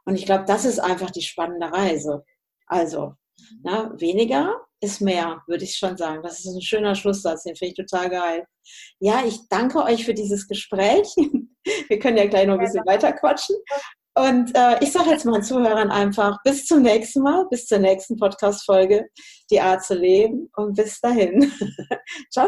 Und 0.06 0.16
ich 0.16 0.26
glaube, 0.26 0.46
das 0.46 0.66
ist 0.66 0.80
einfach 0.80 1.12
die 1.12 1.22
spannende 1.22 1.72
Reise. 1.72 2.24
Also, 2.66 3.14
na, 3.64 3.94
weniger 4.00 4.56
ist 4.82 5.02
mehr, 5.02 5.42
würde 5.48 5.64
ich 5.64 5.76
schon 5.76 5.98
sagen. 5.98 6.24
Das 6.24 6.40
ist 6.40 6.56
ein 6.56 6.62
schöner 6.62 6.96
Schlusssatz, 6.96 7.44
den 7.44 7.56
finde 7.56 7.72
ich 7.72 7.90
total 7.90 8.10
geil. 8.10 8.46
Ja, 9.00 9.24
ich 9.26 9.40
danke 9.50 9.84
euch 9.84 10.06
für 10.06 10.14
dieses 10.14 10.48
Gespräch. 10.48 11.08
Wir 11.88 12.00
können 12.00 12.18
ja 12.18 12.26
gleich 12.26 12.48
noch 12.48 12.56
ein 12.56 12.66
bisschen 12.66 12.86
weiter 12.86 13.12
quatschen. 13.14 13.56
Und 14.20 14.54
äh, 14.54 14.84
ich 14.84 14.92
sage 14.92 15.12
jetzt 15.12 15.26
meinen 15.26 15.44
Zuhörern 15.44 15.92
einfach 15.92 16.38
bis 16.44 16.66
zum 16.66 16.82
nächsten 16.82 17.22
Mal, 17.22 17.46
bis 17.50 17.66
zur 17.66 17.80
nächsten 17.80 18.18
Podcast-Folge, 18.18 19.08
die 19.50 19.62
Art 19.62 19.84
zu 19.84 19.96
leben 19.96 20.50
und 20.58 20.76
bis 20.76 21.00
dahin. 21.00 21.50
ciao, 22.32 22.48